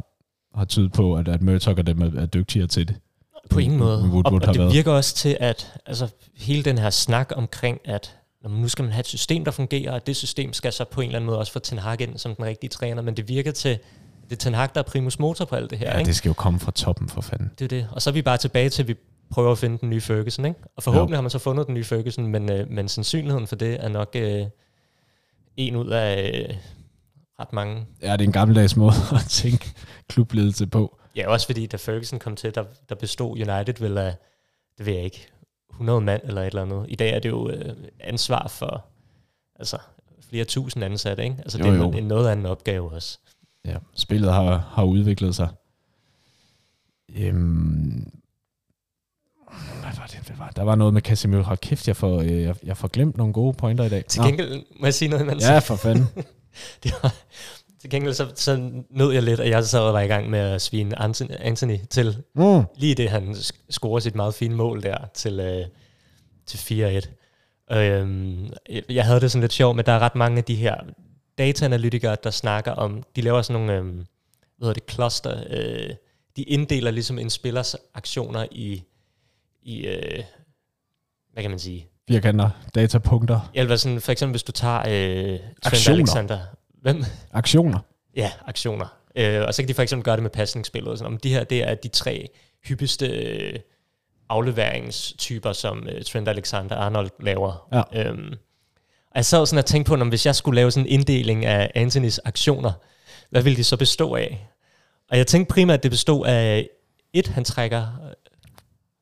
har 0.55 0.65
tydet 0.65 0.93
på, 0.93 1.15
at, 1.15 1.29
at 1.29 1.43
Murdoch 1.43 1.79
og 1.79 1.87
dem 1.87 2.03
er, 2.03 2.21
er 2.21 2.27
dygtigere 2.27 2.67
til 2.67 2.89
det. 2.89 2.97
På 3.51 3.59
ingen 3.59 3.79
måde. 3.79 4.03
Woodward 4.03 4.43
og, 4.43 4.49
og 4.49 4.55
det 4.55 4.61
været. 4.61 4.75
virker 4.75 4.93
også 4.93 5.15
til, 5.15 5.37
at 5.41 5.73
altså, 5.87 6.09
hele 6.37 6.63
den 6.63 6.79
her 6.79 6.91
snak 6.91 7.33
omkring, 7.37 7.81
at 7.85 8.17
nu 8.49 8.69
skal 8.69 8.83
man 8.83 8.93
have 8.93 9.01
et 9.01 9.07
system, 9.07 9.45
der 9.45 9.51
fungerer, 9.51 9.93
og 9.93 10.07
det 10.07 10.17
system 10.17 10.53
skal 10.53 10.73
så 10.73 10.85
på 10.85 11.01
en 11.01 11.07
eller 11.07 11.19
anden 11.19 11.27
måde 11.27 11.39
også 11.39 11.53
få 11.53 11.59
Ten 11.59 11.79
Hag 11.79 12.01
ind 12.01 12.19
som 12.19 12.35
den 12.35 12.45
rigtige 12.45 12.71
træner, 12.71 13.03
men 13.03 13.17
det 13.17 13.29
virker 13.29 13.53
til, 13.53 13.79
det 14.25 14.33
er 14.33 14.37
Ten 14.37 14.55
Hag, 14.55 14.69
der 14.75 14.81
er 14.81 14.85
primus 14.85 15.19
motor 15.19 15.45
på 15.45 15.57
alt 15.57 15.71
det 15.71 15.79
her. 15.79 15.91
Ja, 15.91 15.99
ikke? 15.99 16.09
det 16.09 16.17
skal 16.17 16.29
jo 16.29 16.35
komme 16.35 16.61
fra 16.61 16.71
toppen 16.71 17.09
for 17.09 17.21
fanden. 17.21 17.51
Det 17.59 17.65
er 17.65 17.69
det. 17.69 17.89
Og 17.93 18.03
så 18.03 18.11
er 18.11 18.15
vi 18.15 18.23
bare 18.23 18.37
tilbage 18.37 18.69
til, 18.69 18.83
at 18.83 18.89
vi 18.89 18.95
prøver 19.31 19.53
at 19.53 19.59
finde 19.59 19.79
den 19.79 19.91
nye 19.91 20.01
Ferguson. 20.01 20.45
Ikke? 20.45 20.61
Og 20.77 20.83
forhåbentlig 20.83 21.13
jo. 21.13 21.17
har 21.17 21.23
man 21.23 21.31
så 21.31 21.39
fundet 21.39 21.67
den 21.67 21.75
nye 21.75 21.85
Ferguson, 21.85 22.27
men, 22.27 22.53
øh, 22.53 22.71
men 22.71 22.89
sandsynligheden 22.89 23.47
for 23.47 23.57
det 23.57 23.85
er 23.85 23.89
nok 23.89 24.11
øh, 24.15 24.47
en 25.57 25.77
ud 25.77 25.89
af 25.89 26.47
øh, 26.49 26.57
ret 27.41 27.53
mange. 27.53 27.87
Ja, 28.03 28.13
det 28.13 28.21
er 28.21 28.27
en 28.27 28.33
gammeldags 28.33 28.77
måde 28.77 28.93
at 29.13 29.27
tænke 29.29 29.75
klubledelse 30.09 30.67
på. 30.67 30.99
Ja, 31.17 31.29
også 31.29 31.47
fordi 31.47 31.67
da 31.67 31.77
Ferguson 31.77 32.19
kom 32.19 32.37
til, 32.37 32.55
der, 32.55 32.65
der 32.89 32.95
bestod 32.95 33.31
United 33.31 33.75
vel 33.81 33.99
af, 33.99 34.17
det 34.79 34.87
ved 34.87 34.95
jeg 34.95 35.05
ikke, 35.05 35.29
100 35.71 36.01
mand 36.01 36.23
eller 36.25 36.43
et 36.43 36.47
eller 36.47 36.63
andet. 36.63 36.87
I 36.89 36.95
dag 36.95 37.11
er 37.11 37.19
det 37.19 37.29
jo 37.29 37.51
øh, 37.51 37.75
ansvar 38.01 38.49
for 38.49 38.85
altså, 39.57 39.79
flere 40.31 40.45
tusind 40.45 40.85
ansatte, 40.85 41.25
ikke? 41.25 41.37
Altså 41.39 41.59
jo, 41.59 41.65
det 41.65 41.73
er 41.73 41.77
jo. 41.77 41.91
en 41.91 42.05
noget 42.05 42.31
anden 42.31 42.47
opgave 42.47 42.93
også. 42.93 43.19
Ja, 43.65 43.77
spillet 43.95 44.33
har, 44.33 44.57
har 44.71 44.85
udviklet 44.85 45.35
sig. 45.35 45.49
Øhm, 47.17 48.13
hvad 49.81 49.93
var 49.99 50.07
det? 50.07 50.19
Hvad 50.27 50.37
var 50.37 50.51
Der 50.57 50.63
var 50.63 50.75
noget 50.75 50.95
med 50.95 51.03
Casemiro. 51.03 51.43
Hold 51.43 51.59
kæft, 51.59 51.89
jeg 51.89 51.97
får, 51.97 52.21
øh, 52.21 52.43
jeg, 52.43 52.55
jeg 52.63 52.77
får 52.77 52.89
glemt 52.89 53.17
nogle 53.17 53.33
gode 53.33 53.55
pointer 53.55 53.85
i 53.85 53.89
dag. 53.89 54.05
Til 54.05 54.23
gengæld 54.23 54.65
må 54.81 54.87
jeg 54.87 54.95
sige 54.95 55.09
noget, 55.09 55.25
imens. 55.25 55.45
Ja, 55.45 55.59
for 55.59 55.77
fanden. 55.77 56.07
det 56.83 56.93
var, 57.03 57.15
til 57.81 57.91
gengæld 57.91 58.15
så, 58.15 58.33
så 58.35 58.71
nød 58.91 59.13
jeg 59.13 59.23
lidt, 59.23 59.41
at 59.41 59.51
jeg 59.51 59.65
så 59.65 59.79
var 59.79 60.01
i 60.01 60.07
gang 60.07 60.31
med 60.31 60.39
at 60.39 60.63
svine 60.63 60.99
Anthony 61.41 61.79
til. 61.91 62.23
Mm. 62.35 62.63
Lige 62.77 62.95
det, 62.95 63.11
han 63.11 63.37
scorer 63.71 64.01
sit 64.01 64.15
meget 64.15 64.35
fine 64.35 64.55
mål 64.55 64.83
der 64.83 64.99
til, 65.15 65.41
øh, 65.41 65.67
til 66.47 66.59
4-1. 66.59 67.09
Øhm, 67.77 68.51
jeg 68.89 69.05
havde 69.05 69.21
det 69.21 69.31
sådan 69.31 69.41
lidt 69.41 69.53
sjovt, 69.53 69.77
men 69.77 69.87
der 69.87 69.93
er 69.93 69.99
ret 69.99 70.15
mange 70.15 70.39
af 70.39 70.45
de 70.45 70.55
her 70.55 70.77
dataanalytikere, 71.39 72.17
der 72.25 72.31
snakker 72.31 72.73
om, 72.73 73.03
de 73.17 73.21
laver 73.21 73.43
sådan 73.43 73.63
nogle, 73.63 73.79
øhm, 73.79 74.07
hvad 74.59 74.69
hedder 74.69 74.73
det, 74.73 74.91
cluster, 74.91 75.45
øh, 75.51 75.95
de 76.37 76.43
inddeler 76.43 76.91
ligesom 76.91 77.19
en 77.19 77.31
spillers 77.31 77.77
aktioner 77.95 78.47
i, 78.51 78.83
i 79.63 79.87
øh, 79.87 80.25
hvad 81.33 81.43
kan 81.43 81.51
man 81.51 81.59
sige? 81.59 81.89
Firkanter, 82.09 82.51
datapunkter. 82.75 83.51
Ja, 83.55 83.61
eller 83.61 83.77
sådan, 83.77 84.01
for 84.01 84.13
eksempel 84.13 84.33
hvis 84.33 84.43
du 84.43 84.53
tager 84.53 84.79
øh, 84.79 85.39
Trent 85.63 85.89
Alexander, 85.89 86.39
Hvem? 86.83 87.05
Aktioner. 87.33 87.79
Ja, 88.17 88.33
aktioner. 88.47 88.87
Øh, 89.17 89.43
og 89.47 89.55
så 89.55 89.63
kan 89.63 89.69
de 89.69 89.75
for 89.75 89.83
eksempel 89.83 90.05
gøre 90.05 90.17
det 90.17 90.23
med 90.23 90.31
pasningsspillet. 90.31 90.99
Sådan, 90.99 91.13
om 91.13 91.19
de 91.19 91.31
her, 91.31 91.45
det 91.45 91.63
er 91.63 91.75
de 91.75 91.89
tre 91.89 92.29
hyppigste 92.65 93.07
øh, 93.07 93.59
afleveringstyper, 94.29 95.53
som 95.53 95.89
øh, 95.89 96.05
Trent 96.05 96.29
Alexander-Arnold 96.29 97.11
laver. 97.21 97.69
Ja. 97.73 98.03
Øhm, 98.03 98.33
og 99.11 99.17
jeg 99.17 99.25
sad 99.25 99.47
sådan 99.47 99.59
og 99.59 99.65
tænkte 99.65 99.89
på, 99.89 99.95
om 99.95 100.09
hvis 100.09 100.27
jeg 100.27 100.35
skulle 100.35 100.57
lave 100.57 100.71
sådan 100.71 100.87
en 100.87 100.93
inddeling 100.93 101.45
af 101.45 101.71
Anthony's 101.77 102.19
aktioner, 102.25 102.73
hvad 103.31 103.43
ville 103.43 103.57
de 103.57 103.65
så 103.65 103.77
bestå 103.77 104.15
af? 104.15 104.49
Og 105.11 105.19
jeg 105.19 105.27
tænkte 105.27 105.55
primært, 105.55 105.79
at 105.79 105.83
det 105.83 105.91
bestod 105.91 106.27
af 106.27 106.69
et, 107.13 107.29
han 107.29 107.45
trækker 107.45 107.83
øh, 107.83 108.13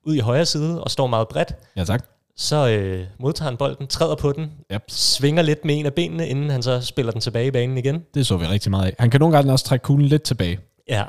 ud 0.04 0.14
i 0.14 0.20
højre 0.20 0.46
side 0.46 0.84
og 0.84 0.90
står 0.90 1.06
meget 1.06 1.28
bredt. 1.28 1.54
Ja, 1.76 1.84
tak 1.84 2.13
så 2.36 2.68
øh, 2.68 3.06
modtager 3.18 3.50
han 3.50 3.56
bolden, 3.56 3.86
træder 3.86 4.14
på 4.14 4.32
den, 4.32 4.50
yep. 4.72 4.82
svinger 4.88 5.42
lidt 5.42 5.64
med 5.64 5.78
en 5.78 5.86
af 5.86 5.94
benene, 5.94 6.28
inden 6.28 6.50
han 6.50 6.62
så 6.62 6.80
spiller 6.80 7.12
den 7.12 7.20
tilbage 7.20 7.46
i 7.46 7.50
banen 7.50 7.78
igen. 7.78 8.02
Det 8.14 8.26
så 8.26 8.36
vi 8.36 8.46
rigtig 8.46 8.70
meget 8.70 8.86
af. 8.86 8.94
Han 8.98 9.10
kan 9.10 9.20
nogle 9.20 9.36
gange 9.36 9.52
også 9.52 9.64
trække 9.64 9.82
kuglen 9.82 10.08
lidt 10.08 10.22
tilbage. 10.22 10.58
Ja, 10.88 11.04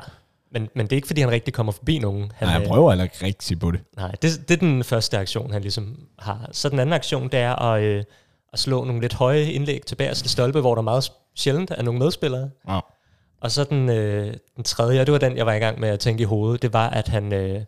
men, 0.52 0.68
men 0.74 0.86
det 0.86 0.92
er 0.92 0.96
ikke, 0.96 1.06
fordi 1.06 1.20
han 1.20 1.30
rigtig 1.30 1.54
kommer 1.54 1.72
forbi 1.72 1.98
nogen. 1.98 2.32
Han, 2.34 2.48
nej, 2.48 2.58
han 2.58 2.68
prøver 2.68 2.90
heller 2.90 3.04
ikke 3.04 3.16
rigtig 3.22 3.58
på 3.58 3.70
det. 3.70 3.80
Nej, 3.96 4.10
det, 4.10 4.48
det 4.48 4.54
er 4.54 4.58
den 4.58 4.84
første 4.84 5.18
aktion, 5.18 5.52
han 5.52 5.62
ligesom 5.62 5.98
har. 6.18 6.48
Så 6.52 6.68
den 6.68 6.78
anden 6.78 6.92
aktion, 6.92 7.28
det 7.28 7.40
er 7.40 7.62
at, 7.62 7.82
øh, 7.82 8.04
at 8.52 8.58
slå 8.58 8.84
nogle 8.84 9.00
lidt 9.00 9.14
høje 9.14 9.42
indlæg 9.42 9.82
til 9.86 9.94
bagerste 9.94 10.28
stolpe, 10.28 10.60
hvor 10.60 10.74
der 10.74 10.82
meget 10.82 11.12
sjældent 11.34 11.70
er 11.70 11.82
nogle 11.82 11.98
medspillere. 11.98 12.50
Ja. 12.68 12.80
Og 13.40 13.50
så 13.50 13.64
den, 13.64 13.88
øh, 13.88 14.34
den 14.56 14.64
tredje, 14.64 15.00
og 15.00 15.06
det 15.06 15.12
var 15.12 15.18
den, 15.18 15.36
jeg 15.36 15.46
var 15.46 15.52
i 15.52 15.58
gang 15.58 15.80
med 15.80 15.88
at 15.88 16.00
tænke 16.00 16.22
i 16.22 16.24
hovedet, 16.24 16.62
det 16.62 16.72
var, 16.72 16.90
at 16.90 17.08
han... 17.08 17.32
Øh, 17.32 17.60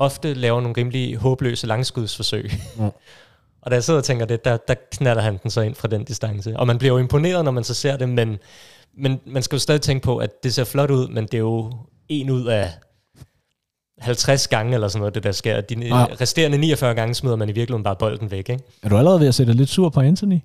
ofte 0.00 0.34
laver 0.34 0.60
nogle 0.60 0.76
rimelig 0.76 1.16
håbløse 1.16 1.66
langskudsforsøg. 1.66 2.50
Mm. 2.76 2.84
Og 3.62 3.70
da 3.70 3.74
jeg 3.74 3.84
sidder 3.84 3.98
og 3.98 4.04
tænker 4.04 4.24
det, 4.26 4.44
der, 4.44 4.56
der 4.56 4.74
knaller 4.92 5.22
han 5.22 5.38
den 5.42 5.50
så 5.50 5.60
ind 5.60 5.74
fra 5.74 5.88
den 5.88 6.04
distance. 6.04 6.56
Og 6.56 6.66
man 6.66 6.78
bliver 6.78 6.92
jo 6.94 6.98
imponeret, 6.98 7.44
når 7.44 7.52
man 7.52 7.64
så 7.64 7.74
ser 7.74 7.96
det, 7.96 8.08
men, 8.08 8.38
men 8.98 9.20
man 9.26 9.42
skal 9.42 9.56
jo 9.56 9.60
stadig 9.60 9.80
tænke 9.80 10.04
på, 10.04 10.16
at 10.16 10.42
det 10.42 10.54
ser 10.54 10.64
flot 10.64 10.90
ud, 10.90 11.08
men 11.08 11.24
det 11.24 11.34
er 11.34 11.38
jo 11.38 11.72
en 12.08 12.30
ud 12.30 12.46
af 12.46 12.70
50 13.98 14.48
gange 14.48 14.74
eller 14.74 14.88
sådan 14.88 14.98
noget, 15.00 15.14
det 15.14 15.22
der 15.22 15.32
sker. 15.32 15.60
De 15.60 15.74
Ja. 15.86 16.04
resterende 16.20 16.58
49 16.58 16.94
gange 16.94 17.14
smider 17.14 17.36
man 17.36 17.48
i 17.48 17.52
virkeligheden 17.52 17.84
bare 17.84 17.96
bolden 17.96 18.30
væk, 18.30 18.48
ikke? 18.48 18.64
Er 18.82 18.88
du 18.88 18.96
allerede 18.98 19.20
ved 19.20 19.28
at 19.28 19.34
sætte 19.34 19.52
lidt 19.52 19.68
sur 19.68 19.88
på 19.88 20.00
Anthony? 20.00 20.38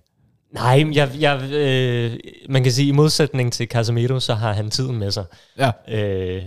Nej, 0.51 0.85
jeg, 0.93 1.09
jeg, 1.19 1.41
øh, 1.51 2.17
man 2.49 2.63
kan 2.63 2.71
sige, 2.71 2.87
i 2.87 2.91
modsætning 2.91 3.53
til 3.53 3.67
Casemiro, 3.67 4.19
så 4.19 4.33
har 4.33 4.53
han 4.53 4.69
tiden 4.69 4.97
med 4.97 5.11
sig. 5.11 5.23
Ja. 5.57 5.71
Øh, 5.87 6.43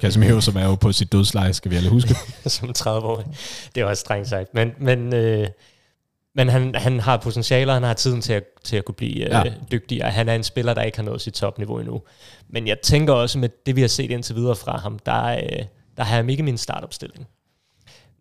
Casemiro, 0.00 0.40
som 0.40 0.56
er 0.56 0.64
jo 0.64 0.74
på 0.74 0.92
sit 0.92 1.12
dødsleje, 1.12 1.52
skal 1.52 1.70
vi 1.70 1.76
alle 1.76 1.90
huske. 1.90 2.14
som 2.46 2.70
30-årig. 2.78 3.26
Det 3.74 3.80
er 3.80 3.84
også 3.84 4.00
strengt 4.00 4.28
sagt. 4.28 4.54
Men, 4.54 4.72
men, 4.78 5.14
øh, 5.14 5.46
men 6.34 6.48
han, 6.48 6.74
han 6.74 7.00
har 7.00 7.16
potentialer, 7.16 7.74
han 7.74 7.82
har 7.82 7.94
tiden 7.94 8.20
til 8.20 8.32
at, 8.32 8.44
til 8.64 8.76
at 8.76 8.84
kunne 8.84 8.94
blive 8.94 9.14
øh, 9.24 9.30
Ja. 9.30 9.38
ja. 9.44 9.52
dygtig, 9.72 10.04
og 10.04 10.12
han 10.12 10.28
er 10.28 10.34
en 10.34 10.44
spiller, 10.44 10.74
der 10.74 10.82
ikke 10.82 10.98
har 10.98 11.04
nået 11.04 11.20
sit 11.20 11.34
topniveau 11.34 11.78
endnu. 11.78 12.02
Men 12.48 12.66
jeg 12.66 12.76
tænker 12.82 13.12
også 13.12 13.38
med 13.38 13.48
det, 13.66 13.76
vi 13.76 13.80
har 13.80 13.88
set 13.88 14.10
indtil 14.10 14.34
videre 14.36 14.56
fra 14.56 14.78
ham, 14.78 14.98
der, 14.98 15.24
øh, 15.24 15.64
der 15.96 16.02
har 16.04 16.16
han 16.16 16.30
ikke 16.30 16.42
min 16.42 16.58
startopstilling. 16.58 17.26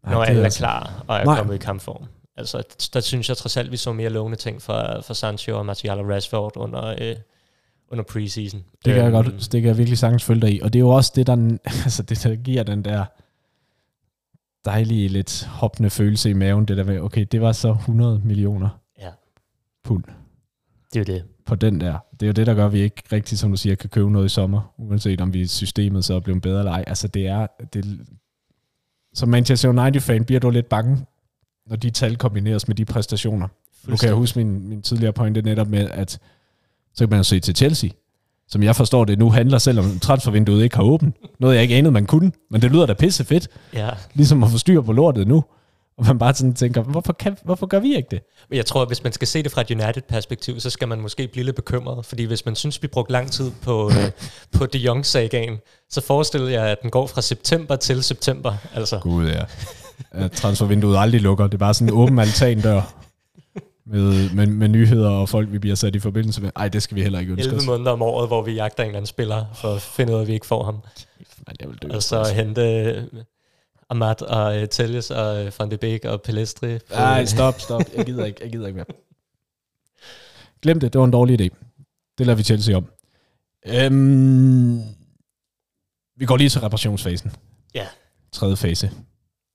Nej, 0.03 0.13
når 0.13 0.21
er 0.21 0.25
alle 0.25 0.39
er 0.41 0.43
altså- 0.45 0.59
klar 0.59 1.03
og 1.07 1.17
er 1.17 1.23
Nej. 1.25 1.37
kommet 1.37 1.55
i 1.55 1.57
kampform. 1.57 2.03
Altså, 2.37 2.63
der 2.93 2.99
synes 2.99 3.29
jeg 3.29 3.37
trods 3.37 3.57
alt, 3.57 3.71
vi 3.71 3.77
så 3.77 3.93
mere 3.93 4.09
lovende 4.09 4.37
ting 4.37 4.61
fra, 4.61 4.99
fra 5.01 5.13
Sancho 5.13 5.57
og 5.57 5.65
Martial 5.65 5.99
og 5.99 6.09
Rashford 6.09 6.51
under, 6.57 6.95
øh, 7.01 7.15
under 7.91 8.04
preseason. 8.04 8.63
Det 8.86 8.93
kan 8.93 9.04
jeg 9.04 9.12
godt, 9.12 9.52
det 9.52 9.62
kan 9.62 9.67
jeg 9.67 9.78
virkelig 9.78 9.97
sagtens 9.97 10.23
følge 10.23 10.41
dig 10.41 10.54
i. 10.54 10.60
Og 10.62 10.73
det 10.73 10.80
er 10.80 10.84
jo 10.84 10.89
også 10.89 11.12
det, 11.15 11.28
der, 11.28 11.58
altså 11.86 12.04
det, 12.04 12.23
der 12.23 12.36
giver 12.36 12.63
den 12.63 12.86
der 12.86 13.06
dejlige, 14.65 15.08
lidt 15.08 15.45
hoppende 15.45 15.89
følelse 15.89 16.30
i 16.30 16.34
maven, 16.34 16.65
det 16.65 16.78
der 16.78 16.84
med, 16.84 17.00
okay, 17.00 17.26
det 17.32 17.41
var 17.41 17.52
så 17.52 17.71
100 17.71 18.21
millioner 18.23 18.69
Ja. 19.02 19.10
pund 19.84 20.04
Det 20.93 21.10
er 21.10 21.13
jo 21.13 21.17
det. 21.17 21.23
på 21.45 21.56
den 21.56 21.82
der. 21.82 21.97
Det 22.13 22.21
er 22.23 22.28
jo 22.28 22.34
det, 22.34 22.47
der 22.47 22.54
gør, 22.54 22.65
at 22.65 22.73
vi 22.73 22.80
ikke 22.80 23.04
rigtig, 23.12 23.38
som 23.39 23.52
du 23.52 23.58
siger, 23.58 23.76
kan 23.76 23.89
købe 23.89 24.12
noget 24.12 24.26
i 24.26 24.30
sommer, 24.30 24.73
uanset 24.78 25.21
om 25.21 25.34
vi 25.34 25.47
systemet 25.47 26.06
så 26.06 26.13
er 26.15 26.19
blevet 26.19 26.41
bedre 26.41 26.60
eller 26.60 26.71
ej. 26.71 26.84
Altså 26.88 27.08
det 27.08 27.28
er, 27.28 27.47
det, 27.73 28.00
som 29.13 29.30
Manchester 29.30 29.69
United-fan 29.69 30.26
bliver 30.26 30.39
du 30.39 30.50
lidt 30.50 30.69
bange, 30.69 31.06
når 31.67 31.76
de 31.76 31.89
tal 31.89 32.15
kombineres 32.17 32.67
med 32.67 32.76
de 32.76 32.86
præstationer. 32.86 33.47
Nu 33.88 33.95
kan 33.95 34.08
jeg 34.08 34.15
huske 34.15 34.39
min, 34.39 34.67
min 34.69 34.82
tidligere 34.82 35.13
pointe 35.13 35.41
netop 35.41 35.67
med, 35.67 35.89
at 35.89 36.19
så 36.97 37.03
kan 37.03 37.10
man 37.10 37.19
jo 37.19 37.23
se 37.23 37.39
til 37.39 37.55
Chelsea, 37.55 37.89
som 38.47 38.63
jeg 38.63 38.75
forstår 38.75 39.05
det 39.05 39.19
nu 39.19 39.29
handler, 39.29 39.57
selvom 39.57 39.99
transfervinduet 39.99 40.63
ikke 40.63 40.75
har 40.75 40.83
åbent. 40.83 41.15
Noget 41.39 41.55
jeg 41.55 41.63
ikke 41.63 41.75
anede, 41.75 41.91
man 41.91 42.05
kunne, 42.05 42.31
men 42.51 42.62
det 42.62 42.71
lyder 42.71 42.86
da 42.86 42.93
pisse 42.93 43.25
fedt, 43.25 43.47
Ja. 43.73 43.89
ligesom 44.13 44.43
at 44.43 44.49
få 44.49 44.57
styr 44.57 44.81
på 44.81 44.91
lortet 44.93 45.27
nu. 45.27 45.43
Og 45.97 46.05
man 46.05 46.19
bare 46.19 46.33
sådan 46.33 46.53
tænker, 46.53 46.81
hvorfor, 46.81 47.13
kan, 47.13 47.38
hvorfor 47.43 47.65
gør 47.65 47.79
vi 47.79 47.95
ikke 47.95 48.07
det? 48.12 48.19
Men 48.49 48.57
jeg 48.57 48.65
tror, 48.65 48.81
at 48.81 48.88
hvis 48.89 49.03
man 49.03 49.13
skal 49.13 49.27
se 49.27 49.43
det 49.43 49.51
fra 49.51 49.62
et 49.62 49.71
United-perspektiv, 49.71 50.60
så 50.60 50.69
skal 50.69 50.88
man 50.88 51.01
måske 51.01 51.27
blive 51.27 51.45
lidt 51.45 51.55
bekymret. 51.55 52.05
Fordi 52.05 52.23
hvis 52.23 52.45
man 52.45 52.55
synes, 52.55 52.81
vi 52.83 52.88
brugte 52.88 53.12
lang 53.12 53.31
tid 53.31 53.51
på, 53.62 53.89
øh, 53.97 54.12
på 54.51 54.65
De 54.65 54.77
Jong-sagaen, 54.77 55.57
så 55.89 56.01
forestiller 56.01 56.49
jeg, 56.49 56.63
at 56.67 56.77
den 56.81 56.89
går 56.89 57.07
fra 57.07 57.21
september 57.21 57.75
til 57.75 58.03
september. 58.03 58.53
Altså, 58.75 58.99
Gud, 58.99 59.27
ja. 59.27 59.43
At 60.12 60.31
transfervinduet 60.31 60.97
aldrig 60.97 61.21
lukker. 61.21 61.43
Det 61.47 61.53
er 61.53 61.57
bare 61.57 61.73
sådan 61.73 61.88
en 61.93 61.99
åben 61.99 62.19
altandør 62.19 62.81
med, 63.88 64.36
med, 64.36 64.47
med 64.47 64.67
nyheder 64.67 65.10
og 65.10 65.30
folk, 65.30 65.52
vi 65.52 65.60
bliver 65.60 65.76
sat 65.76 65.95
i 65.95 66.00
forbindelse 66.00 66.41
med. 66.41 66.52
Ej, 66.56 66.67
det 66.67 66.84
skal 66.84 66.95
vi 66.95 67.02
heller 67.02 67.19
ikke 67.19 67.32
ønske 67.32 67.43
11 67.43 67.60
os. 67.60 67.65
måneder 67.65 67.91
om 67.91 68.02
året, 68.02 68.28
hvor 68.28 68.41
vi 68.41 68.52
jagter 68.54 68.84
en 68.84 68.88
eller 68.88 68.97
anden 68.97 69.08
spiller, 69.08 69.45
for 69.54 69.73
at 69.73 69.82
finde 69.82 70.13
ud 70.13 70.17
af, 70.17 70.21
at 70.21 70.28
vi 70.28 70.34
ikke 70.34 70.45
får 70.45 70.63
ham. 70.63 70.80
Men 71.47 71.56
jeg 71.60 71.69
vil 71.69 71.78
dø. 71.78 71.88
Og 71.95 72.04
så 72.04 72.23
hente 72.36 72.62
øh, 72.62 73.04
Amat 73.89 74.21
og 74.21 74.62
uh, 74.62 74.67
Telles 74.71 75.12
og 75.12 75.45
uh, 75.45 75.60
Van 75.60 75.71
de 75.71 75.78
Beek 75.78 76.06
og 76.06 76.21
Pelestri. 76.21 76.78
Nej, 76.91 77.26
stop, 77.26 77.60
stop. 77.60 77.82
Jeg 77.95 78.06
gider 78.06 78.26
ikke, 78.26 78.39
jeg 78.43 78.52
gider 78.52 78.67
ikke 78.67 78.78
mere. 78.78 78.86
Glem 80.62 80.80
det, 80.80 80.93
det 80.93 81.00
var 81.00 81.06
en 81.06 81.12
dårlig 81.12 81.41
idé. 81.41 81.56
Det 82.17 82.26
lader 82.26 82.38
vi 82.38 82.43
Chelsea 82.43 82.76
om. 82.76 82.86
Øhm, 83.67 84.82
vi 86.17 86.26
går 86.26 86.38
lige 86.38 86.50
til 86.50 86.62
reparationsfasen. 86.62 87.32
Ja. 87.76 87.88
Tredje 88.32 88.56
fase. 88.56 88.91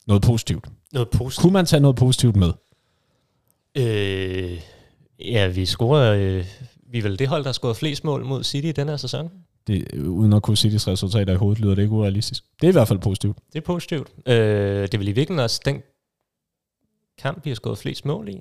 Noget 0.07 0.23
positivt. 0.23 0.69
Noget 0.93 1.11
positivt. 1.11 1.43
Kunne 1.43 1.53
man 1.53 1.67
tage 1.67 1.81
noget 1.81 1.97
positivt 1.97 2.37
med? 2.37 2.53
Øh, 3.75 4.61
ja, 5.19 5.49
vi 5.49 5.67
scorer... 5.67 6.15
Øh, 6.15 6.47
vi 6.93 6.99
er 6.99 7.03
vel 7.03 7.19
det 7.19 7.29
hold, 7.29 7.43
der 7.43 7.49
har 7.49 7.53
scoret 7.53 7.77
flest 7.77 8.05
mål 8.05 8.25
mod 8.25 8.45
City 8.45 8.67
i 8.67 8.73
den 8.73 8.89
her 8.89 8.97
sæson. 8.97 9.31
Det, 9.67 9.87
øh, 9.93 10.11
uden 10.11 10.33
at 10.33 10.43
kunne 10.43 10.57
de 10.57 10.77
resultater 10.77 11.33
i 11.33 11.37
hovedet, 11.37 11.63
lyder 11.63 11.75
det 11.75 11.83
ikke 11.83 11.95
urealistisk. 11.95 12.45
Det 12.61 12.67
er 12.67 12.69
i 12.69 12.73
hvert 12.73 12.89
fald 12.89 12.99
positivt. 12.99 13.37
Det 13.53 13.59
er 13.59 13.63
positivt. 13.63 14.09
Øh, 14.27 14.35
det 14.83 14.95
er 14.95 14.99
vel 14.99 15.09
i 15.09 15.13
virkeligheden 15.13 15.45
også 15.45 15.61
den 15.65 15.83
kamp, 17.19 17.45
vi 17.45 17.51
har 17.51 17.55
skåret 17.55 17.79
flest 17.79 18.05
mål 18.05 18.29
i. 18.29 18.41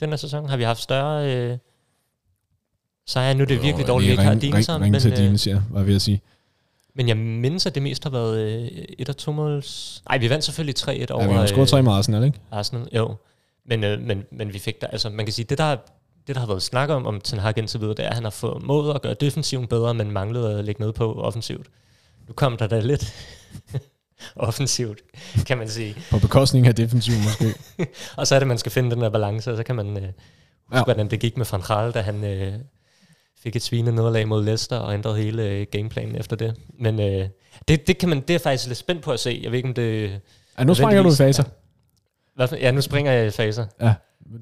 Den 0.00 0.08
her 0.08 0.16
sæson 0.16 0.48
har 0.48 0.56
vi 0.56 0.62
haft 0.62 0.80
større 0.80 1.36
øh, 1.36 1.58
sejre. 3.06 3.34
Nu 3.34 3.42
er 3.42 3.46
det 3.46 3.62
virkelig 3.62 3.86
dårligt, 3.86 4.10
at 4.10 4.10
vi 4.10 4.12
ikke 4.12 4.22
har 4.22 4.34
Dinesen, 4.34 4.74
ring, 4.74 4.82
ring 4.82 4.92
men, 4.92 5.00
til 5.00 5.10
øh, 5.10 5.16
Dines, 5.16 5.46
ja, 5.46 5.58
hvad 5.58 5.84
vil 5.84 5.92
jeg 5.92 6.00
sige. 6.00 6.20
men 6.94 7.08
jeg 7.08 7.16
mindes, 7.16 7.66
at 7.66 7.74
det 7.74 7.82
mest 7.82 8.02
har 8.04 8.10
været 8.10 8.38
øh, 8.40 8.68
et 8.98 9.08
og 9.08 9.16
to 9.16 9.32
måls... 9.32 10.02
Nej, 10.08 10.18
vi 10.18 10.30
vandt 10.30 10.44
selvfølgelig 10.44 10.78
3-1 10.78 11.12
over 11.12 11.22
Ja, 11.22 11.28
vi 11.28 11.34
har 11.34 11.46
scoret 11.46 11.68
tre 11.68 11.82
med 11.82 11.92
Arsenal, 11.92 12.24
ikke? 12.24 12.38
Arsenal. 12.50 12.88
Jo, 12.94 13.14
men, 13.66 13.84
øh, 13.84 14.00
men, 14.00 14.24
men 14.32 14.52
vi 14.52 14.58
fik 14.58 14.80
der... 14.80 14.86
Altså, 14.86 15.10
man 15.10 15.26
kan 15.26 15.32
sige, 15.32 15.44
det 15.44 15.58
der, 15.58 15.76
det 16.26 16.34
der 16.34 16.40
har 16.40 16.46
været 16.46 16.62
snak 16.62 16.88
om, 16.88 17.06
om 17.06 17.20
Ten 17.20 17.38
Hag 17.38 17.58
indtil 17.58 17.80
videre, 17.80 17.94
det 17.94 18.04
er, 18.04 18.08
at 18.08 18.14
han 18.14 18.24
har 18.24 18.30
fået 18.30 18.62
mod 18.62 18.94
at 18.94 19.02
gøre 19.02 19.14
defensiven 19.14 19.66
bedre, 19.66 19.94
men 19.94 20.10
manglede 20.10 20.58
at 20.58 20.64
lægge 20.64 20.80
noget 20.80 20.94
på 20.94 21.14
offensivt. 21.14 21.66
Nu 22.28 22.32
kom 22.34 22.56
der 22.56 22.66
da 22.66 22.80
lidt 22.80 23.14
offensivt, 24.36 25.02
kan 25.46 25.58
man 25.58 25.68
sige. 25.68 25.96
På 26.10 26.18
bekostning 26.18 26.66
af 26.66 26.74
defensiv 26.74 27.14
måske. 27.14 27.54
Og 28.18 28.26
så 28.26 28.34
er 28.34 28.38
det, 28.38 28.48
man 28.48 28.58
skal 28.58 28.72
finde 28.72 28.90
den 28.90 29.00
der 29.00 29.10
balance, 29.10 29.50
og 29.50 29.56
så 29.56 29.62
kan 29.62 29.76
man 29.76 29.86
øh, 29.96 30.02
huske, 30.02 30.14
Ja. 30.72 30.78
ja. 30.78 30.84
hvordan 30.84 31.10
det 31.10 31.20
gik 31.20 31.36
med 31.36 31.46
Van 31.52 31.60
Gaal, 31.60 31.92
da 31.92 32.00
han 32.00 32.24
øh, 32.24 32.52
fik 33.42 33.56
et 33.56 33.62
svine 33.62 33.92
nederlag 33.92 34.28
mod 34.28 34.44
Leicester 34.44 34.76
og 34.76 34.94
ændrede 34.94 35.16
hele 35.16 35.42
øh, 35.48 35.66
gameplanen 35.70 36.16
efter 36.16 36.36
det. 36.36 36.54
Men 36.78 37.00
øh, 37.00 37.28
det, 37.68 37.86
det, 37.86 37.98
kan 37.98 38.08
man, 38.08 38.20
det 38.20 38.34
er 38.34 38.38
faktisk 38.38 38.66
lidt 38.66 38.78
spændt 38.78 39.02
på 39.02 39.12
at 39.12 39.20
se. 39.20 39.40
Jeg 39.42 39.50
ved 39.50 39.56
ikke, 39.58 39.68
om 39.68 39.74
det... 39.74 40.20
Ja, 40.58 40.64
nu 40.64 40.74
springer 40.74 41.02
du 41.02 41.12
i 41.12 41.16
faser. 41.16 41.44
Hvad 42.36 42.48
ja, 42.60 42.70
nu 42.70 42.80
springer 42.80 43.12
jeg 43.12 43.26
i 43.26 43.30
faser. 43.30 43.66
Ja. 43.80 43.94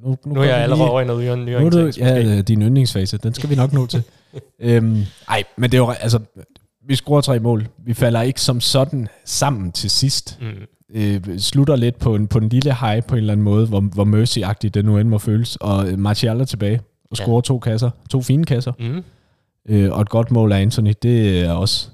Nu, 0.03 0.16
Nu 0.26 0.31
er 0.33 0.35
går 0.35 0.42
jeg 0.44 0.57
allerede 0.57 0.83
lige- 0.83 0.90
over 0.90 1.00
i 1.00 1.05
noget 1.05 1.22
nyere, 1.24 1.37
nyere 1.37 1.61
Nu 1.61 1.66
er 1.66 1.85
indtægt, 1.85 1.98
ja, 2.07 2.37
øh, 2.37 2.38
din 2.40 2.62
yndlingsfase, 2.62 3.18
den 3.18 3.35
skal 3.35 3.50
vi 3.50 3.55
nok 3.55 3.72
nå 3.72 3.87
til. 3.87 4.03
øhm, 4.61 5.03
ej, 5.29 5.42
men 5.57 5.70
det 5.70 5.76
er 5.76 5.83
jo, 5.83 5.90
altså, 5.90 6.18
vi 6.87 6.94
scorer 6.96 7.20
tre 7.20 7.38
mål. 7.38 7.68
Vi 7.85 7.94
falder 7.94 8.22
ikke 8.22 8.40
som 8.40 8.61
sådan 8.61 9.09
sammen 9.24 9.72
til 9.72 9.90
sidst. 9.90 10.38
Mm. 10.40 10.46
Øh, 10.94 11.38
slutter 11.38 11.76
lidt 11.76 11.98
på 11.98 12.14
en, 12.14 12.26
på 12.29 12.38
en 12.38 12.48
lille 12.48 12.74
high 12.74 13.03
på 13.05 13.14
en 13.14 13.18
eller 13.18 13.33
anden 13.33 13.44
måde, 13.44 13.66
hvor, 13.66 13.81
hvor 13.81 14.05
mercy-agtigt 14.05 14.68
det 14.74 14.85
nu 14.85 14.98
end 14.98 15.09
må 15.09 15.18
føles. 15.18 15.57
Og 15.57 15.88
øh, 15.88 15.98
Martial 15.98 16.40
er 16.40 16.44
tilbage 16.44 16.81
og 17.11 17.18
Ja. 17.18 17.24
scorer 17.24 17.40
to 17.40 17.59
kasser. 17.59 17.90
To 18.11 18.22
fine 18.22 18.44
kasser. 18.44 18.72
Mm. 18.79 19.03
Øh, 19.68 19.92
og 19.92 20.00
et 20.03 20.09
godt 20.09 20.31
mål 20.31 20.53
af 20.53 20.61
Anthony, 20.61 20.92
det 21.03 21.40
er 21.40 21.53
også, 21.53 21.88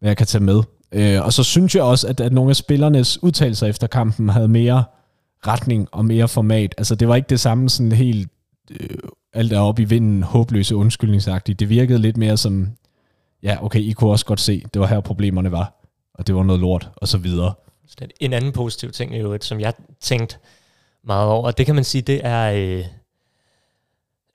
hvad 0.00 0.10
jeg 0.10 0.16
kan 0.16 0.26
tage 0.26 0.44
med. 0.44 0.62
Øh, 0.92 1.24
og 1.24 1.32
så 1.32 1.42
synes 1.42 1.74
jeg 1.74 1.82
også, 1.82 2.08
at, 2.08 2.20
at 2.20 2.32
nogle 2.32 2.50
af 2.50 2.56
spillernes 2.56 3.22
udtalelser 3.22 3.66
efter 3.66 3.86
kampen 3.86 4.28
havde 4.28 4.48
mere 4.48 4.84
retning 5.46 5.88
og 5.92 6.04
mere 6.04 6.28
format. 6.28 6.74
Altså 6.78 6.94
det 6.94 7.08
var 7.08 7.16
ikke 7.16 7.28
det 7.28 7.40
samme 7.40 7.70
sådan 7.70 7.92
helt 7.92 8.28
øh, 8.70 8.98
alt 9.32 9.52
er 9.52 9.60
oppe 9.60 9.82
i 9.82 9.84
vinden, 9.84 10.22
håbløse 10.22 10.76
undskyldningsagtigt. 10.76 11.60
Det 11.60 11.68
virkede 11.68 11.98
lidt 11.98 12.16
mere 12.16 12.36
som, 12.36 12.68
ja 13.42 13.64
okay, 13.64 13.80
I 13.80 13.92
kunne 13.92 14.10
også 14.10 14.26
godt 14.26 14.40
se, 14.40 14.64
det 14.74 14.80
var 14.80 14.86
her 14.86 15.00
problemerne 15.00 15.52
var, 15.52 15.74
og 16.14 16.26
det 16.26 16.34
var 16.34 16.42
noget 16.42 16.60
lort, 16.60 16.90
og 16.96 17.08
så 17.08 17.18
videre. 17.18 17.54
En 18.20 18.32
anden 18.32 18.52
positiv 18.52 18.90
ting, 18.90 19.14
er 19.14 19.20
jo, 19.20 19.38
som 19.40 19.60
jeg 19.60 19.74
tænkte 20.00 20.36
meget 21.04 21.28
over, 21.28 21.46
og 21.46 21.58
det 21.58 21.66
kan 21.66 21.74
man 21.74 21.84
sige, 21.84 22.02
det 22.02 22.20
er... 22.24 22.52
Øh, 22.52 22.84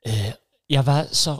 øh, 0.08 0.32
jeg 0.70 0.86
var 0.86 1.04
så 1.12 1.34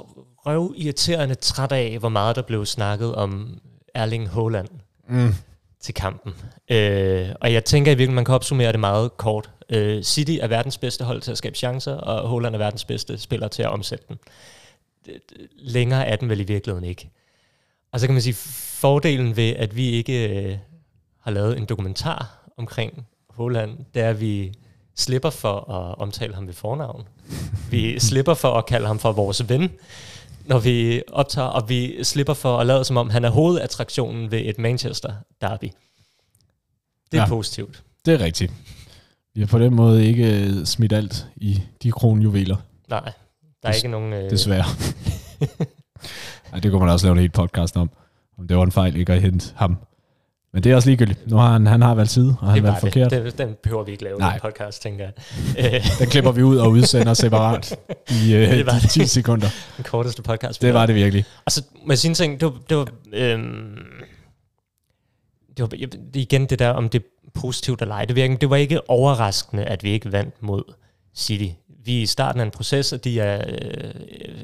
røv 0.46 0.74
irriterende 0.78 1.36
træt 1.36 1.72
af, 1.72 1.98
hvor 2.00 2.10
meget 2.10 2.36
der 2.36 2.42
blev 2.42 2.66
snakket 2.66 3.16
om 3.16 3.60
Erling 3.94 4.30
Haaland 4.30 4.68
Mm. 5.10 5.34
til 5.80 5.94
kampen. 5.94 6.34
Øh, 6.72 7.30
og 7.42 7.54
jeg 7.54 7.66
tænker 7.66 7.92
i 7.92 7.96
virkeligheden, 7.96 8.16
man 8.16 8.26
kan 8.26 8.36
opsummere 8.36 8.72
det 8.72 8.80
meget 8.80 9.18
kort. 9.18 9.50
Øh, 9.70 10.04
City 10.04 10.38
er 10.42 10.48
verdens 10.48 10.78
bedste 10.78 11.04
hold 11.04 11.22
til 11.22 11.32
at 11.32 11.38
skabe 11.38 11.56
chancer, 11.56 11.94
og 11.94 12.30
Haaland 12.30 12.56
er 12.56 12.60
verdens 12.60 12.86
bedste 12.86 13.18
spiller 13.18 13.48
til 13.48 13.64
at 13.64 13.70
omsætte 13.70 14.06
dem. 14.10 14.18
Længere 15.58 16.08
er 16.08 16.16
den 16.16 16.30
vel 16.30 16.40
i 16.40 16.44
virkeligheden 16.44 16.90
ikke. 16.90 17.10
Og 17.92 18.00
så 18.00 18.08
kan 18.08 18.14
man 18.14 18.22
sige, 18.22 18.34
fordelen 18.80 19.36
ved, 19.36 19.56
at 19.56 19.76
vi 19.76 19.90
ikke 19.90 20.44
øh, 20.44 20.58
har 21.22 21.32
lavet 21.32 21.58
en 21.58 21.66
dokumentar 21.66 22.50
omkring 22.58 23.08
Haaland, 23.38 23.78
det 23.94 24.02
er, 24.02 24.10
at 24.10 24.22
vi 24.22 24.54
slipper 24.96 25.30
for 25.30 25.72
at 25.72 25.98
omtale 25.98 26.36
ham 26.36 26.48
ved 26.48 26.54
fornavn. 26.54 27.08
Vi 27.72 28.00
slipper 28.10 28.34
for 28.34 28.54
at 28.54 28.66
kalde 28.66 28.88
ham 28.88 29.00
for 29.00 29.12
vores 29.12 29.50
ven, 29.50 29.72
når 30.48 30.60
vi 30.60 31.02
optager, 31.12 31.48
og 31.48 31.70
vi 31.70 32.04
slipper 32.04 32.34
for 32.34 32.58
at 32.58 32.68
lade 32.68 32.84
som 32.86 32.98
om, 32.98 33.10
han 33.10 33.26
er 33.26 33.30
hovedattraktionen 33.30 34.32
ved 34.32 34.40
et 34.46 34.58
Manchester 34.60 35.14
derby. 35.42 35.66
Det 37.12 37.18
er 37.18 37.22
Ja. 37.22 37.28
positivt. 37.28 37.84
Det 38.06 38.14
er 38.14 38.20
rigtigt. 38.22 38.54
Vi 39.34 39.42
har 39.42 39.48
på 39.48 39.60
den 39.60 39.76
måde 39.76 40.06
ikke 40.08 40.44
øh, 40.44 40.66
smidt 40.66 40.94
alt 40.94 41.28
i 41.36 41.62
de 41.84 41.92
kronjuveler, 41.92 42.56
Nej, 42.90 43.12
der 43.64 43.70
er 43.70 43.72
Des- 43.74 43.76
ikke 43.76 43.88
nogen... 43.88 44.14
Øh, 44.14 44.30
desværre. 44.30 44.66
Ej, 46.54 46.60
det 46.60 46.72
kunne 46.72 46.80
man 46.80 46.90
også 46.90 47.06
lave 47.06 47.14
en 47.14 47.20
helt 47.20 47.34
podcast 47.34 47.78
om. 47.78 47.90
Om 48.38 48.48
det 48.48 48.58
var 48.58 48.64
en 48.64 48.72
fejl 48.72 48.96
ikke 48.96 49.14
at 49.14 49.22
hente 49.22 49.54
ham. 49.56 49.78
Men 50.58 50.64
det 50.64 50.72
er 50.72 50.76
også 50.76 50.90
ligegyldigt. 50.90 51.28
Nu 51.28 51.36
har 51.36 51.52
han, 51.52 51.68
han 51.68 51.82
har 51.82 51.96
valgt 51.96 52.12
side, 52.12 52.36
og 52.40 52.48
han 52.48 52.64
har 52.64 52.72
valgt 52.72 52.80
forkert. 52.80 53.12
Den, 53.12 53.32
den 53.38 53.56
behøver 53.64 53.84
vi 53.84 53.92
ikke 53.92 54.04
lave 54.04 54.20
Nej. 54.20 54.34
en 54.34 54.40
podcast, 54.42 54.82
tænker 54.82 55.10
jeg. 55.56 55.84
Den 56.00 56.10
klipper 56.10 56.32
vi 56.32 56.44
ud 56.44 56.58
og 56.58 56.72
udsender 56.72 57.14
separat 57.14 57.80
i 58.26 58.34
øh, 58.36 58.52
Det 58.52 58.66
var 58.66 58.72
de 58.72 58.82
det. 58.82 58.90
10 58.90 59.06
sekunder. 59.06 59.48
den 59.78 59.84
korteste 59.84 60.22
podcast. 60.22 60.62
Det 60.62 60.74
var 60.74 60.86
det 60.86 60.96
virkelig. 60.96 61.26
Og 61.46 61.52
så 61.52 61.64
må 61.86 61.92
jeg 61.92 61.98
sige 61.98 62.10
en 62.10 62.16
ting, 62.16 62.40
det 62.40 62.46
var, 62.46 62.54
det 62.70 62.78
var, 62.78 62.88
øhm, 63.14 63.78
det 65.58 65.62
var 65.62 65.88
igen 66.14 66.46
det 66.46 66.60
der, 66.60 66.70
om 66.70 66.90
det 66.90 67.02
er 67.02 67.30
positivt 67.34 67.82
eller 67.82 67.96
ej. 67.96 68.06
Det, 68.06 68.16
virker, 68.16 68.38
det 68.38 68.50
var 68.50 68.56
ikke 68.56 68.90
overraskende, 68.90 69.64
at 69.64 69.84
vi 69.84 69.90
ikke 69.90 70.12
vandt 70.12 70.44
mod 70.44 70.64
City. 71.16 71.54
Vi 71.86 71.98
er 71.98 72.02
i 72.02 72.06
starten 72.06 72.42
af 72.42 72.46
en 72.46 72.52
proces, 72.52 72.94
og 72.94 73.04
de 73.04 73.20
er, 73.20 73.44
øh, 73.48 73.92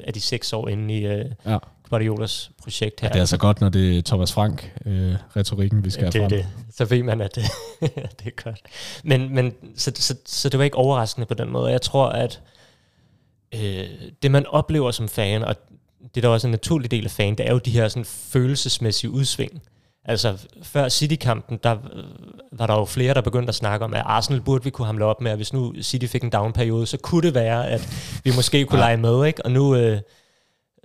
er 0.04 0.12
de 0.12 0.20
seks 0.20 0.52
år 0.52 0.68
inde 0.68 0.94
i 0.94 1.06
øh, 1.06 1.24
Ja. 1.46 1.58
Guardiolas 1.94 2.50
projekt 2.62 3.00
her. 3.00 3.08
Det 3.08 3.16
er 3.16 3.20
altså 3.20 3.36
godt, 3.36 3.60
når 3.60 3.68
det 3.68 3.98
er 3.98 4.02
Thomas 4.02 4.32
Frank, 4.32 4.72
øh, 4.86 5.14
retorikken, 5.36 5.84
vi 5.84 5.90
skal 5.90 6.06
det, 6.06 6.14
have 6.14 6.24
er 6.24 6.28
frem. 6.28 6.38
det. 6.38 6.74
Så 6.76 6.84
ved 6.84 7.02
man, 7.02 7.20
at 7.20 7.34
det, 7.34 7.44
det 8.20 8.26
er 8.26 8.42
godt. 8.44 8.60
Men, 9.04 9.34
men 9.34 9.52
så, 9.76 9.92
så, 9.94 10.14
så 10.26 10.48
det 10.48 10.58
var 10.58 10.64
ikke 10.64 10.76
overraskende 10.76 11.26
på 11.26 11.34
den 11.34 11.50
måde. 11.50 11.70
Jeg 11.70 11.82
tror, 11.82 12.06
at 12.08 12.40
øh, 13.54 13.84
det 14.22 14.30
man 14.30 14.46
oplever 14.46 14.90
som 14.90 15.08
fan, 15.08 15.44
og 15.44 15.56
det 16.14 16.16
er 16.24 16.28
da 16.28 16.28
også 16.28 16.46
en 16.46 16.50
naturlig 16.50 16.90
del 16.90 17.04
af 17.04 17.10
fan, 17.10 17.34
det 17.34 17.46
er 17.48 17.52
jo 17.52 17.58
de 17.58 17.70
her 17.70 17.88
sådan, 17.88 18.04
følelsesmæssige 18.04 19.10
udsving. 19.10 19.62
Altså 20.04 20.46
før 20.62 20.88
City-kampen, 20.88 21.58
der 21.62 21.72
øh, 21.72 22.04
var 22.52 22.66
der 22.66 22.74
jo 22.74 22.84
flere, 22.84 23.14
der 23.14 23.20
begyndte 23.20 23.48
at 23.48 23.54
snakke 23.54 23.84
om, 23.84 23.94
at 23.94 24.02
Arsenal 24.06 24.40
burde 24.40 24.64
vi 24.64 24.70
kunne 24.70 24.86
hamle 24.86 25.04
op 25.04 25.20
med, 25.20 25.30
at 25.30 25.36
hvis 25.38 25.52
nu 25.52 25.74
City 25.82 26.06
fik 26.06 26.24
en 26.24 26.30
down-periode, 26.30 26.86
så 26.86 26.96
kunne 26.96 27.22
det 27.22 27.34
være, 27.34 27.68
at 27.70 27.88
vi 28.24 28.32
måske 28.36 28.64
kunne 28.64 28.78
Ja. 28.80 28.84
lege 28.84 28.96
med, 28.96 29.26
ikke? 29.26 29.44
Og 29.44 29.50
nu, 29.50 29.76
øh, 29.76 30.00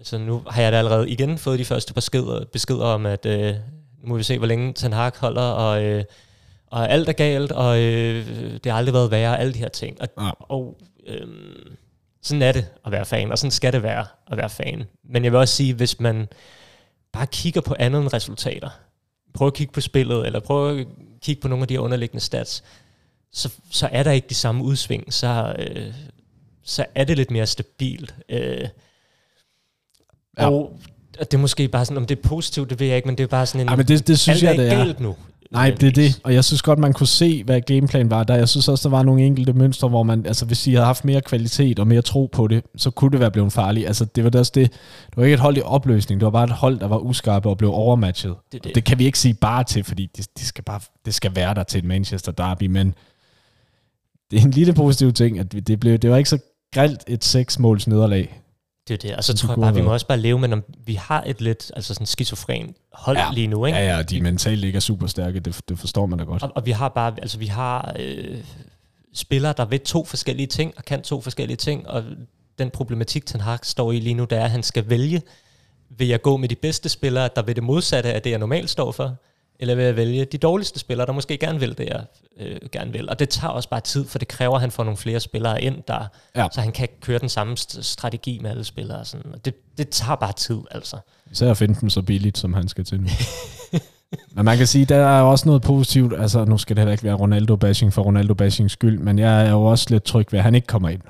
så 0.03 0.17
nu 0.17 0.43
har 0.47 0.61
jeg 0.61 0.71
da 0.71 0.77
allerede 0.77 1.09
igen 1.09 1.37
fået 1.37 1.59
de 1.59 1.65
første 1.65 1.93
beskeder, 1.93 2.45
beskeder 2.45 2.85
om, 2.85 3.05
at 3.05 3.25
øh, 3.25 3.55
nu 4.01 4.09
må 4.09 4.17
vi 4.17 4.23
se, 4.23 4.37
hvor 4.37 4.47
længe 4.47 4.73
Ten 4.73 4.93
Hag 4.93 5.11
holder, 5.17 5.41
og, 5.41 5.83
øh, 5.83 6.03
og 6.67 6.89
alt 6.91 7.09
er 7.09 7.13
galt, 7.13 7.51
og 7.51 7.79
øh, 7.79 8.27
det 8.63 8.71
har 8.71 8.77
aldrig 8.77 8.93
været 8.93 9.11
værre, 9.11 9.39
alle 9.39 9.53
de 9.53 9.59
her 9.59 9.69
ting. 9.69 10.01
Og, 10.01 10.07
Ja. 10.17 10.29
og 10.39 10.77
øh, 11.07 11.27
sådan 12.21 12.41
er 12.41 12.51
det 12.51 12.67
at 12.85 12.91
være 12.91 13.05
fan, 13.05 13.31
og 13.31 13.37
sådan 13.37 13.51
skal 13.51 13.73
det 13.73 13.83
være 13.83 14.05
at 14.31 14.37
være 14.37 14.49
fan. 14.49 14.83
Men 15.03 15.23
jeg 15.23 15.31
vil 15.31 15.39
også 15.39 15.55
sige, 15.55 15.73
hvis 15.73 15.99
man 15.99 16.27
bare 17.13 17.27
kigger 17.27 17.61
på 17.61 17.75
andet 17.79 18.01
end 18.01 18.13
resultater, 18.13 18.69
prøv 19.33 19.47
at 19.47 19.53
kigge 19.53 19.73
på 19.73 19.81
spillet, 19.81 20.25
eller 20.25 20.39
prøv 20.39 20.77
at 20.79 20.87
kigge 21.21 21.41
på 21.41 21.47
nogle 21.47 21.61
af 21.63 21.67
de 21.67 21.73
her 21.73 21.79
underliggende 21.81 22.23
stats, 22.23 22.63
så, 23.31 23.53
så 23.71 23.89
er 23.91 24.03
der 24.03 24.11
ikke 24.11 24.27
de 24.29 24.33
samme 24.35 24.63
udsving, 24.63 25.13
så, 25.13 25.55
øh, 25.59 25.93
så 26.63 26.85
er 26.95 27.03
det 27.03 27.17
lidt 27.17 27.31
mere 27.31 27.47
stabilt. 27.47 28.15
Øh, 28.29 28.67
Ja. 30.37 30.49
og 30.49 30.79
og 31.19 31.31
det 31.31 31.37
er 31.37 31.41
måske 31.41 31.67
bare 31.67 31.85
sådan, 31.85 31.97
om 31.97 32.05
det 32.05 32.17
er 32.17 32.27
positivt, 32.29 32.69
det 32.69 32.79
ved 32.79 32.87
jeg 32.87 32.95
ikke, 32.95 33.07
men 33.07 33.17
det 33.17 33.23
er 33.23 33.27
bare 33.27 33.45
sådan 33.45 33.61
en... 33.61 33.69
Ja, 33.69 33.75
men 33.75 33.87
det, 33.87 34.07
det 34.07 34.19
synes 34.19 34.43
jeg, 34.43 34.57
det 34.57 34.71
er. 34.71 34.77
galt 34.77 34.99
nu. 34.99 35.15
Nej, 35.51 35.69
det 35.69 35.87
er 35.87 35.91
det. 35.91 36.19
Og 36.23 36.33
jeg 36.33 36.43
synes 36.43 36.61
godt, 36.61 36.79
man 36.79 36.93
kunne 36.93 37.07
se, 37.07 37.43
hvad 37.43 37.61
gameplan 37.61 38.09
var 38.09 38.23
der. 38.23 38.35
Jeg 38.35 38.49
synes 38.49 38.67
også, 38.67 38.89
der 38.89 38.95
var 38.95 39.03
nogle 39.03 39.23
enkelte 39.23 39.53
mønstre, 39.53 39.89
hvor 39.89 40.03
man, 40.03 40.25
altså 40.25 40.45
hvis 40.45 40.67
I 40.67 40.71
havde 40.73 40.85
haft 40.85 41.05
mere 41.05 41.21
kvalitet 41.21 41.79
og 41.79 41.87
mere 41.87 42.01
tro 42.01 42.29
på 42.31 42.47
det, 42.47 42.63
så 42.77 42.91
kunne 42.91 43.11
det 43.11 43.19
være 43.19 43.31
blevet 43.31 43.53
farligt. 43.53 43.87
Altså 43.87 44.05
det 44.05 44.23
var 44.23 44.39
også 44.39 44.51
det. 44.55 44.71
Det 45.05 45.17
var 45.17 45.23
ikke 45.23 45.33
et 45.33 45.39
hold 45.39 45.57
i 45.57 45.61
opløsning. 45.61 46.21
Det 46.21 46.25
var 46.25 46.31
bare 46.31 46.43
et 46.43 46.51
hold, 46.51 46.79
der 46.79 46.87
var 46.87 46.97
uskarpe 46.97 47.49
og 47.49 47.57
blev 47.57 47.71
overmatchet. 47.73 48.35
Det 48.35 48.51
Det, 48.51 48.63
det. 48.63 48.75
det 48.75 48.83
kan 48.83 48.99
vi 48.99 49.05
ikke 49.05 49.19
sige 49.19 49.33
bare 49.33 49.63
til, 49.63 49.83
fordi 49.83 50.09
det, 50.17 50.27
det, 50.37 50.45
skal 50.45 50.63
bare, 50.63 50.79
det 51.05 51.13
skal 51.13 51.35
være 51.35 51.53
der 51.53 51.63
til 51.63 51.77
et 51.77 51.85
Manchester 51.85 52.31
derby, 52.31 52.65
men 52.67 52.93
det 54.31 54.39
er 54.39 54.43
en 54.45 54.51
lille 54.51 54.73
positiv 54.73 55.13
ting, 55.13 55.39
at 55.39 55.51
det, 55.67 55.79
blev, 55.79 55.97
det 55.97 56.09
var 56.09 56.17
ikke 56.17 56.29
så 56.29 56.39
grelt 56.73 57.03
et 57.07 57.23
seks 57.23 57.59
måls 57.59 57.87
nederlag. 57.87 58.41
Det 58.89 59.03
er 59.03 59.07
det. 59.09 59.17
Og 59.17 59.23
så 59.23 59.33
tror 59.37 59.49
jeg 59.49 59.59
bare, 59.61 59.73
vi 59.73 59.81
må 59.81 59.93
også 59.93 60.07
bare 60.07 60.17
leve 60.19 60.39
med, 60.39 60.53
om 60.53 60.63
vi 60.85 60.93
har 60.93 61.23
et 61.27 61.41
lidt 61.41 61.71
altså 61.75 61.93
sådan 61.93 62.07
skizofren 62.07 62.75
hold 62.93 63.17
Ja. 63.17 63.25
lige 63.33 63.47
nu, 63.47 63.65
ikke? 63.65 63.77
Ja, 63.77 63.95
ja, 63.95 64.01
de 64.01 64.21
mentalt 64.21 64.63
ikke 64.63 64.75
er 64.75 64.79
super 64.79 65.07
stærke, 65.07 65.39
det, 65.39 65.61
det 65.69 65.79
forstår 65.79 66.05
man 66.05 66.19
da 66.19 66.25
godt. 66.25 66.43
Og, 66.43 66.51
og 66.55 66.65
vi 66.65 66.71
har 66.71 66.89
bare, 66.89 67.13
altså 67.21 67.37
vi 67.37 67.45
har 67.45 67.95
øh, 67.99 68.37
spillere, 69.13 69.53
der 69.57 69.65
ved 69.65 69.79
to 69.79 70.05
forskellige 70.05 70.47
ting, 70.47 70.73
og 70.77 70.85
kan 70.85 71.01
to 71.01 71.21
forskellige 71.21 71.57
ting, 71.57 71.87
og 71.87 72.03
den 72.59 72.69
problematik, 72.69 73.25
Ten 73.25 73.41
Hag 73.41 73.59
står 73.63 73.91
i 73.91 73.99
lige 73.99 74.13
nu, 74.13 74.23
det 74.23 74.37
er, 74.37 74.43
at 74.43 74.51
han 74.51 74.63
skal 74.63 74.89
vælge, 74.89 75.21
vil 75.89 76.07
jeg 76.07 76.21
gå 76.21 76.37
med 76.37 76.49
de 76.49 76.55
bedste 76.55 76.89
spillere, 76.89 77.29
der 77.35 77.41
vil 77.41 77.55
det 77.55 77.63
modsatte 77.63 78.13
af 78.13 78.21
det, 78.21 78.29
jeg 78.29 78.39
normalt 78.39 78.69
står 78.69 78.91
for, 78.91 79.15
eller 79.59 79.75
vil 79.75 79.85
jeg 79.85 79.95
vælge 79.95 80.25
de 80.25 80.37
dårligste 80.37 80.79
spillere, 80.79 81.07
der 81.07 81.13
måske 81.13 81.37
gerne 81.37 81.59
vil 81.59 81.77
det, 81.77 81.85
jeg 81.89 82.03
øh, 82.39 82.57
gerne 82.71 82.91
vil. 82.91 83.09
Og 83.09 83.19
det 83.19 83.29
tager 83.29 83.51
også 83.51 83.69
bare 83.69 83.81
tid, 83.81 84.05
for 84.05 84.19
det 84.19 84.27
kræver, 84.27 84.55
at 84.55 84.61
han 84.61 84.71
får 84.71 84.83
nogle 84.83 84.97
flere 84.97 85.19
spillere 85.19 85.61
ind, 85.61 85.75
der, 85.87 86.07
Ja. 86.35 86.47
så 86.51 86.61
han 86.61 86.71
kan 86.71 86.87
køre 87.01 87.19
den 87.19 87.29
samme 87.29 87.55
st- 87.59 87.81
strategi 87.81 88.39
med 88.41 88.49
alle 88.49 88.63
spillere. 88.63 88.99
og 88.99 89.07
Sådan. 89.07 89.31
Og 89.33 89.45
det, 89.45 89.53
det 89.77 89.89
tager 89.89 90.15
bare 90.15 90.33
tid, 90.33 90.59
altså. 90.71 90.97
Især 91.31 91.51
at 91.51 91.57
finde 91.57 91.75
dem 91.81 91.89
så 91.89 92.01
billigt, 92.01 92.37
som 92.37 92.53
han 92.53 92.67
skal 92.67 92.83
til 92.85 92.99
nu. 93.01 93.07
men 94.35 94.45
man 94.45 94.57
kan 94.57 94.67
sige, 94.67 94.85
der 94.85 94.95
er 94.95 95.21
også 95.21 95.45
noget 95.49 95.61
positivt. 95.61 96.13
Altså, 96.19 96.45
nu 96.45 96.57
skal 96.57 96.75
det 96.75 96.81
heller 96.81 96.91
ikke 96.91 97.03
være 97.03 97.15
Ronaldo-bashing 97.15 97.93
for 97.93 98.03
Ronaldo-bashings 98.03 98.67
skyld, 98.73 98.99
men 98.99 99.19
jeg 99.19 99.45
er 99.47 99.51
jo 99.51 99.63
også 99.65 99.85
lidt 99.89 100.03
tryg 100.03 100.27
ved, 100.31 100.39
at 100.39 100.43
han 100.45 100.55
ikke 100.55 100.67
kommer 100.67 100.89
ind. 100.89 101.01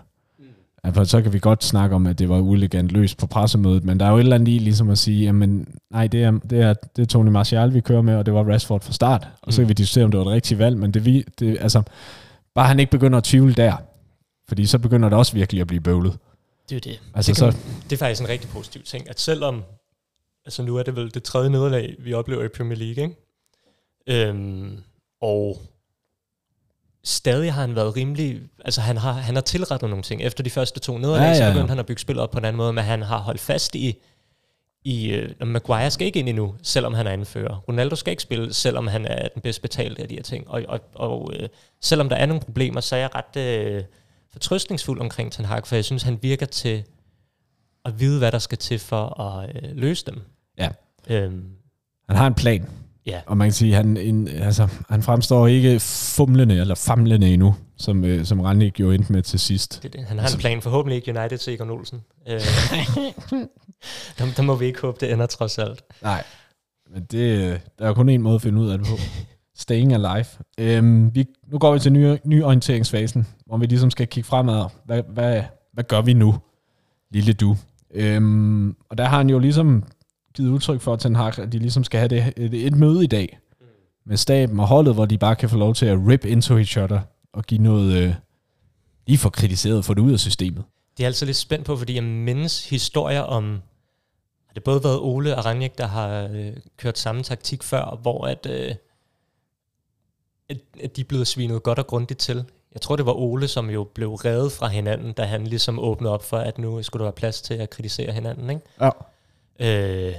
Altså, 0.84 1.06
så 1.06 1.22
kan 1.22 1.34
vi 1.34 1.40
godt 1.40 1.64
snakke 1.64 1.96
om, 1.96 2.08
at 2.08 2.20
det 2.20 2.30
var 2.30 2.40
uelegant 2.40 2.92
løst 2.92 3.18
på 3.18 3.28
pressemødet, 3.28 3.84
men 3.84 4.00
der 4.00 4.06
er 4.06 4.10
jo 4.10 4.16
et 4.16 4.20
eller 4.20 4.36
andet 4.36 4.48
i 4.48 4.58
ligesom 4.58 4.90
at 4.90 4.98
sige, 4.98 5.24
jamen, 5.24 5.68
nej, 5.92 6.08
det 6.08 6.24
er, 6.24 6.32
det 6.50 6.62
er, 6.62 6.74
det 6.74 7.02
er 7.02 7.06
Tony 7.06 7.30
Martial, 7.30 7.74
vi 7.74 7.82
kører 7.82 8.02
med, 8.02 8.16
og 8.16 8.26
det 8.26 8.34
var 8.34 8.44
Rashford 8.44 8.82
fra 8.82 8.94
start. 8.94 9.28
Og 9.42 9.54
så 9.54 9.62
kan 9.62 9.70
vi 9.70 9.74
diskutere, 9.74 10.06
om 10.06 10.12
det 10.12 10.18
var 10.18 10.24
det 10.24 10.34
rigtige 10.34 10.60
valg, 10.60 10.78
men 10.78 10.92
det, 10.92 11.06
vi, 11.06 11.26
det 11.40 11.58
altså, 11.62 11.82
bare 12.56 12.68
han 12.68 12.80
ikke 12.80 12.92
begynder 12.92 13.18
at 13.18 13.24
tvivle 13.24 13.54
der, 13.54 13.76
fordi 14.48 14.66
så 14.66 14.80
begynder 14.80 15.10
det 15.10 15.18
også 15.18 15.34
virkelig 15.34 15.62
at 15.62 15.68
blive 15.68 15.82
bøvlet. 15.82 16.18
Det 16.70 16.76
er 16.76 16.80
det. 16.80 17.02
Altså, 17.14 17.32
det, 17.32 17.38
så, 17.38 17.52
kan, 17.52 17.60
det 17.84 17.94
er 17.94 17.98
faktisk 17.98 18.22
en 18.22 18.30
rigtig 18.30 18.50
positiv 18.50 18.82
ting, 18.82 19.10
at 19.10 19.20
selvom, 19.20 19.64
altså 20.46 20.64
nu 20.64 20.76
er 20.76 20.84
det 20.84 20.96
vel 20.96 21.14
det 21.14 21.24
tredje 21.24 21.50
nederlag, 21.50 21.96
vi 22.00 22.14
oplever 22.14 22.44
i 22.44 22.48
Premier 22.48 22.78
League, 22.78 23.04
ikke? 23.04 23.16
Øhm, 24.08 24.78
og 25.22 25.62
stadig 27.04 27.54
har 27.54 27.62
han 27.62 27.76
været 27.76 27.96
rimelig, 27.96 28.42
altså 28.66 28.82
han 28.82 28.98
har, 28.98 29.12
han 29.12 29.36
har 29.36 29.42
tilrettet 29.42 29.90
nogle 29.90 30.04
ting. 30.04 30.22
Efter 30.22 30.44
de 30.44 30.50
første 30.50 30.80
to 30.80 30.98
nederlag, 30.98 31.22
Ja, 31.22 31.26
ja, 31.26 31.30
ja, 31.30 31.36
så 31.36 31.52
begyndte 31.52 31.70
han 31.70 31.80
at 31.80 31.86
bygge 31.86 32.02
spillet 32.02 32.24
op 32.24 32.32
på 32.32 32.38
en 32.38 32.46
anden 32.46 32.58
måde, 32.58 32.74
men 32.74 32.84
han 32.84 33.02
har 33.02 33.18
holdt 33.18 33.42
fast 33.42 33.76
i, 33.76 33.96
i 34.84 35.22
når 35.40 35.46
Maguire 35.46 35.92
skal 35.92 36.08
ikke 36.08 36.20
ind 36.20 36.30
endnu, 36.30 36.56
selvom 36.64 36.94
han 36.94 37.08
er 37.08 37.12
anfører. 37.12 37.56
Ronaldo 37.68 37.96
skal 37.96 38.12
ikke 38.12 38.24
spille, 38.24 38.54
selvom 38.54 38.88
han 38.88 39.06
er 39.06 39.28
den 39.28 39.42
bedst 39.42 39.62
betalte 39.62 40.02
af 40.02 40.08
de 40.08 40.16
her 40.16 40.24
ting. 40.24 40.50
Og, 40.50 40.64
og, 40.68 40.82
og 40.96 41.32
øh, 41.34 41.50
selvom 41.82 42.10
der 42.10 42.16
er 42.16 42.26
nogle 42.26 42.42
problemer, 42.42 42.82
så 42.82 42.96
er 42.96 43.00
jeg 43.00 43.10
ret 43.16 43.42
øh, 43.42 43.84
fortrøstningsfuld 44.32 45.00
omkring 45.00 45.32
Ten 45.32 45.46
Hag, 45.46 45.68
for 45.68 45.76
jeg 45.76 45.86
synes, 45.86 46.04
han 46.04 46.20
virker 46.22 46.46
til 46.46 46.84
at 47.86 48.00
vide, 48.00 48.20
hvad 48.20 48.32
der 48.32 48.40
skal 48.40 48.58
til 48.58 48.80
for 48.80 49.22
at 49.22 49.50
øh, 49.56 49.70
løse 49.76 50.06
dem. 50.06 50.22
Ja. 50.58 50.70
Øhm, 51.08 51.46
han 52.10 52.18
har 52.18 52.28
en 52.28 52.34
plan. 52.34 52.70
Ja. 53.10 53.22
Og 53.26 53.38
man 53.38 53.46
kan 53.48 53.54
sige, 53.54 53.74
han, 53.74 53.98
en, 53.98 54.28
altså, 54.28 54.68
han 54.90 55.04
fremstår 55.04 55.48
ikke 55.48 55.80
fumlende 55.80 56.60
eller 56.60 56.76
famlende 56.76 57.34
endnu, 57.34 57.56
som, 57.78 58.04
øh, 58.06 58.26
som 58.26 58.40
Randik 58.40 58.80
jo 58.80 58.92
endte 58.92 59.12
med 59.14 59.22
til 59.22 59.40
sidst. 59.40 59.80
Det, 59.84 59.94
det. 59.94 60.04
Han 60.06 60.18
har 60.18 60.24
Altså- 60.24 60.38
en 60.38 60.40
plan, 60.42 60.62
forhåbentlig 60.62 60.96
ikke 60.96 61.20
United 61.20 61.38
til 61.38 61.54
Egon 61.54 61.70
Olsen. 61.70 62.02
Øh, 62.30 62.34
der, 64.18 64.26
der 64.38 64.42
må 64.42 64.56
vi 64.56 64.66
ikke 64.66 64.82
håbe, 64.82 64.98
det 65.02 65.14
ender 65.14 65.26
trods 65.26 65.58
alt. 65.58 65.84
Nej. 66.02 66.24
Men 66.94 67.04
det, 67.04 67.62
der 67.80 67.90
er 67.90 67.94
kun 67.94 68.10
en 68.10 68.22
måde 68.22 68.36
at 68.36 68.42
finde 68.42 68.62
ud 68.62 68.70
af 68.70 68.78
det 68.78 68.88
på. 68.88 68.94
Staying 69.56 69.94
alive. 69.94 70.26
Øhm, 70.58 71.16
vi, 71.16 71.26
nu 71.52 71.58
går 71.58 71.74
vi 71.74 71.80
til 71.80 71.92
ny, 71.94 72.18
nyorienteringsfasen, 72.24 73.28
hvor 73.46 73.58
vi 73.58 73.66
ligesom 73.66 73.92
skal 73.92 74.08
kigge 74.08 74.28
fremad. 74.28 74.66
Hvad, 74.86 75.04
hvad, 75.14 75.44
hvad 75.74 75.84
gør 75.84 76.02
vi 76.02 76.14
nu, 76.14 76.36
lille 77.12 77.34
du? 77.34 77.58
Øhm, 77.94 78.70
og 78.90 78.98
der 78.98 79.06
har 79.06 79.18
han 79.18 79.30
jo 79.30 79.40
ligesom 79.40 79.84
givet 80.40 80.52
udtryk 80.52 80.82
for, 80.82 80.94
at 80.94 81.00
Ten 81.00 81.16
Hag, 81.16 81.40
at 81.40 81.52
de 81.52 81.60
ligesom 81.60 81.84
skal 81.84 82.00
have 82.00 82.08
det, 82.08 82.34
et, 82.38 82.54
et 82.54 82.76
møde 82.76 83.04
i 83.04 83.08
dag 83.08 83.40
med 84.06 84.18
staben 84.18 84.60
og 84.60 84.68
holdet, 84.68 84.94
hvor 84.94 85.06
de 85.06 85.18
bare 85.18 85.36
kan 85.36 85.50
få 85.50 85.58
lov 85.58 85.76
til 85.76 85.86
at 85.86 85.98
rip 86.08 86.26
into 86.26 86.58
each 86.58 86.78
other 86.78 87.00
og 87.34 87.44
give 87.44 87.62
noget, 87.62 87.94
øh, 87.94 88.14
lige 89.08 89.18
få 89.18 89.30
kritiseret, 89.30 89.86
få 89.86 89.94
det 89.94 90.02
ud 90.02 90.14
af 90.14 90.20
systemet. 90.20 90.64
Det 90.98 91.04
er 91.04 91.08
altså 91.08 91.26
lidt 91.26 91.38
spændt 91.38 91.66
på, 91.66 91.78
fordi 91.78 91.96
jeg 91.96 92.04
mindes 92.04 92.70
historier 92.70 93.22
om, 93.22 93.62
har 94.48 94.54
det 94.54 94.64
både 94.64 94.84
været 94.84 95.00
Ole 95.00 95.38
og 95.38 95.46
Ranjek, 95.46 95.78
der 95.78 95.88
har 95.88 96.30
øh, 96.34 96.54
kørt 96.78 96.98
samme 96.98 97.24
taktik 97.24 97.64
før, 97.64 98.00
hvor 98.02 98.28
at, 98.28 98.48
øh, 98.50 98.76
at, 100.50 100.58
at 100.84 100.96
de 100.96 101.02
er 101.02 101.06
blevet 101.06 101.28
svinet 101.28 101.64
godt 101.64 101.80
og 101.80 101.88
grundigt 101.88 102.20
til. 102.20 102.46
Jeg 102.74 102.82
tror, 102.82 102.96
det 102.96 103.06
var 103.06 103.14
Ole, 103.14 103.48
som 103.48 103.70
jo 103.70 103.84
blev 103.84 104.14
reddet 104.14 104.52
fra 104.52 104.68
hinanden, 104.68 105.14
da 105.14 105.24
han 105.24 105.48
ligesom 105.48 105.80
åbnede 105.80 106.14
op 106.14 106.24
for, 106.24 106.38
at 106.38 106.58
nu 106.58 106.84
skulle 106.84 107.00
der 107.02 107.06
være 107.06 107.14
plads 107.14 107.42
til 107.42 107.54
at 107.54 107.70
kritisere 107.70 108.12
hinanden. 108.12 108.50
Ikke? 108.50 108.62
Ja. 108.82 108.90
Øh, 109.60 110.14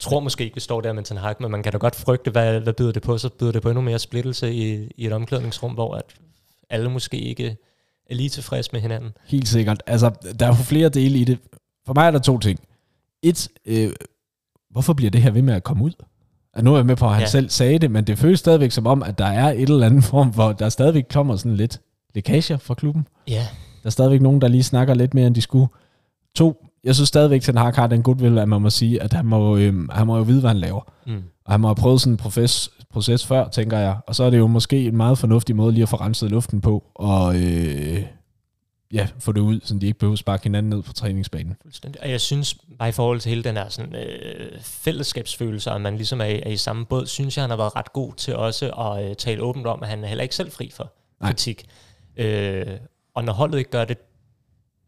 tror 0.00 0.20
måske 0.20 0.44
ikke, 0.44 0.54
vi 0.54 0.60
står 0.60 0.80
der 0.80 0.92
med 0.92 1.02
Ten 1.02 1.16
Hag, 1.16 1.34
men 1.40 1.50
man 1.50 1.62
kan 1.62 1.72
da 1.72 1.78
godt 1.78 1.96
frygte, 1.96 2.30
hvad, 2.30 2.60
hvad 2.60 2.72
byder 2.72 2.92
det 2.92 3.02
på? 3.02 3.18
Så 3.18 3.28
byder 3.28 3.52
det 3.52 3.62
på 3.62 3.68
endnu 3.68 3.82
mere 3.82 3.98
splittelse 3.98 4.52
i, 4.52 4.88
i 4.96 5.06
et 5.06 5.12
omklædningsrum, 5.12 5.72
hvor 5.72 5.94
at 5.94 6.04
alle 6.70 6.90
måske 6.90 7.16
ikke 7.16 7.56
er 8.10 8.14
lige 8.14 8.28
tilfredse 8.28 8.70
med 8.72 8.80
hinanden. 8.80 9.12
Helt 9.26 9.48
sikkert. 9.48 9.82
Altså, 9.86 10.10
der 10.38 10.46
er 10.46 10.50
jo 10.50 10.54
flere 10.54 10.88
dele 10.88 11.18
i 11.18 11.24
det. 11.24 11.38
For 11.86 11.94
mig 11.94 12.06
er 12.06 12.10
der 12.10 12.18
to 12.18 12.38
ting. 12.38 12.58
Et, 13.22 13.48
øh, 13.66 13.92
hvorfor 14.70 14.92
bliver 14.92 15.10
det 15.10 15.22
her 15.22 15.30
ved 15.30 15.42
med 15.42 15.54
at 15.54 15.64
komme 15.64 15.84
ud? 15.84 15.92
Altså, 16.54 16.64
nu 16.64 16.72
er 16.72 16.76
jeg 16.76 16.86
med 16.86 16.96
på, 16.96 17.06
at 17.06 17.12
han. 17.12 17.20
Ja. 17.20 17.26
selv 17.26 17.50
sagde 17.50 17.78
det, 17.78 17.90
men 17.90 18.04
det 18.04 18.18
føles 18.18 18.40
stadigvæk 18.40 18.70
som 18.70 18.86
om, 18.86 19.02
at 19.02 19.18
der 19.18 19.26
er 19.26 19.52
et 19.52 19.60
eller 19.62 19.86
andet 19.86 20.04
form, 20.04 20.28
hvor 20.30 20.52
der 20.52 20.68
stadigvæk 20.68 21.04
kommer 21.10 21.36
sådan 21.36 21.56
lidt 21.56 21.80
lækager 22.14 22.56
fra 22.56 22.74
klubben. 22.74 23.08
Ja, 23.28 23.46
Der 23.82 23.86
er 23.86 23.90
stadigvæk 23.90 24.20
nogen, 24.20 24.40
der 24.40 24.48
lige 24.48 24.62
snakker 24.62 24.94
lidt 24.94 25.14
mere, 25.14 25.26
end 25.26 25.34
de 25.34 25.40
skulle. 25.40 25.66
To, 26.36 26.66
jeg 26.84 26.94
synes 26.94 27.08
stadigvæk, 27.08 27.38
at 27.38 27.42
Ten 27.42 27.56
Hag 27.56 27.74
har 27.74 27.86
den 27.86 28.02
goodwill, 28.02 28.38
at 28.38 28.48
man 28.48 28.62
må 28.62 28.70
sige, 28.70 29.02
at 29.02 29.12
han 29.12 29.26
må, 29.26 29.56
øh, 29.56 29.88
han 29.88 30.06
må 30.06 30.16
jo 30.16 30.22
vide, 30.22 30.40
hvad 30.40 30.50
han 30.50 30.58
laver. 30.58 30.92
Mm. 31.06 31.22
Og 31.44 31.52
han 31.52 31.60
må 31.60 31.68
have 31.68 31.74
prøvet 31.74 32.00
sådan 32.00 32.12
en 32.12 32.16
proces, 32.16 32.70
proces 32.90 33.26
før, 33.26 33.48
tænker 33.48 33.78
jeg. 33.78 33.96
Og 34.06 34.14
så 34.14 34.24
er 34.24 34.30
det 34.30 34.38
jo 34.38 34.46
måske 34.46 34.84
en 34.86 34.96
meget 34.96 35.18
fornuftig 35.18 35.56
måde 35.56 35.72
lige 35.72 35.82
at 35.82 35.88
få 35.88 35.96
renset 35.96 36.30
luften 36.30 36.60
på, 36.60 36.84
og 36.94 37.36
øh, 37.36 38.02
ja, 38.92 39.08
få 39.18 39.32
det 39.32 39.40
ud, 39.40 39.60
så 39.64 39.74
de 39.74 39.86
ikke 39.86 39.98
behøver 39.98 40.12
at 40.12 40.18
sparke 40.18 40.42
hinanden 40.42 40.70
ned 40.70 40.82
på 40.82 40.92
træningsbanen. 40.92 41.56
Fuldstændig. 41.62 42.02
Og 42.02 42.10
jeg 42.10 42.20
synes, 42.20 42.56
bare 42.78 42.88
i 42.88 42.92
forhold 42.92 43.20
til 43.20 43.28
hele 43.28 43.44
den 43.44 43.56
her 43.56 43.68
sådan, 43.68 43.94
øh, 43.94 44.60
fællesskabsfølelse, 44.60 45.70
at 45.70 45.80
man 45.80 45.96
ligesom 45.96 46.20
er, 46.20 46.24
er 46.24 46.50
i 46.50 46.56
samme 46.56 46.86
båd, 46.86 47.06
synes 47.06 47.36
jeg, 47.36 47.42
han 47.42 47.50
har 47.50 47.56
været 47.56 47.76
ret 47.76 47.92
god 47.92 48.12
til 48.14 48.36
også 48.36 48.70
at 48.70 49.10
øh, 49.10 49.16
tale 49.16 49.42
åbent 49.42 49.66
om, 49.66 49.82
at 49.82 49.88
han 49.88 50.04
er 50.04 50.08
heller 50.08 50.22
ikke 50.22 50.34
selv 50.34 50.50
fri 50.50 50.70
for 50.74 50.92
Nej. 51.20 51.30
kritik. 51.30 51.64
Øh, 52.16 52.66
og 53.14 53.24
når 53.24 53.32
holdet 53.32 53.58
ikke 53.58 53.70
gør 53.70 53.84
det 53.84 53.98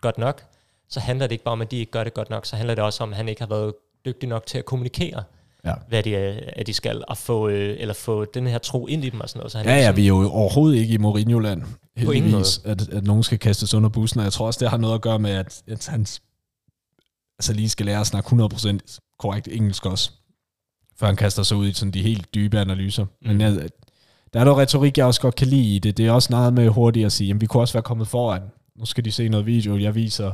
godt 0.00 0.18
nok, 0.18 0.42
så 0.88 1.00
handler 1.00 1.26
det 1.26 1.32
ikke 1.32 1.44
bare 1.44 1.52
om, 1.52 1.60
at 1.62 1.70
de 1.70 1.76
ikke 1.76 1.92
gør 1.92 2.04
det 2.04 2.14
godt 2.14 2.30
nok, 2.30 2.46
så 2.46 2.56
handler 2.56 2.74
det 2.74 2.84
også 2.84 3.02
om, 3.02 3.10
at 3.10 3.16
han 3.16 3.28
ikke 3.28 3.40
har 3.40 3.48
været 3.48 3.72
dygtig 4.04 4.28
nok 4.28 4.46
til 4.46 4.58
at 4.58 4.64
kommunikere, 4.64 5.22
Ja. 5.64 5.72
hvad 5.88 6.02
de, 6.02 6.16
er, 6.16 6.40
at 6.52 6.66
de 6.66 6.74
skal, 6.74 7.04
og 7.08 7.16
få, 7.16 7.48
øh, 7.48 7.76
eller 7.78 7.94
få 7.94 8.24
den 8.24 8.46
her 8.46 8.58
tro 8.58 8.86
ind 8.86 9.04
i 9.04 9.10
dem 9.10 9.20
og 9.20 9.28
sådan 9.28 9.38
noget. 9.38 9.52
Så 9.52 9.58
han 9.58 9.66
Ja, 9.66 9.72
ja, 9.72 9.78
ligesom- 9.80 9.96
vi 9.96 10.02
er 10.02 10.06
jo 10.08 10.30
overhovedet 10.30 10.78
ikke 10.78 10.94
i 10.94 10.98
Mourinho-land, 10.98 11.62
heldigvis, 11.96 12.60
at, 12.64 12.88
at 12.88 13.04
nogen 13.04 13.22
skal 13.22 13.38
kastes 13.38 13.74
under 13.74 13.88
bussen, 13.88 14.20
og 14.20 14.24
jeg 14.24 14.32
tror 14.32 14.46
også, 14.46 14.58
det 14.60 14.70
har 14.70 14.76
noget 14.76 14.94
at 14.94 15.00
gøre 15.00 15.18
med, 15.18 15.30
at, 15.30 15.62
at 15.68 15.86
han 15.86 16.00
altså 17.38 17.52
lige 17.52 17.68
skal 17.68 17.86
lære 17.86 18.00
at 18.00 18.06
snakke 18.06 18.26
100% 18.26 18.98
korrekt 19.18 19.48
engelsk 19.52 19.86
også, 19.86 20.10
før 20.98 21.06
han 21.06 21.16
kaster 21.16 21.42
sig 21.42 21.56
ud 21.56 21.68
i 21.68 21.72
sådan 21.72 21.92
de 21.92 22.02
helt 22.02 22.34
dybe 22.34 22.58
analyser. 22.60 23.04
Mm. 23.04 23.28
Men 23.28 23.40
jeg, 23.40 23.68
der 24.34 24.40
er 24.40 24.44
noget 24.44 24.58
retorik, 24.58 24.98
jeg 24.98 25.06
også 25.06 25.20
godt 25.20 25.34
kan 25.34 25.46
lide 25.46 25.74
i 25.74 25.78
det. 25.78 25.96
Det 25.96 26.06
er 26.06 26.10
også 26.12 26.28
noget 26.32 26.52
med 26.54 26.68
hurtigt 26.68 27.06
at 27.06 27.12
sige, 27.12 27.28
jamen 27.28 27.40
vi 27.40 27.46
kunne 27.46 27.62
også 27.62 27.74
være 27.74 27.82
kommet 27.82 28.08
foran. 28.08 28.42
Nu 28.76 28.84
skal 28.86 29.04
de 29.04 29.12
se 29.12 29.28
noget 29.28 29.46
video, 29.46 29.78
jeg 29.78 29.94
viser, 29.94 30.32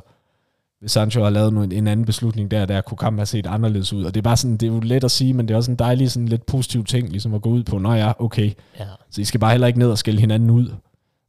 Sancho 0.87 1.23
har 1.23 1.31
lavet 1.31 1.53
noget, 1.53 1.73
en 1.73 1.87
anden 1.87 2.07
beslutning 2.07 2.51
der, 2.51 2.67
der 2.67 2.81
kunne 2.81 2.99
kampen 2.99 3.19
have 3.19 3.27
set 3.27 3.47
anderledes 3.47 3.93
ud. 3.93 4.05
Og 4.05 4.15
det 4.15 4.21
er 4.21 4.23
bare 4.23 4.37
sådan, 4.37 4.57
det 4.57 4.69
er 4.69 4.73
jo 4.73 4.81
let 4.81 5.05
at 5.05 5.11
sige, 5.11 5.35
men 5.35 5.49
det 5.49 5.55
er 5.55 5.57
også 5.59 5.71
en 5.71 5.77
dejlig, 5.77 6.11
sådan 6.11 6.29
lidt 6.29 6.47
positiv 6.47 6.85
ting, 6.85 7.09
ligesom 7.09 7.35
at 7.35 7.43
gå 7.43 7.49
ud 7.49 7.63
på, 7.63 7.79
nå 7.79 7.93
ja, 7.93 8.13
okay, 8.19 8.53
Ja, 8.79 8.85
så 9.11 9.21
I 9.21 9.25
skal 9.25 9.41
bare 9.41 9.51
heller 9.51 9.67
ikke 9.67 9.79
ned 9.79 9.91
og 9.91 9.99
skælde 9.99 10.21
hinanden 10.21 10.51
ud, 10.51 10.75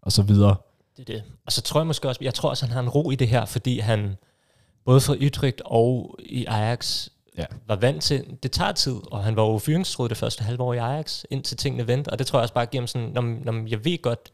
og 0.02 0.12
så 0.12 0.22
videre. 0.22 0.56
det 0.98 1.10
er 1.10 1.14
det. 1.14 1.24
Og 1.46 1.52
så 1.52 1.62
tror 1.62 1.80
jeg 1.80 1.88
måske 1.88 2.08
også, 2.08 2.20
jeg 2.24 2.34
tror 2.34 2.50
også, 2.50 2.66
han 2.66 2.74
har 2.74 2.82
en 2.82 2.90
ro 2.90 3.12
i 3.12 3.16
det 3.16 3.28
her, 3.28 3.46
fordi 3.46 3.80
han 3.80 4.16
både 4.86 5.02
for 5.02 5.18
Utrecht 5.26 5.62
og 5.66 6.16
i 6.20 6.46
Ajax 6.46 7.08
Ja. 7.38 7.46
var 7.68 7.76
vant 7.76 8.04
til, 8.04 8.24
det 8.44 8.52
tager 8.52 8.72
tid, 8.72 8.96
og 9.12 9.24
han 9.24 9.36
var 9.36 9.44
jo 9.44 9.58
fyringstråd 9.58 10.10
det 10.10 10.18
første 10.18 10.44
halve 10.44 10.64
år 10.64 10.74
i 10.74 10.78
Ajax, 10.78 11.24
indtil 11.30 11.58
tingene 11.58 11.88
vendte, 11.88 12.10
og 12.10 12.20
det 12.20 12.28
tror 12.28 12.40
jeg 12.40 12.42
også 12.42 12.54
bare 12.54 12.66
giver 12.66 12.82
ham 12.82 12.88
sådan, 12.88 13.10
når, 13.10 13.22
når 13.22 13.68
jeg 13.70 13.86
ved 13.86 14.02
godt, 14.02 14.32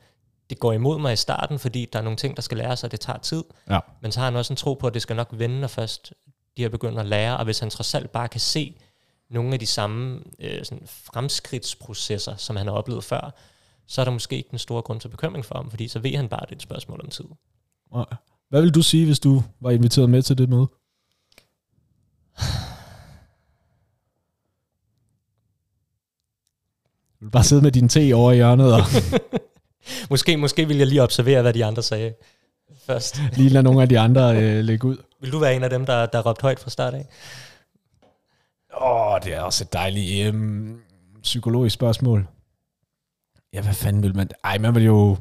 det 0.49 0.59
går 0.59 0.73
imod 0.73 0.99
mig 0.99 1.13
i 1.13 1.15
starten, 1.15 1.59
fordi 1.59 1.85
der 1.93 1.99
er 1.99 2.03
nogle 2.03 2.17
ting, 2.17 2.35
der 2.35 2.41
skal 2.41 2.57
læres, 2.57 2.83
og 2.83 2.91
det 2.91 2.99
tager 2.99 3.19
tid, 3.19 3.43
Ja. 3.69 3.79
men 4.01 4.11
så 4.11 4.19
har 4.19 4.25
han 4.25 4.35
også 4.35 4.53
en 4.53 4.57
tro 4.57 4.73
på, 4.73 4.87
at 4.87 4.93
det 4.93 5.01
skal 5.01 5.15
nok 5.15 5.29
vende, 5.31 5.59
når 5.59 5.67
først 5.67 6.13
de 6.57 6.61
har 6.61 6.69
begyndt 6.69 6.99
at 6.99 7.05
lære, 7.05 7.37
og 7.37 7.45
hvis 7.45 7.59
han 7.59 7.69
trods 7.69 7.93
alt 7.95 8.11
bare 8.11 8.27
kan 8.27 8.39
se 8.39 8.75
nogle 9.29 9.53
af 9.53 9.59
de 9.59 9.65
samme 9.65 10.19
øh, 10.39 10.65
sådan 10.65 10.87
fremskridtsprocesser, 10.87 12.35
som 12.35 12.55
han 12.55 12.67
har 12.67 12.73
oplevet 12.73 13.03
før, 13.03 13.35
så 13.87 14.01
er 14.01 14.05
der 14.05 14.11
måske 14.11 14.37
ikke 14.37 14.49
den 14.49 14.59
store 14.59 14.81
grund 14.81 14.99
til 15.01 15.07
bekymring 15.09 15.45
for 15.45 15.55
ham, 15.55 15.69
fordi 15.69 15.87
så 15.87 15.99
ved 15.99 16.15
han 16.15 16.29
bare, 16.29 16.41
at 16.43 16.49
det 16.49 16.55
er 16.55 16.57
et 16.57 16.61
spørgsmål 16.61 17.01
om 17.03 17.09
tid. 17.09 17.25
Hvad 18.49 18.61
vil 18.61 18.75
du 18.75 18.81
sige, 18.81 19.05
hvis 19.05 19.19
du 19.19 19.43
var 19.61 19.71
inviteret 19.71 20.09
med 20.09 20.21
til 20.21 20.37
det 20.37 20.49
møde? 20.49 20.67
Du 27.19 27.25
vil 27.25 27.31
bare 27.31 27.43
sidde 27.43 27.61
med 27.61 27.71
din 27.71 27.89
te 27.89 28.11
over 28.15 28.31
i 28.31 28.35
hjørnet 28.35 28.73
og 28.73 28.81
Måske, 30.09 30.37
måske 30.37 30.67
vil 30.67 30.77
jeg 30.77 30.87
lige 30.87 31.03
observere, 31.03 31.41
hvad 31.41 31.53
de 31.53 31.65
andre 31.65 31.83
sagde 31.83 32.13
først. 32.85 33.21
lige 33.37 33.49
lade 33.49 33.63
nogle 33.63 33.81
af 33.81 33.89
de 33.89 33.99
andre 33.99 34.37
øh, 34.37 34.63
lægge 34.63 34.87
ud. 34.87 34.97
Vil 35.21 35.31
du 35.31 35.39
være 35.39 35.55
en 35.55 35.63
af 35.63 35.69
dem, 35.69 35.85
der, 35.85 36.05
der 36.05 36.21
råbte 36.21 36.41
højt 36.41 36.59
fra 36.59 36.69
start 36.69 36.93
af? 36.93 37.05
Åh, 38.81 39.13
oh, 39.13 39.19
det 39.23 39.33
er 39.33 39.41
også 39.41 39.63
et 39.63 39.73
dejligt 39.73 40.27
øhm, 40.27 40.81
psykologisk 41.21 41.73
spørgsmål. 41.73 42.27
Ja, 43.53 43.61
hvad 43.61 43.73
fanden 43.73 44.03
vil 44.03 44.15
man... 44.15 44.29
Ej, 44.43 44.57
man 44.57 44.75
vil 44.75 44.83
jo... 44.83 45.17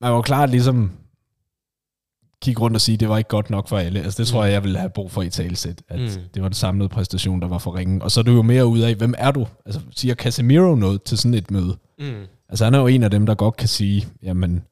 Man 0.00 0.12
var 0.12 0.22
klart 0.22 0.50
ligesom 0.50 0.92
kigge 2.42 2.60
rundt 2.60 2.74
og 2.74 2.80
sige, 2.80 2.94
at 2.94 3.00
det 3.00 3.08
var 3.08 3.18
ikke 3.18 3.28
godt 3.28 3.50
nok 3.50 3.68
for 3.68 3.78
alle. 3.78 4.00
Altså, 4.02 4.22
det 4.22 4.28
tror 4.28 4.40
Mm. 4.40 4.44
jeg, 4.46 4.52
jeg 4.52 4.62
ville 4.64 4.78
have 4.78 4.90
brug 4.90 5.10
for 5.10 5.22
i 5.22 5.28
talsæt, 5.30 5.82
at 5.88 6.00
mm. 6.00 6.08
det 6.34 6.42
var 6.42 6.48
den 6.48 6.54
samlede 6.54 6.88
præstation, 6.88 7.40
der 7.40 7.48
var 7.48 7.58
for 7.58 7.76
ringen. 7.76 8.02
Og 8.02 8.10
så 8.10 8.20
er 8.20 8.24
du 8.24 8.32
jo 8.32 8.42
mere 8.42 8.66
ud 8.66 8.78
af, 8.78 8.94
hvem 8.94 9.14
er 9.18 9.30
du? 9.30 9.46
Altså, 9.66 9.80
siger 9.96 10.14
Casemiro 10.14 10.74
noget 10.74 11.02
til 11.02 11.18
sådan 11.18 11.34
et 11.34 11.50
møde? 11.50 11.76
Mm. 11.98 12.12
Altså, 12.48 12.64
han 12.64 12.74
er 12.74 12.78
jo 12.78 12.86
en 12.86 13.02
af 13.02 13.10
dem, 13.10 13.26
der 13.26 13.34
godt 13.34 13.56
kan 13.56 13.68
sige, 13.68 14.08
jamen, 14.22 14.62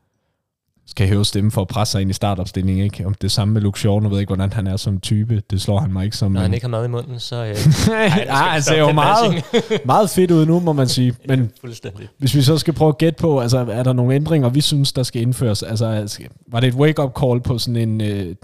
skal 0.91 1.09
hæve 1.09 1.25
stemme 1.25 1.51
for 1.51 1.61
at 1.61 1.69
presse 1.69 1.93
sig 1.93 2.01
ind 2.03 2.11
i 2.11 2.15
startopstillingen, 2.15 2.85
ikke? 2.85 3.07
Om 3.07 3.15
det 3.15 3.31
samme 3.33 3.55
med 3.55 3.63
Luke 3.63 3.79
Shaw, 3.81 4.01
nu 4.01 4.09
ved 4.09 4.17
jeg 4.17 4.21
ikke, 4.21 4.35
hvordan 4.35 4.53
han 4.53 4.67
er 4.67 4.77
som 4.77 5.01
type. 5.01 5.43
Det 5.51 5.61
slår 5.61 5.79
han 5.79 5.93
mig 5.93 6.05
ikke 6.05 6.17
som... 6.17 6.33
Når 6.33 6.41
han 6.41 6.55
ikke 6.55 6.65
har 6.65 6.71
mad 6.71 6.85
i 6.85 6.89
munden, 6.89 7.21
så... 7.21 7.37
Øh, 7.37 7.51
ah, 7.51 8.17
vi 8.17 8.31
han 8.31 8.63
ser 8.63 8.79
jo 8.79 8.93
meget, 8.93 9.45
meget 9.85 10.11
fedt 10.11 10.31
ud 10.31 10.47
nu, 10.47 10.61
må 10.61 10.73
man 10.73 10.89
sige. 10.89 11.15
Men 11.29 11.51
Fuldstændig. 11.61 12.09
hvis 12.19 12.35
vi 12.35 12.43
så 12.43 12.59
skal 12.59 12.75
prøve 12.75 12.89
at 12.89 12.99
gætte 12.99 13.21
på, 13.21 13.41
altså 13.41 13.59
er 13.59 13.83
der 13.83 13.93
nogle 13.93 14.15
ændringer, 14.15 14.49
vi 14.49 14.61
synes, 14.61 14.93
der 14.93 15.03
skal 15.03 15.23
indføres? 15.23 15.63
Altså 15.63 16.05
skal- 16.07 16.29
var 16.49 16.61
det 16.61 16.69
et 16.69 16.75
wake-up 16.75 17.13
call 17.21 17.41
på 17.41 17.59
sådan 17.59 17.77
en 17.89 18.01
øh, 18.01 18.35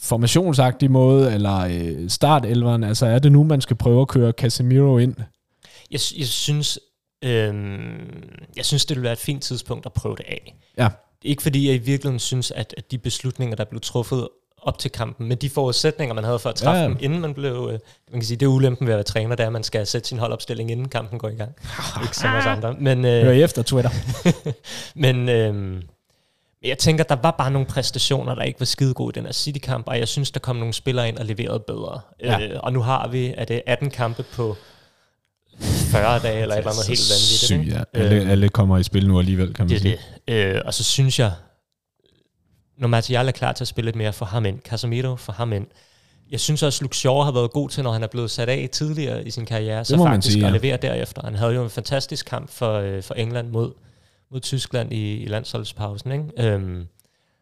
formationsagtig 0.00 0.90
måde, 0.90 1.34
eller 1.34 1.58
øh, 1.58 2.08
startelveren? 2.10 2.84
Altså 2.84 3.06
er 3.06 3.18
det 3.18 3.32
nu, 3.32 3.44
man 3.44 3.60
skal 3.60 3.76
prøve 3.76 4.00
at 4.00 4.08
køre 4.08 4.32
Casemiro 4.32 4.98
ind? 4.98 5.14
Jeg, 5.90 6.00
jeg 6.18 6.26
synes... 6.26 6.78
Øhm, 7.24 7.88
jeg 8.56 8.64
synes, 8.64 8.86
det 8.86 8.96
ville 8.96 9.04
være 9.04 9.12
et 9.12 9.18
fint 9.18 9.42
tidspunkt 9.42 9.86
at 9.86 9.92
prøve 9.92 10.16
det 10.16 10.24
af. 10.28 10.56
Ja. 10.78 10.88
Ikke 11.24 11.42
fordi 11.42 11.66
jeg 11.66 11.74
i 11.74 11.78
virkeligheden 11.78 12.18
synes, 12.18 12.50
at, 12.50 12.74
at 12.76 12.90
de 12.90 12.98
beslutninger, 12.98 13.56
der 13.56 13.64
blev 13.64 13.80
truffet 13.80 14.28
op 14.62 14.78
til 14.78 14.90
kampen, 14.90 15.28
med 15.28 15.36
de 15.36 15.50
forudsætninger, 15.50 16.14
man 16.14 16.24
havde 16.24 16.38
for 16.38 16.48
at 16.48 16.54
træffe 16.54 16.80
Ja, 16.80 16.88
dem, 16.88 16.96
inden 17.00 17.20
man 17.20 17.34
blev... 17.34 17.52
Øh, 17.72 17.78
man 18.10 18.20
kan 18.20 18.22
sige, 18.22 18.36
det 18.36 18.46
er 18.46 18.50
ulempen 18.50 18.86
ved 18.86 18.94
at 18.94 18.96
være 18.96 19.04
træner, 19.04 19.36
det 19.36 19.42
er, 19.42 19.46
at 19.46 19.52
man 19.52 19.62
skal 19.62 19.86
sætte 19.86 20.08
sin 20.08 20.18
holdopstilling, 20.18 20.70
inden 20.70 20.88
kampen 20.88 21.18
går 21.18 21.28
i 21.28 21.34
gang. 21.34 21.52
Ikke 22.02 22.16
som 22.16 22.34
os 22.34 22.46
andre. 22.46 22.74
Men, 22.80 23.04
Hør 23.04 23.30
øh, 23.30 23.36
I 23.36 23.42
efter 23.42 23.62
Twitter. 23.62 23.90
men 24.94 25.28
øh, 25.28 25.82
jeg 26.62 26.78
tænker, 26.78 27.04
der 27.04 27.16
var 27.22 27.30
bare 27.30 27.50
nogle 27.50 27.66
præstationer, 27.66 28.34
der 28.34 28.42
ikke 28.42 28.60
var 28.60 28.66
skide 28.66 28.94
gode 28.94 29.12
i 29.12 29.16
den 29.18 29.24
her 29.24 29.32
City-kamp, 29.32 29.88
og 29.88 29.98
jeg 29.98 30.08
synes, 30.08 30.30
der 30.30 30.40
kom 30.40 30.56
nogle 30.56 30.74
spillere 30.74 31.08
ind 31.08 31.18
og 31.18 31.24
leverede 31.24 31.60
bedre. 31.60 32.00
Ja. 32.22 32.40
Øh, 32.40 32.60
og 32.62 32.72
nu 32.72 32.80
har 32.80 33.08
vi, 33.08 33.34
er 33.36 33.44
det 33.44 33.62
18 33.66 33.90
kampe 33.90 34.22
på 34.22 34.56
40 35.60 36.18
dage, 36.18 36.42
eller 36.42 36.54
et 36.54 36.58
eller 36.58 36.70
andet 36.70 36.86
helt 36.88 37.00
vanvittigt. 37.10 37.40
Syg, 37.40 37.64
ja. 37.94 38.00
Alle, 38.00 38.30
alle 38.30 38.48
kommer 38.48 38.78
i 38.78 38.82
spil 38.82 39.08
nu 39.08 39.18
alligevel, 39.18 39.54
kan 39.54 39.64
man 39.64 39.70
Det 39.70 39.80
sige. 39.80 39.98
det. 40.28 40.34
Øh, 40.34 40.62
og 40.64 40.74
så 40.74 40.84
synes 40.84 41.18
jeg, 41.18 41.32
når 42.78 42.88
Martial 42.88 43.28
er 43.28 43.32
klar 43.32 43.52
til 43.52 43.64
at 43.64 43.68
spille 43.68 43.86
lidt 43.86 43.96
mere, 43.96 44.12
for 44.12 44.24
ham 44.24 44.44
ind. 44.44 44.60
Casemiro, 44.60 45.16
for 45.16 45.32
ham 45.32 45.52
ind. 45.52 45.66
Jeg 46.30 46.40
synes 46.40 46.62
også, 46.62 46.84
Luke 46.84 46.96
Shaw 46.96 47.20
har 47.20 47.32
været 47.32 47.50
god 47.50 47.70
til, 47.70 47.84
når 47.84 47.92
han 47.92 48.02
er 48.02 48.06
blevet 48.06 48.30
sat 48.30 48.48
af 48.48 48.68
tidligere 48.72 49.26
i 49.26 49.30
sin 49.30 49.46
karriere, 49.46 49.84
så 49.84 49.96
faktisk 49.96 50.32
sige, 50.32 50.46
at 50.46 50.52
ja. 50.52 50.56
levere 50.56 50.76
derefter. 50.76 51.22
Han 51.24 51.34
havde 51.34 51.54
jo 51.54 51.64
en 51.64 51.70
fantastisk 51.70 52.26
kamp 52.26 52.50
for, 52.50 52.72
øh, 52.72 53.02
for 53.02 53.14
England 53.14 53.48
mod, 53.48 53.72
mod 54.30 54.40
Tyskland 54.40 54.92
i, 54.92 55.16
i 55.16 55.26
landsholdspausen. 55.26 56.12
Ikke? 56.12 56.24
Øhm, 56.52 56.86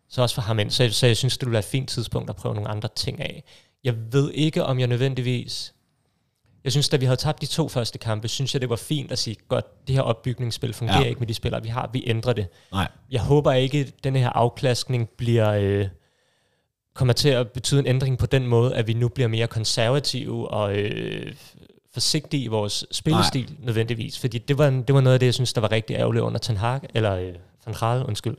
så 0.08 0.22
også 0.22 0.34
for 0.34 0.42
ham 0.42 0.58
ind. 0.58 0.70
Så, 0.70 0.88
så 0.90 1.06
jeg 1.06 1.16
synes, 1.16 1.38
det 1.38 1.46
ville 1.46 1.52
være 1.52 1.58
et 1.58 1.64
fint 1.64 1.88
tidspunkt 1.88 2.30
at 2.30 2.36
prøve 2.36 2.54
nogle 2.54 2.70
andre 2.70 2.88
ting 2.96 3.20
af. 3.20 3.44
Jeg 3.84 3.94
ved 4.12 4.30
ikke, 4.32 4.64
om 4.64 4.78
jeg 4.78 4.86
nødvendigvis... 4.86 5.72
Jeg 6.66 6.72
synes, 6.72 6.88
da 6.88 6.96
vi 6.96 7.04
havde 7.04 7.16
tabt 7.16 7.40
de 7.40 7.46
to 7.46 7.68
første 7.68 7.98
kampe, 7.98 8.28
synes 8.28 8.54
jeg, 8.54 8.60
det 8.60 8.70
var 8.70 8.76
fint 8.76 9.12
at 9.12 9.18
sige, 9.18 9.36
godt, 9.48 9.86
det 9.86 9.94
her 9.94 10.02
opbygningsspil 10.02 10.72
fungerer 10.72 11.00
Ja. 11.00 11.06
ikke 11.08 11.18
med 11.18 11.26
de 11.26 11.34
spillere, 11.34 11.62
vi 11.62 11.68
har. 11.68 11.90
Vi 11.92 12.04
ændrer 12.06 12.32
det 12.32 12.46
Nej. 12.72 12.88
jeg 13.10 13.20
håber 13.20 13.52
ikke, 13.52 13.78
at 13.78 14.04
denne 14.04 14.18
her 14.18 14.28
afklaskning 14.28 15.08
bliver, 15.08 15.50
øh, 15.50 15.86
kommer 16.94 17.12
til 17.14 17.28
at 17.28 17.50
betyde 17.50 17.80
en 17.80 17.86
ændring 17.86 18.18
på 18.18 18.26
den 18.26 18.46
måde, 18.46 18.74
at 18.74 18.86
vi 18.86 18.92
nu 18.92 19.08
bliver 19.08 19.28
mere 19.28 19.46
konservative 19.46 20.50
og 20.50 20.76
øh, 20.76 21.32
forsigtige 21.96 22.42
i 22.42 22.46
vores 22.46 22.84
spillestil 22.92 23.44
Nej. 23.44 23.56
nødvendigvis. 23.66 24.18
Fordi 24.18 24.38
det 24.38 24.58
var, 24.58 24.70
det 24.70 24.94
var 24.94 25.00
noget 25.00 25.14
af 25.14 25.20
det, 25.20 25.26
jeg 25.26 25.34
synes, 25.34 25.52
der 25.52 25.60
var 25.60 25.72
rigtig 25.72 25.96
ærgerligt 25.96 26.22
under 26.22 26.38
Ten 26.38 26.56
Hag, 26.56 26.80
eller 26.94 27.14
øh, 27.16 27.32
Van 27.66 27.74
Gaal, 27.80 28.04
undskyld. 28.04 28.36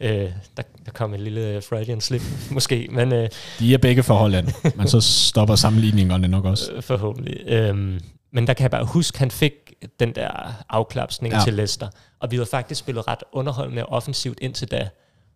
Øh, 0.00 0.10
der, 0.56 0.62
der 0.86 0.90
kom 0.94 1.14
en 1.14 1.20
lille 1.20 1.40
øh, 1.40 1.62
Freudian 1.62 2.00
slip, 2.00 2.22
måske, 2.50 2.88
men 2.90 3.12
øh, 3.12 3.28
De 3.58 3.74
er 3.74 3.78
begge 3.78 4.02
for 4.02 4.14
Holland, 4.14 4.48
men 4.76 4.88
så 4.88 5.00
stopper 5.00 5.54
sammenligningerne 5.54 6.28
nok 6.28 6.44
også. 6.44 6.72
øh, 6.72 6.82
forhåbentlig. 6.82 7.40
Øhm, 7.46 8.00
men 8.32 8.46
der 8.46 8.52
kan 8.54 8.62
jeg 8.62 8.70
bare 8.70 8.84
huske, 8.84 9.18
han 9.18 9.30
fik 9.30 9.52
den 10.00 10.14
der 10.14 10.30
afklapsning 10.68 11.34
Ja. 11.34 11.40
til 11.44 11.54
Leicester, 11.54 11.88
og 12.20 12.30
vi 12.30 12.36
havde 12.36 12.46
faktisk 12.50 12.78
spillet 12.80 13.08
ret 13.08 13.22
underholdende 13.32 13.86
og 13.86 13.92
offensivt 13.92 14.38
indtil 14.42 14.70
da. 14.70 14.88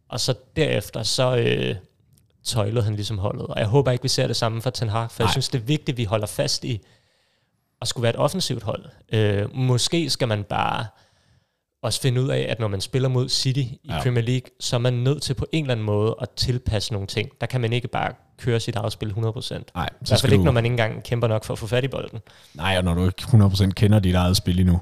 Og 0.09 0.21
så 0.21 0.35
derefter, 0.57 1.03
så 1.03 1.37
øh, 1.37 1.75
tøjlede 2.45 2.83
han 2.85 2.95
ligesom 2.95 3.19
holdet. 3.19 3.47
Og 3.47 3.59
jeg 3.59 3.67
håber 3.67 3.91
ikke, 3.91 4.03
vi 4.03 4.09
ser 4.09 4.27
det 4.27 4.37
samme 4.37 4.63
for 4.63 4.71
Ten 4.71 4.89
Hag, 4.89 5.11
for. 5.11 5.23
Nej. 5.23 5.27
jeg 5.27 5.31
synes, 5.33 5.49
det 5.49 5.59
er 5.59 5.63
vigtigt, 5.63 5.95
at 5.95 5.99
vi 5.99 6.05
holder 6.05 6.27
fast 6.27 6.65
i 6.65 6.81
at 7.83 7.89
skulle 7.89 8.03
være 8.03 8.11
et 8.11 8.17
offensivt 8.19 8.63
hold. 8.63 8.85
Øh, 9.13 9.55
måske 9.55 10.11
skal 10.11 10.29
man 10.29 10.45
bare 10.45 10.87
også 11.83 12.01
finde 12.01 12.23
ud 12.23 12.29
af, 12.29 12.47
at 12.49 12.61
når 12.61 12.69
man 12.69 12.81
spiller 12.81 13.09
mod 13.09 13.29
City 13.29 13.59
i 13.61 13.81
Ja. 13.89 14.03
Premier 14.03 14.23
League, 14.25 14.51
så 14.61 14.77
er 14.77 14.81
man 14.81 14.93
nødt 14.93 15.23
til 15.23 15.35
på 15.35 15.47
en 15.53 15.65
eller 15.65 15.73
anden 15.73 15.87
måde 15.87 16.15
at 16.21 16.29
tilpasse 16.37 16.93
nogle 16.93 17.07
ting. 17.07 17.29
Der 17.41 17.47
kan 17.47 17.61
man 17.61 17.73
ikke 17.73 17.89
bare 17.89 18.13
køre 18.39 18.61
sit 18.61 18.77
afspil 18.77 19.11
100%. 19.11 19.15
Nej, 19.15 19.25
I 19.27 20.05
så 20.05 20.11
hvert 20.11 20.21
fald 20.21 20.33
ikke, 20.33 20.45
når 20.45 20.53
man 20.53 20.65
ikke 20.65 20.73
engang 20.73 21.03
kæmper 21.03 21.29
nok 21.29 21.45
for 21.45 21.53
at 21.53 21.59
få 21.59 21.67
fat 21.67 21.85
i 21.85 21.89
bolden. 21.89 22.19
Nej, 22.55 22.75
og 22.79 22.85
når 22.85 22.95
du 22.95 23.07
ikke 23.07 23.23
100% 23.23 23.71
kender 23.71 23.99
dit 23.99 24.15
eget 24.15 24.37
spil 24.37 24.61
endnu, 24.61 24.81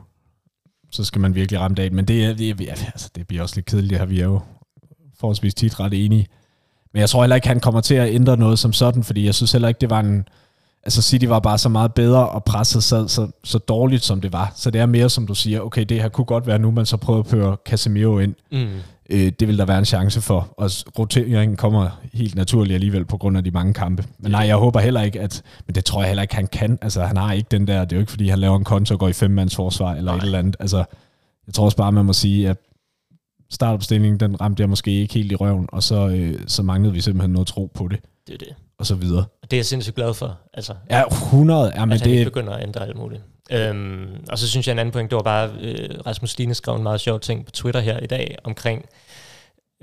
så 0.91 1.05
skal 1.05 1.21
man 1.21 1.35
virkelig 1.35 1.61
ramme 1.61 1.75
det 1.75 1.83
af. 1.83 1.93
Men 1.93 2.05
det, 2.05 2.25
er, 2.25 2.35
det, 2.35 2.51
er, 2.69 2.71
altså, 2.71 3.11
det 3.15 3.27
bliver 3.29 3.43
også 3.43 3.57
lidt 3.57 3.67
kedeligt, 3.67 3.91
det 3.91 3.99
her. 3.99 4.07
Vi 4.07 4.21
er 4.21 4.25
jo 4.25 4.41
forholdsvis 5.21 5.55
tit 5.55 5.81
ret 5.81 6.05
enige. 6.05 6.27
Men 6.93 7.01
jeg 7.01 7.11
tror 7.11 7.23
heller 7.23 7.37
ikke, 7.37 7.49
han 7.49 7.61
kommer 7.61 7.81
til 7.81 7.95
at 7.95 8.15
ændre 8.15 8.37
noget 8.37 8.59
som 8.59 8.73
sådan, 8.73 9.05
fordi 9.05 9.25
jeg 9.25 9.35
synes 9.35 9.53
heller 9.53 9.69
ikke, 9.69 9.79
det 9.79 9.91
var 9.91 10.01
en... 10.01 10.25
Altså 10.83 11.03
City 11.03 11.25
var 11.27 11.41
bare 11.41 11.59
så 11.59 11.69
meget 11.69 11.95
bedre, 11.95 12.29
og 12.29 12.45
presset 12.45 12.85
sad 12.85 13.09
så, 13.09 13.29
så 13.45 13.59
dårligt, 13.59 14.05
som 14.05 14.21
det 14.21 14.33
var. 14.33 14.53
Så 14.57 14.71
det 14.71 14.81
er 14.81 14.87
mere, 14.87 15.11
som 15.11 15.27
du 15.27 15.35
siger, 15.35 15.61
okay, 15.61 15.85
det 15.85 16.03
her 16.03 16.09
kunne 16.09 16.25
godt 16.25 16.47
være 16.47 16.59
nu, 16.59 16.71
man 16.71 16.87
så 16.87 16.97
prøver 16.97 17.21
at 17.21 17.29
køre 17.29 17.57
Casemiro 17.65 18.19
ind. 18.19 18.35
Mm. 18.53 18.69
Øh, 19.11 19.33
det 19.41 19.49
vil 19.49 19.59
der 19.59 19.65
være 19.65 19.79
en 19.79 19.85
chance 19.85 20.21
for. 20.21 20.55
Og 20.57 20.71
roteringen 20.99 21.57
kommer 21.57 22.01
helt 22.13 22.35
naturligt 22.35 22.75
alligevel 22.75 23.05
på 23.05 23.17
grund 23.17 23.37
af 23.37 23.45
de 23.45 23.51
mange 23.51 23.75
kampe. 23.75 24.05
Men 24.19 24.33
nej, 24.33 24.41
jeg 24.41 24.57
håber 24.57 24.81
heller 24.81 25.03
ikke, 25.03 25.21
at... 25.21 25.43
Men 25.67 25.75
det 25.75 25.85
tror 25.85 26.01
jeg 26.01 26.09
heller 26.09 26.23
ikke, 26.23 26.35
han 26.35 26.47
kan. 26.47 26.79
Altså, 26.83 27.03
han 27.03 27.17
har 27.17 27.33
ikke 27.33 27.49
den 27.51 27.67
der... 27.67 27.85
Det 27.85 27.93
er 27.93 27.97
jo 27.97 28.01
ikke, 28.01 28.11
fordi 28.11 28.29
han 28.29 28.39
laver 28.39 28.57
en 28.57 28.65
konto 28.65 28.95
og 28.95 29.01
går 29.01 29.09
i 29.09 29.13
femmands 29.13 29.57
forsvar 29.57 29.95
eller 29.95 30.13
nej. 30.13 30.19
et 30.19 30.25
eller 30.25 30.39
andet. 30.39 30.57
Altså, 30.61 30.85
jeg 31.47 31.55
tror 31.55 31.65
også 31.65 31.77
bare, 31.77 31.93
man 31.93 32.05
må 32.05 32.13
sige, 32.13 32.49
at 32.49 32.57
startopstillingen, 33.51 34.21
den 34.21 34.41
ramte 34.41 34.61
jeg 34.61 34.69
måske 34.69 34.91
ikke 34.91 35.15
helt 35.15 35.33
i 35.33 35.37
røven, 35.37 35.67
og 35.73 35.83
så, 35.83 36.09
øh, 36.09 36.35
så 36.47 36.63
manglede 36.63 36.95
vi 36.95 37.01
simpelthen 37.01 37.31
noget 37.31 37.49
tro 37.49 37.71
på 37.75 37.89
det. 37.89 38.01
Det 38.27 38.35
er 38.35 38.39
det. 38.39 38.55
Og 38.81 38.87
så 38.87 38.95
videre. 38.95 39.25
Det 39.43 39.53
er 39.53 39.57
jeg 39.57 39.67
sindssygt 39.67 39.97
glad 39.97 40.15
for. 40.15 40.39
Altså, 40.55 40.75
Ja, 40.91 41.07
100. 41.07 41.73
Ja, 41.75 41.85
men 41.85 41.93
at 41.93 42.01
han 42.01 42.11
det, 42.11 42.15
ikke 42.15 42.25
begynder 42.25 42.53
at 42.53 42.63
ændre 42.63 42.87
alt 42.87 42.97
muligt. 42.97 43.23
Øhm, 43.51 44.25
og 44.29 44.39
så 44.39 44.49
synes 44.49 44.67
jeg 44.67 44.73
en 44.73 44.79
anden 44.79 44.93
point, 44.93 45.11
det 45.11 45.17
var 45.17 45.23
bare, 45.23 45.51
øh, 45.61 45.89
Rasmus 46.07 46.31
Stine 46.31 46.55
skrev 46.55 46.75
en 46.77 46.83
meget 46.83 47.01
sjov 47.01 47.21
ting 47.21 47.45
på 47.45 47.51
Twitter 47.51 47.81
her 47.81 47.99
i 47.99 48.07
dag, 48.07 48.37
omkring 48.45 48.85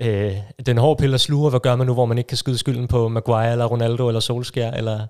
øh, 0.02 0.32
den 0.66 0.78
hårde 0.78 1.00
pille 1.00 1.18
sluger, 1.18 1.50
hvad 1.50 1.60
gør 1.60 1.76
man 1.76 1.86
nu, 1.86 1.94
hvor 1.94 2.06
man 2.06 2.18
ikke 2.18 2.28
kan 2.28 2.36
skyde 2.36 2.58
skylden 2.58 2.88
på 2.88 3.08
Maguire, 3.08 3.52
eller 3.52 3.64
Ronaldo, 3.64 4.08
eller 4.08 4.20
Solskjaer, 4.20 4.72
eller 4.74 5.06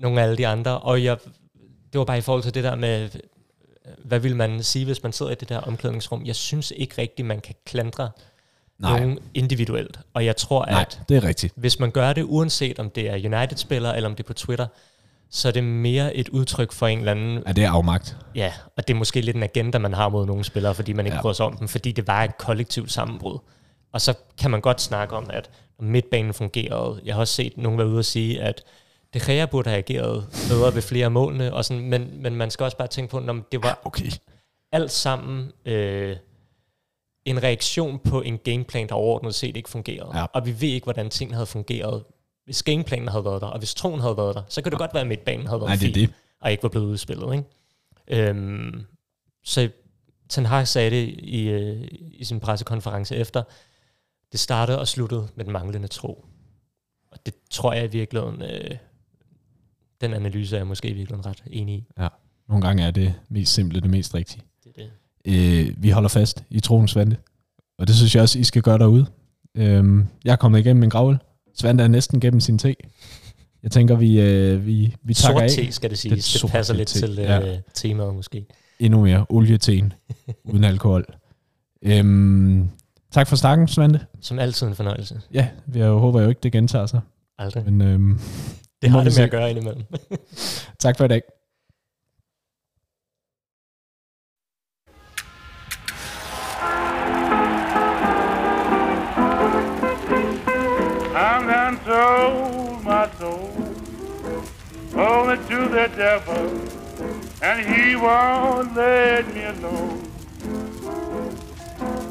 nogle 0.00 0.20
af 0.20 0.24
alle 0.24 0.36
de 0.36 0.46
andre. 0.46 0.78
Og 0.78 1.04
jeg, 1.04 1.16
det 1.92 1.98
var 1.98 2.04
bare 2.04 2.18
i 2.18 2.20
forhold 2.20 2.42
til 2.42 2.54
det 2.54 2.64
der 2.64 2.74
med, 2.74 3.08
hvad 4.04 4.18
vil 4.18 4.36
man 4.36 4.62
sige, 4.62 4.84
hvis 4.84 5.02
man 5.02 5.12
sidder 5.12 5.32
i 5.32 5.34
det 5.34 5.48
der 5.48 5.58
omklædningsrum? 5.58 6.24
Jeg 6.24 6.36
synes 6.36 6.72
ikke 6.76 6.94
rigtigt, 6.98 7.28
man 7.28 7.40
kan 7.40 7.54
klandre 7.66 8.10
Nej. 8.78 9.00
nogen 9.00 9.18
individuelt. 9.34 10.00
Og 10.14 10.24
jeg 10.24 10.36
tror, 10.36 10.66
nej, 10.66 10.80
at 10.80 11.00
det 11.08 11.16
er 11.16 11.24
rigtigt. 11.24 11.52
hvis 11.56 11.78
man 11.80 11.90
gør 11.90 12.12
det, 12.12 12.22
uanset 12.22 12.78
om 12.78 12.90
det 12.90 13.08
er 13.10 13.14
United-spillere, 13.14 13.96
eller 13.96 14.08
om 14.08 14.14
det 14.16 14.22
er 14.24 14.26
på 14.26 14.32
Twitter, 14.32 14.66
så 15.30 15.48
er 15.48 15.52
det 15.52 15.64
mere 15.64 16.16
et 16.16 16.28
udtryk 16.28 16.72
for 16.72 16.86
en 16.86 16.98
eller 16.98 17.12
anden 17.12 17.42
Ja, 17.46 17.52
det 17.52 17.64
er 17.64 17.70
afmagt. 17.70 18.16
Ja, 18.34 18.52
og 18.76 18.88
det 18.88 18.94
er 18.94 18.98
måske 18.98 19.20
lidt 19.20 19.36
en 19.36 19.42
agenda, 19.42 19.78
man 19.78 19.94
har 19.94 20.08
mod 20.08 20.26
nogle 20.26 20.44
spillere, 20.44 20.74
fordi 20.74 20.92
man 20.92 21.06
ikke 21.06 21.14
Ja. 21.14 21.18
ja. 21.18 21.22
bryder 21.22 21.34
sig 21.34 21.46
om 21.46 21.56
dem, 21.56 21.68
fordi 21.68 21.92
det 21.92 22.06
var 22.06 22.24
et 22.24 22.38
kollektivt 22.38 22.92
sammenbrud. 22.92 23.38
Og 23.92 24.00
så 24.00 24.14
kan 24.38 24.50
man 24.50 24.60
godt 24.60 24.80
snakke 24.80 25.16
om, 25.16 25.26
at 25.32 25.50
midtbanen 25.80 26.34
fungerede. 26.34 27.00
Jeg 27.04 27.14
har 27.14 27.20
også 27.20 27.34
set 27.34 27.52
nogen 27.56 27.78
være 27.78 27.88
ude 27.88 27.98
og 27.98 28.04
sige, 28.04 28.42
at 28.42 28.62
De 29.14 29.20
Gea 29.20 29.46
burde 29.46 29.70
have 29.70 29.78
ageret 29.78 30.26
bedre 30.48 30.74
ved 30.74 30.82
flere 30.82 31.04
af 31.04 31.10
målene, 31.10 31.54
og 31.54 31.64
sådan, 31.64 31.82
men, 31.82 32.10
men 32.22 32.34
man 32.36 32.50
skal 32.50 32.64
også 32.64 32.76
bare 32.76 32.88
tænke 32.88 33.10
på, 33.10 33.18
at 33.18 33.34
det 33.52 33.62
var 33.62 33.80
Okay. 33.84 34.10
alt 34.72 34.90
sammen 34.90 35.52
øh, 35.66 36.16
en 37.24 37.42
reaktion 37.42 37.98
på 37.98 38.20
en 38.20 38.38
gameplan, 38.38 38.88
der 38.88 38.94
overordnet 38.94 39.34
set 39.34 39.56
ikke 39.56 39.68
fungerede. 39.68 40.18
Ja. 40.18 40.24
Og 40.32 40.46
vi 40.46 40.60
ved 40.60 40.68
ikke, 40.68 40.84
hvordan 40.84 41.10
tingene 41.10 41.34
havde 41.34 41.46
fungeret. 41.46 42.04
Hvis 42.44 42.62
gameplanen 42.62 43.08
havde 43.08 43.24
været 43.24 43.40
der, 43.40 43.46
og 43.46 43.58
hvis 43.58 43.74
troen 43.74 44.00
havde 44.00 44.16
været 44.16 44.34
der, 44.34 44.42
så 44.48 44.62
kan 44.62 44.72
det 44.72 44.78
godt 44.78 44.94
være, 44.94 45.00
at 45.00 45.06
midtbanen 45.06 45.46
havde 45.46 45.60
været 45.60 45.68
Nej, 45.68 45.76
det 45.76 45.94
fin, 45.94 45.94
det. 45.94 46.14
og 46.40 46.50
ikke 46.50 46.62
var 46.62 46.68
blevet 46.68 46.86
udspillet. 46.86 47.34
Ikke? 47.34 48.28
Øhm, 48.28 48.84
så 49.44 49.70
Ten 50.28 50.46
Hag 50.46 50.68
sagde 50.68 50.90
det 50.90 51.14
i, 51.18 51.48
øh, 51.48 51.88
i 52.12 52.24
sin 52.24 52.40
pressekonference 52.40 53.16
efter, 53.16 53.42
det 54.32 54.40
startede 54.40 54.78
og 54.78 54.88
sluttede 54.88 55.28
med 55.34 55.44
den 55.44 55.52
manglende 55.52 55.88
tro. 55.88 56.24
Og 57.10 57.18
det 57.26 57.34
tror 57.50 57.72
jeg 57.72 57.84
i 57.84 57.88
virkeligheden, 57.88 58.42
øh, 58.42 58.76
den 60.00 60.14
analyse 60.14 60.56
er 60.56 60.60
jeg 60.60 60.66
måske 60.66 60.88
i 60.88 60.92
virkeligheden 60.92 61.30
ret 61.30 61.42
enig 61.46 61.74
i. 61.74 61.84
Nogle 62.48 62.66
gange 62.66 62.82
er 62.82 62.90
det 62.90 63.14
mest 63.28 63.52
simple 63.54 63.80
det 63.80 63.90
mest 63.90 64.14
rigtige. 64.14 64.42
Det 65.24 65.32
det. 65.32 65.68
Øh, 65.68 65.82
vi 65.82 65.90
holder 65.90 66.08
fast 66.08 66.44
i 66.50 66.60
troen 66.60 66.88
Svante. 66.88 67.16
Og 67.78 67.86
det 67.86 67.96
synes 67.96 68.14
jeg 68.14 68.22
også, 68.22 68.38
I 68.38 68.44
skal 68.44 68.62
gøre 68.62 68.78
derude. 68.78 69.06
Øhm, 69.54 70.06
jeg 70.24 70.32
er 70.32 70.36
kommet 70.36 70.58
igennem 70.58 70.80
min 70.80 70.88
gravl. 70.90 71.18
Svante 71.54 71.84
er 71.84 71.88
næsten 71.88 72.20
gennem 72.20 72.40
sin 72.40 72.58
te. 72.58 72.74
Jeg 73.62 73.70
tænker, 73.70 73.96
vi, 73.96 74.20
øh, 74.20 74.66
vi, 74.66 74.94
vi 75.02 75.14
takker 75.14 75.40
Sort 75.40 75.42
af. 75.58 75.66
te, 75.66 75.72
skal 75.72 75.90
det 75.90 75.94
Det 75.94 75.98
siges. 75.98 76.14
Det, 76.32 76.40
sorte 76.40 76.52
passer 76.52 76.74
lidt 76.74 76.88
te, 76.88 76.98
til 76.98 77.10
øh, 77.18 77.24
ja. 77.24 77.56
temaet 77.74 78.14
måske. 78.14 78.46
Endnu 78.78 79.02
mere 79.02 79.26
olieteen 79.28 79.92
uden 80.52 80.64
alkohol. 80.64 81.04
Øhm, 81.82 82.68
tak 83.12 83.26
for 83.28 83.36
snakken, 83.36 83.68
Svante. 83.68 84.00
Som 84.20 84.38
altid 84.38 84.66
en 84.66 84.74
fornøjelse. 84.74 85.20
Ja, 85.34 85.48
jeg 85.74 85.88
håber 85.88 86.22
jo 86.22 86.28
ikke, 86.28 86.40
det 86.42 86.52
gentager 86.52 86.86
sig. 86.86 87.00
Aldrig. 87.38 87.64
Men 87.64 87.80
øhm, 87.82 88.20
Det 88.82 88.90
har 88.90 88.98
vi 88.98 89.04
det 89.04 89.12
se. 89.12 89.20
med 89.20 89.24
at 89.24 89.30
gøre 89.30 89.50
indimellem. 89.50 89.82
tak 90.78 90.96
for 90.96 91.04
i 91.04 91.08
dag. 91.08 91.22
Only 104.96 105.36
to 105.48 105.68
the 105.68 105.90
devil, 105.96 106.60
and 107.42 107.66
he 107.66 107.96
won't 107.96 108.74
let 108.74 109.34
me 109.34 109.44
alone. 109.44 110.10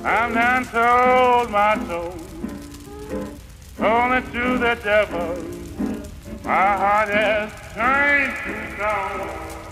I'm 0.05 0.33
done 0.33 0.65
told 0.65 1.49
my 1.49 1.77
soul 1.87 2.13
only 3.79 4.21
to 4.31 4.57
the 4.57 4.77
devil. 4.83 5.43
My 6.43 6.77
heart 6.77 7.09
has 7.09 7.51
turned 7.73 8.33
to 8.43 8.75
stone. 8.75 9.62